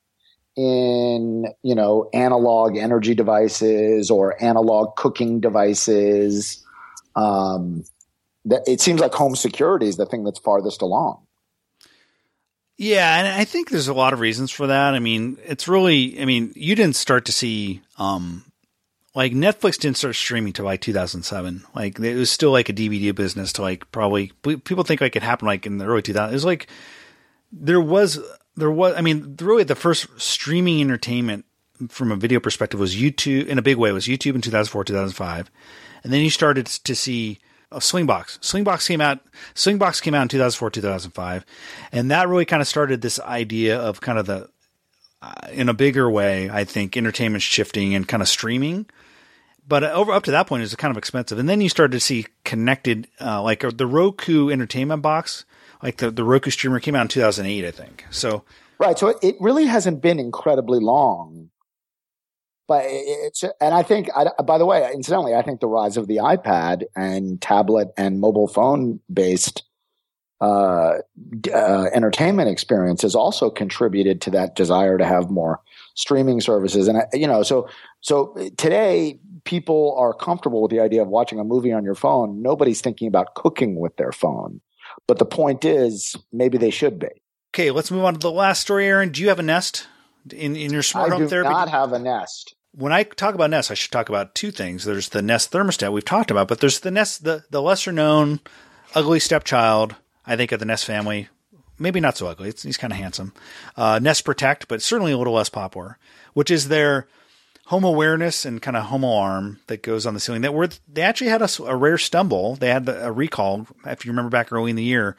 in 0.57 1.47
you 1.63 1.75
know 1.75 2.09
analog 2.13 2.77
energy 2.77 3.15
devices 3.15 4.11
or 4.11 4.43
analog 4.43 4.97
cooking 4.97 5.41
devices. 5.41 6.65
Um, 7.17 7.85
that 8.45 8.63
it 8.67 8.81
seems 8.81 9.01
like 9.01 9.13
home 9.13 9.37
security 9.37 9.87
is 9.87 9.97
the 9.97 10.07
thing 10.07 10.25
that's 10.25 10.39
farthest 10.39 10.83
along. 10.83 11.27
Yeah, 12.79 13.19
and 13.19 13.29
I 13.29 13.45
think 13.45 13.71
there's 13.71 13.89
a 13.89 13.95
lot 13.95 14.13
of 14.13 14.21
reasons 14.21 14.51
for 14.51 14.67
that. 14.67 14.95
I 14.95 14.99
mean, 14.99 15.39
it's 15.45 15.69
really, 15.69 16.21
I 16.21 16.25
mean, 16.25 16.53
you 16.57 16.75
didn't 16.75 16.97
start 16.97 17.27
to 17.27 17.33
see, 17.33 17.83
um, 17.99 18.45
like 19.15 19.33
Netflix 19.33 19.79
didn't 19.79 19.99
start 19.99 20.15
streaming 20.17 20.53
till 20.53 20.65
like 20.65 20.81
2007. 20.81 21.65
Like 21.75 21.99
it 21.99 22.17
was 22.17 22.31
still 22.31 22.51
like 22.51 22.69
a 22.69 22.73
DVD 22.73 23.15
business 23.15 23.53
to 23.55 23.63
like 23.63 23.91
probably 23.93 24.33
people 24.43 24.85
think 24.85 25.01
like 25.01 25.17
it 25.17 25.23
happened 25.23 25.49
like 25.49 25.67
in 25.67 25.79
the 25.79 25.85
early 25.85 26.03
2000s. 26.03 26.31
It 26.31 26.33
was 26.33 26.45
like 26.45 26.67
there 27.53 27.81
was 27.81 28.19
there 28.57 28.71
was 28.71 28.95
I 28.97 29.03
mean 29.03 29.37
really 29.41 29.65
the 29.65 29.75
first 29.75 30.09
streaming 30.21 30.81
entertainment 30.81 31.45
from 31.89 32.11
a 32.11 32.17
video 32.17 32.41
perspective 32.41 32.81
was 32.81 32.97
YouTube 32.97 33.47
in 33.47 33.59
a 33.59 33.63
big 33.63 33.77
way 33.77 33.93
was 33.93 34.07
YouTube 34.07 34.35
in 34.35 34.41
2004 34.41 34.85
2005, 34.85 35.51
and 36.05 36.13
then 36.13 36.23
you 36.23 36.31
started 36.31 36.67
to 36.67 36.95
see 36.95 37.39
oh, 37.73 37.79
Slingbox. 37.79 38.39
Slingbox 38.41 38.87
came 38.87 39.01
out. 39.01 39.21
Slingbox 39.55 40.01
came 40.03 40.15
out 40.15 40.23
in 40.23 40.29
2004, 40.29 40.71
2005, 40.71 41.45
and 41.93 42.11
that 42.11 42.29
really 42.29 42.45
kind 42.45 42.63
of 42.63 42.69
started 42.69 43.01
this 43.01 43.21
idea 43.21 43.79
of 43.79 44.01
kind 44.01 44.19
of 44.19 44.27
the, 44.27 44.49
uh, 45.21 45.49
in 45.53 45.69
a 45.69 45.75
bigger 45.75 46.11
way, 46.11 46.51
I 46.51 46.65
think, 46.65 46.97
entertainment 46.97 47.43
shifting 47.43 47.95
and 47.95 48.07
kind 48.07 48.23
of 48.23 48.29
streaming. 48.29 48.87
But 49.67 49.85
over 49.85 50.13
up 50.13 50.25
to 50.25 50.33
that 50.33 50.49
point, 50.49 50.61
it 50.61 50.65
was 50.65 50.75
kind 50.75 50.91
of 50.91 50.99
expensive, 50.99 51.39
and 51.39 51.49
then 51.49 51.61
you 51.61 51.69
started 51.69 51.93
to 51.93 52.01
see 52.01 52.27
connected, 52.45 53.09
uh, 53.21 53.43
like 53.43 53.61
the 53.61 53.87
Roku 53.87 54.51
Entertainment 54.51 55.03
Box, 55.03 55.45
like 55.83 55.99
the 55.99 56.11
the 56.11 56.25
Roku 56.25 56.51
streamer 56.51 56.81
came 56.81 56.97
out 56.97 57.03
in 57.03 57.09
2008, 57.09 57.65
I 57.65 57.71
think. 57.71 58.05
So 58.11 58.43
right, 58.79 58.99
so 58.99 59.17
it 59.23 59.37
really 59.39 59.67
hasn't 59.67 60.03
been 60.03 60.19
incredibly 60.19 60.81
long 60.81 61.51
but 62.73 62.87
it's 62.87 63.45
and 63.61 63.75
I 63.75 63.83
think 63.83 64.09
I, 64.17 64.29
by 64.43 64.57
the 64.57 64.65
way, 64.65 64.91
incidentally, 64.95 65.35
I 65.35 65.43
think 65.43 65.61
the 65.61 65.67
rise 65.67 65.99
of 65.99 66.07
the 66.07 66.17
iPad 66.17 66.85
and 66.97 67.39
tablet 67.39 67.89
and 67.99 68.19
mobile 68.19 68.49
phone 68.49 68.99
based 69.13 69.63
uh, 70.41 70.95
uh, 71.53 71.85
entertainment 71.93 72.49
experience 72.49 73.03
has 73.03 73.15
also 73.15 73.51
contributed 73.51 74.23
to 74.23 74.31
that 74.31 74.57
desire 74.57 74.97
to 74.97 75.05
have 75.05 75.29
more 75.29 75.61
streaming 75.95 76.41
services. 76.41 76.89
And 76.89 77.03
you 77.13 77.27
know, 77.27 77.43
so 77.43 77.69
so 78.01 78.35
today 78.57 79.21
people 79.45 79.95
are 79.99 80.15
comfortable 80.15 80.63
with 80.63 80.71
the 80.71 80.81
idea 80.81 81.03
of 81.03 81.09
watching 81.09 81.39
a 81.39 81.45
movie 81.45 81.73
on 81.73 81.85
your 81.85 81.95
phone. 81.95 82.41
Nobody's 82.41 82.81
thinking 82.81 83.07
about 83.07 83.35
cooking 83.35 83.79
with 83.79 83.99
their 83.99 84.13
phone, 84.13 84.63
but 85.07 85.19
the 85.19 85.27
point 85.27 85.67
is, 85.67 86.17
maybe 86.33 86.57
they 86.57 86.71
should 86.71 86.99
be. 86.99 87.11
Okay, 87.55 87.71
let's 87.71 87.91
move 87.91 88.05
on 88.05 88.15
to 88.15 88.19
the 88.19 88.33
last 88.33 88.63
story, 88.63 88.87
Aaron. 88.87 89.11
Do 89.11 89.21
you 89.21 89.29
have 89.29 89.39
a 89.39 89.43
Nest? 89.43 89.89
in, 90.31 90.57
in 90.57 90.73
your 90.73 90.83
smart 90.83 91.11
I 91.13 91.17
home 91.17 91.29
therapy? 91.29 91.49
I 91.49 91.51
do 91.51 91.59
not 91.59 91.69
have 91.71 91.93
a 91.93 91.99
Nest. 91.99 92.55
When 92.75 92.93
I 92.93 93.03
talk 93.03 93.35
about 93.35 93.51
Nest, 93.51 93.71
I 93.71 93.75
should 93.75 93.93
talk 93.93 94.09
about 94.09 94.35
two 94.35 94.51
things. 94.51 94.85
There's 94.85 95.11
the 95.11 95.21
Nest 95.21 95.53
thermostat 95.53 95.93
we've 95.93 96.05
talked 96.05 96.31
about, 96.31 96.49
but 96.49 96.61
there's 96.61 96.81
the 96.81 96.91
Nest, 96.91 97.25
the, 97.25 97.45
the 97.51 97.61
lesser 97.61 97.93
known 97.93 98.41
ugly 98.95 99.21
stepchild, 99.21 99.95
I 100.27 100.37
think, 100.37 100.53
of 100.53 100.59
the 100.59 100.65
Nest 100.65 100.87
family. 100.87 101.29
Maybe 101.79 102.01
not 102.01 102.17
so 102.17 102.29
ugly. 102.29 102.49
It's, 102.49 102.63
he's 102.63 102.79
kind 102.79 102.93
of 102.93 102.99
handsome. 102.99 103.35
Uh, 103.77 103.99
Nest 104.01 104.25
Protect, 104.25 104.69
but 104.69 104.81
certainly 104.81 105.13
a 105.13 105.19
little 105.19 105.35
less 105.35 105.51
popular, 105.51 105.99
which 106.33 106.51
is 106.51 106.69
their 106.69 107.09
home 107.67 107.85
awareness 107.85 108.45
and 108.45 108.63
kind 108.63 108.77
of 108.77 108.85
home 108.85 109.03
alarm 109.03 109.61
that 109.67 109.83
goes 109.83 110.07
on 110.07 110.15
the 110.15 110.21
ceiling. 110.21 110.43
That 110.43 110.55
were 110.55 110.69
they 110.91 111.03
actually 111.03 111.31
had 111.31 111.43
a, 111.43 111.49
a 111.65 111.77
rare 111.77 111.99
stumble. 111.99 112.57
They 112.57 112.69
had 112.69 112.89
a 112.89 113.13
recall. 113.13 113.67
If 113.87 114.05
you 114.05 114.13
remember 114.13 114.31
back 114.31 114.53
early 114.53 114.71
in 114.71 114.77
the 114.77 114.83
year, 114.83 115.17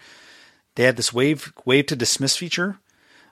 they 0.76 0.84
had 0.84 0.98
this 0.98 1.14
wave 1.14 1.54
wave 1.66 1.86
to 1.88 1.96
dismiss 1.96 2.36
feature 2.36 2.80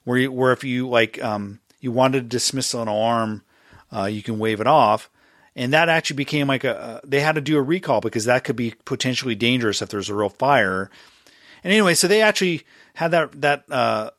where 0.03 0.17
you, 0.17 0.31
where 0.31 0.51
if 0.51 0.63
you 0.63 0.88
like 0.88 1.21
um, 1.23 1.60
you 1.79 1.91
wanted 1.91 2.21
to 2.21 2.27
dismiss 2.27 2.73
an 2.73 2.88
alarm, 2.88 3.43
uh, 3.91 4.06
you 4.06 4.23
can 4.23 4.39
wave 4.39 4.62
it 4.62 4.67
off. 4.67 5.10
And 5.56 5.73
that 5.73 5.89
actually 5.89 6.15
became 6.15 6.47
like 6.47 6.63
a, 6.63 7.01
they 7.04 7.19
had 7.19 7.36
to 7.36 7.41
do 7.41 7.58
a 7.58 7.62
recall 7.62 7.99
because 7.99 8.25
that 8.25 8.43
could 8.43 8.56
be 8.56 8.73
potentially 8.86 9.36
dangerous 9.36 9.82
if 9.82 9.89
there's 9.89 10.10
a 10.10 10.15
real 10.15 10.30
fire. 10.30 10.89
And 11.63 11.73
anyway, 11.73 11.93
so 11.93 12.08
they 12.08 12.21
actually 12.21 12.63
had 12.93 13.12
that, 13.12 13.41
that, 13.41 13.65
uh, 13.69 14.12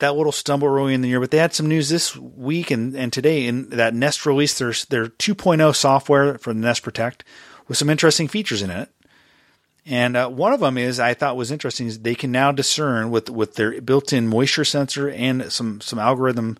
that 0.00 0.16
little 0.16 0.32
stumble 0.32 0.66
early 0.66 0.94
in 0.94 1.00
the 1.00 1.08
year, 1.08 1.20
but 1.20 1.30
they 1.30 1.38
had 1.38 1.54
some 1.54 1.68
news 1.68 1.88
this 1.88 2.16
week 2.16 2.72
and, 2.72 2.96
and 2.96 3.12
today 3.12 3.46
in 3.46 3.70
that 3.70 3.94
Nest 3.94 4.26
released 4.26 4.58
their, 4.58 4.72
their 4.88 5.06
2.0 5.06 5.74
software 5.76 6.38
for 6.38 6.52
the 6.52 6.58
Nest 6.58 6.82
Protect 6.82 7.24
with 7.68 7.78
some 7.78 7.88
interesting 7.88 8.26
features 8.26 8.62
in 8.62 8.70
it. 8.70 8.90
And 9.84 10.16
uh, 10.16 10.28
one 10.28 10.52
of 10.52 10.60
them 10.60 10.78
is 10.78 11.00
I 11.00 11.14
thought 11.14 11.36
was 11.36 11.50
interesting 11.50 11.86
is 11.86 12.00
they 12.00 12.14
can 12.14 12.30
now 12.30 12.52
discern 12.52 13.10
with 13.10 13.28
with 13.28 13.56
their 13.56 13.80
built-in 13.80 14.28
moisture 14.28 14.64
sensor 14.64 15.10
and 15.10 15.50
some 15.50 15.80
some 15.80 15.98
algorithm 15.98 16.58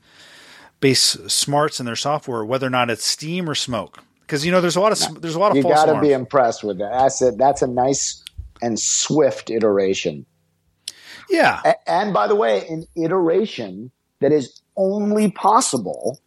based 0.83 1.31
smarts 1.31 1.81
in 1.81 1.87
their 1.87 1.97
software 1.97 2.45
whether 2.45 2.67
or 2.67 2.71
not 2.71 2.91
it's 2.91 3.07
steam 3.07 3.49
or 3.49 3.55
smoke. 3.55 4.01
Because 4.21 4.45
you 4.45 4.53
know 4.53 4.61
there's 4.61 4.77
a 4.77 4.81
lot 4.81 4.93
of 4.93 5.23
there's 5.23 5.35
a 5.35 5.39
lot 5.39 5.53
of 5.53 5.57
you 5.57 5.63
got 5.63 5.87
to 5.87 6.01
be 6.01 6.13
impressed 6.13 6.63
with 6.63 6.79
that. 6.79 6.91
That's 6.93 7.23
a, 7.23 7.31
that's 7.31 7.63
a 7.63 7.67
nice 7.67 8.23
and 8.61 8.79
swift 8.79 9.49
iteration. 9.49 10.27
Yeah. 11.31 11.61
A- 11.65 11.91
and 11.91 12.13
by 12.13 12.27
the 12.29 12.35
way, 12.35 12.67
an 12.69 12.85
iteration 12.97 13.91
that 14.21 14.33
is 14.33 14.61
only 14.77 15.31
possible 15.31 16.21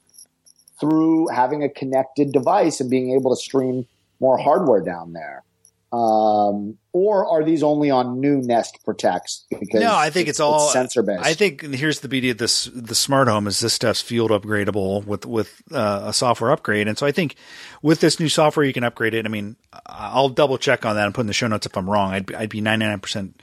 through 0.80 1.28
having 1.30 1.64
a 1.64 1.70
connected 1.70 2.32
device 2.32 2.80
and 2.80 2.90
being 2.90 3.12
able 3.12 3.36
to 3.36 3.42
stream 3.42 3.86
more 4.20 4.38
hardware 4.38 4.82
down 4.82 5.14
there. 5.14 5.44
Um, 5.92 6.78
or 6.92 7.26
are 7.28 7.44
these 7.44 7.64
only 7.64 7.90
on 7.92 8.20
new 8.20 8.42
Nest 8.42 8.80
Protects? 8.84 9.46
Because 9.50 9.82
no, 9.82 9.96
I 9.96 10.10
think 10.10 10.28
it's, 10.28 10.38
it's 10.38 10.40
all 10.40 10.70
sensor 10.70 11.04
based. 11.04 11.24
I 11.24 11.34
think 11.34 11.62
here's 11.62 12.00
the 12.00 12.08
beauty 12.08 12.30
of 12.32 12.38
this: 12.38 12.66
the 12.74 12.96
smart 12.96 13.28
home 13.28 13.48
is 13.48 13.60
this 13.60 13.74
stuff's 13.74 14.02
field 14.02 14.32
upgradable 14.32 15.06
with 15.06 15.26
with 15.26 15.62
uh, 15.72 16.04
a 16.06 16.14
software 16.14 16.52
upgrade, 16.52 16.88
and 16.88 16.98
so 16.98 17.06
I 17.06 17.12
think 17.12 17.36
with 17.82 18.02
this 18.02 18.20
new 18.20 18.30
software 18.30 18.66
you 18.66 18.74
can 18.74 18.84
upgrade 18.84 19.14
it. 19.14 19.26
I 19.26 19.30
mean, 19.30 19.56
I'll 19.86 20.30
double 20.30 20.58
check 20.58 20.86
on 20.86 20.96
that 20.96 21.06
and 21.06 21.14
put 21.14 21.22
in 21.22 21.28
the 21.28 21.34
show 21.34 21.48
notes 21.48 21.66
if 21.66 21.78
I'm 21.78 21.90
wrong. 21.90 22.12
I'd 22.12 22.34
I'd 22.34 22.50
be 22.50 22.62
99 22.62 23.00
percent 23.00 23.42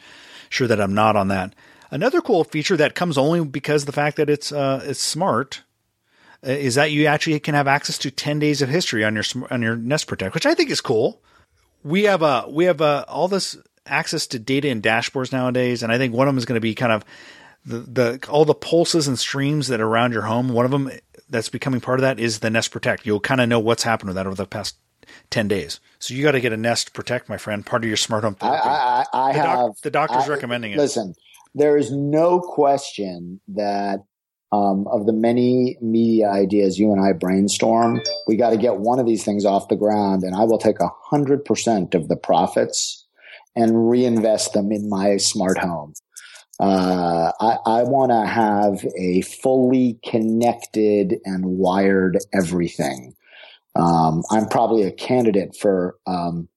sure 0.49 0.67
that 0.67 0.81
I'm 0.81 0.95
not 0.95 1.17
on 1.17 1.29
that. 1.29 1.55
Another 1.91 2.21
cool 2.21 2.45
feature 2.45 2.77
that 2.77 2.95
comes 2.95 3.17
only 3.17 3.45
because 3.45 3.85
the 3.85 3.93
fact 3.93 4.17
that 4.17 4.29
it's 4.29 4.51
uh, 4.51 4.83
it's 4.85 5.01
smart 5.01 5.63
uh, 6.47 6.51
is 6.51 6.75
that 6.75 6.91
you 6.91 7.07
actually 7.07 7.39
can 7.39 7.55
have 7.55 7.69
access 7.69 7.99
to 7.99 8.11
10 8.11 8.39
days 8.39 8.63
of 8.63 8.69
history 8.69 9.05
on 9.05 9.15
your 9.15 9.25
on 9.51 9.63
your 9.63 9.77
Nest 9.77 10.07
Protect, 10.07 10.35
which 10.35 10.47
I 10.47 10.55
think 10.55 10.71
is 10.71 10.81
cool 10.81 11.23
we 11.83 12.05
have 12.05 12.23
a 12.23 12.47
we 12.49 12.65
have 12.67 12.81
a 12.81 13.05
all 13.09 13.29
this 13.29 13.57
access 13.87 14.27
to 14.29 14.39
data 14.39 14.69
and 14.69 14.83
dashboards 14.83 15.33
nowadays, 15.33 15.83
and 15.83 15.93
I 15.93 15.99
think 15.99 16.15
one 16.15 16.29
of 16.29 16.35
them 16.35 16.39
is 16.39 16.45
going 16.45 16.57
to 16.57 16.61
be 16.61 16.75
kind 16.75 16.93
of 16.93 17.05
the, 17.65 17.79
the 17.79 18.29
all 18.29 18.45
the 18.45 18.55
pulses 18.55 19.09
and 19.09 19.19
streams 19.19 19.69
that 19.69 19.81
are 19.81 19.87
around 19.87 20.13
your 20.13 20.23
home. 20.23 20.49
One 20.49 20.65
of 20.65 20.71
them 20.71 20.91
that's 21.29 21.49
becoming 21.49 21.81
part 21.81 21.99
of 21.99 22.03
that 22.03 22.19
is 22.19 22.41
the 22.41 22.51
Nest 22.51 22.71
Protect. 22.71 23.07
You'll 23.07 23.21
kind 23.21 23.41
of 23.41 23.49
know 23.49 23.61
what's 23.61 23.83
happened 23.83 24.09
with 24.09 24.17
that 24.17 24.27
over 24.27 24.37
the 24.37 24.47
past 24.47 24.77
ten 25.31 25.49
days. 25.49 25.81
So 25.99 26.15
you 26.15 26.23
got 26.23 26.33
to 26.33 26.41
get 26.41 26.53
a 26.53 26.57
Nest 26.57 26.93
Protect, 26.93 27.29
my 27.29 27.39
friend, 27.39 27.65
part 27.65 27.83
of 27.83 27.89
your 27.89 27.97
smart 27.97 28.25
home. 28.25 28.37
I, 28.41 28.47
I, 28.49 29.05
I 29.13 29.33
the 29.33 29.39
have 29.41 29.71
the 29.83 29.91
doctor's 29.91 30.25
I, 30.25 30.29
recommending 30.29 30.73
it. 30.73 30.79
Listen, 30.79 31.15
there 31.55 31.77
is 31.77 31.91
no 31.91 32.41
question 32.41 33.41
that 33.49 34.01
um, 34.53 34.87
of 34.89 35.07
the 35.07 35.13
many 35.13 35.79
media 35.81 36.29
ideas 36.29 36.79
you 36.79 36.93
and 36.93 37.01
I 37.01 37.13
brainstorm, 37.13 38.01
we 38.27 38.37
got 38.37 38.51
to 38.51 38.59
get 38.59 38.77
one 38.77 38.99
of 38.99 39.07
these 39.07 39.25
things 39.25 39.45
off 39.45 39.69
the 39.69 39.77
ground, 39.77 40.23
and 40.23 40.35
I 40.35 40.45
will 40.45 40.59
take 40.59 40.79
a 40.81 40.91
hundred 41.05 41.45
percent 41.45 41.95
of 41.95 42.09
the 42.09 42.17
profits 42.17 43.07
and 43.57 43.91
reinvest 43.91 44.53
them 44.53 44.71
in 44.71 44.89
my 44.89 45.17
smart 45.17 45.59
home. 45.59 45.95
Uh, 46.61 47.33
I, 47.41 47.57
I 47.67 47.83
want 47.83 48.13
to 48.13 48.27
have 48.27 48.85
a 48.97 49.23
fully 49.23 49.99
connected 50.05 51.17
and 51.25 51.45
wired 51.45 52.19
everything. 52.33 53.15
Um, 53.75 54.23
I'm 54.31 54.47
probably 54.47 54.83
a 54.83 54.93
candidate 54.93 55.57
for 55.59 55.97
um, 56.07 56.49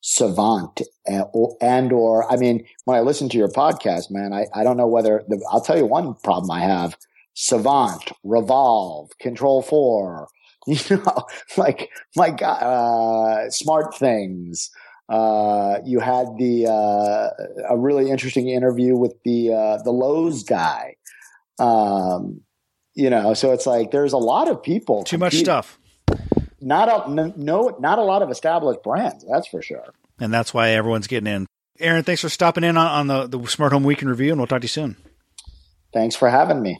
Savant 0.00 0.80
and 1.06 1.24
or, 1.32 1.56
and 1.60 1.92
or 1.92 2.30
I 2.32 2.36
mean, 2.36 2.64
when 2.84 2.96
I 2.96 3.00
listen 3.00 3.28
to 3.28 3.36
your 3.36 3.48
podcast, 3.48 4.10
man, 4.10 4.32
I, 4.32 4.46
I 4.54 4.64
don't 4.64 4.76
know 4.76 4.86
whether 4.86 5.22
the, 5.28 5.44
I'll 5.50 5.60
tell 5.60 5.76
you 5.76 5.84
one 5.84 6.14
problem 6.22 6.50
I 6.50 6.60
have 6.60 6.96
Savant, 7.36 8.12
Revolv, 8.24 9.10
Control 9.18 9.60
4, 9.60 10.28
you 10.66 10.96
know, 10.96 11.26
like 11.56 11.90
my 12.16 12.30
God, 12.30 12.62
uh, 12.62 13.48
SmartThings. 13.50 14.70
Uh, 15.08 15.78
you 15.84 16.00
had 16.00 16.26
the 16.38 16.66
uh, 16.66 17.28
a 17.68 17.76
really 17.76 18.10
interesting 18.10 18.48
interview 18.48 18.96
with 18.96 19.14
the 19.24 19.52
uh, 19.52 19.82
the 19.84 19.92
Lowe's 19.92 20.42
guy. 20.42 20.96
Um, 21.60 22.40
you 22.94 23.10
know, 23.10 23.34
so 23.34 23.52
it's 23.52 23.66
like 23.66 23.92
there's 23.92 24.14
a 24.14 24.18
lot 24.18 24.48
of 24.48 24.62
people. 24.62 25.04
Too 25.04 25.18
much 25.18 25.34
stuff. 25.34 25.78
Not 26.60 26.88
a 26.88 27.32
no, 27.36 27.76
not 27.78 27.98
a 27.98 28.02
lot 28.02 28.22
of 28.22 28.30
established 28.30 28.82
brands. 28.82 29.24
That's 29.30 29.46
for 29.46 29.62
sure. 29.62 29.94
And 30.18 30.32
that's 30.32 30.52
why 30.52 30.70
everyone's 30.70 31.06
getting 31.06 31.32
in. 31.32 31.46
Aaron, 31.78 32.02
thanks 32.02 32.22
for 32.22 32.30
stopping 32.30 32.64
in 32.64 32.78
on, 32.78 32.86
on 32.86 33.06
the, 33.06 33.38
the 33.38 33.46
Smart 33.46 33.72
Home 33.72 33.84
Week 33.84 34.00
in 34.00 34.08
Review, 34.08 34.30
and 34.30 34.40
we'll 34.40 34.46
talk 34.46 34.62
to 34.62 34.64
you 34.64 34.68
soon. 34.68 34.96
Thanks 35.92 36.16
for 36.16 36.28
having 36.28 36.62
me. 36.62 36.74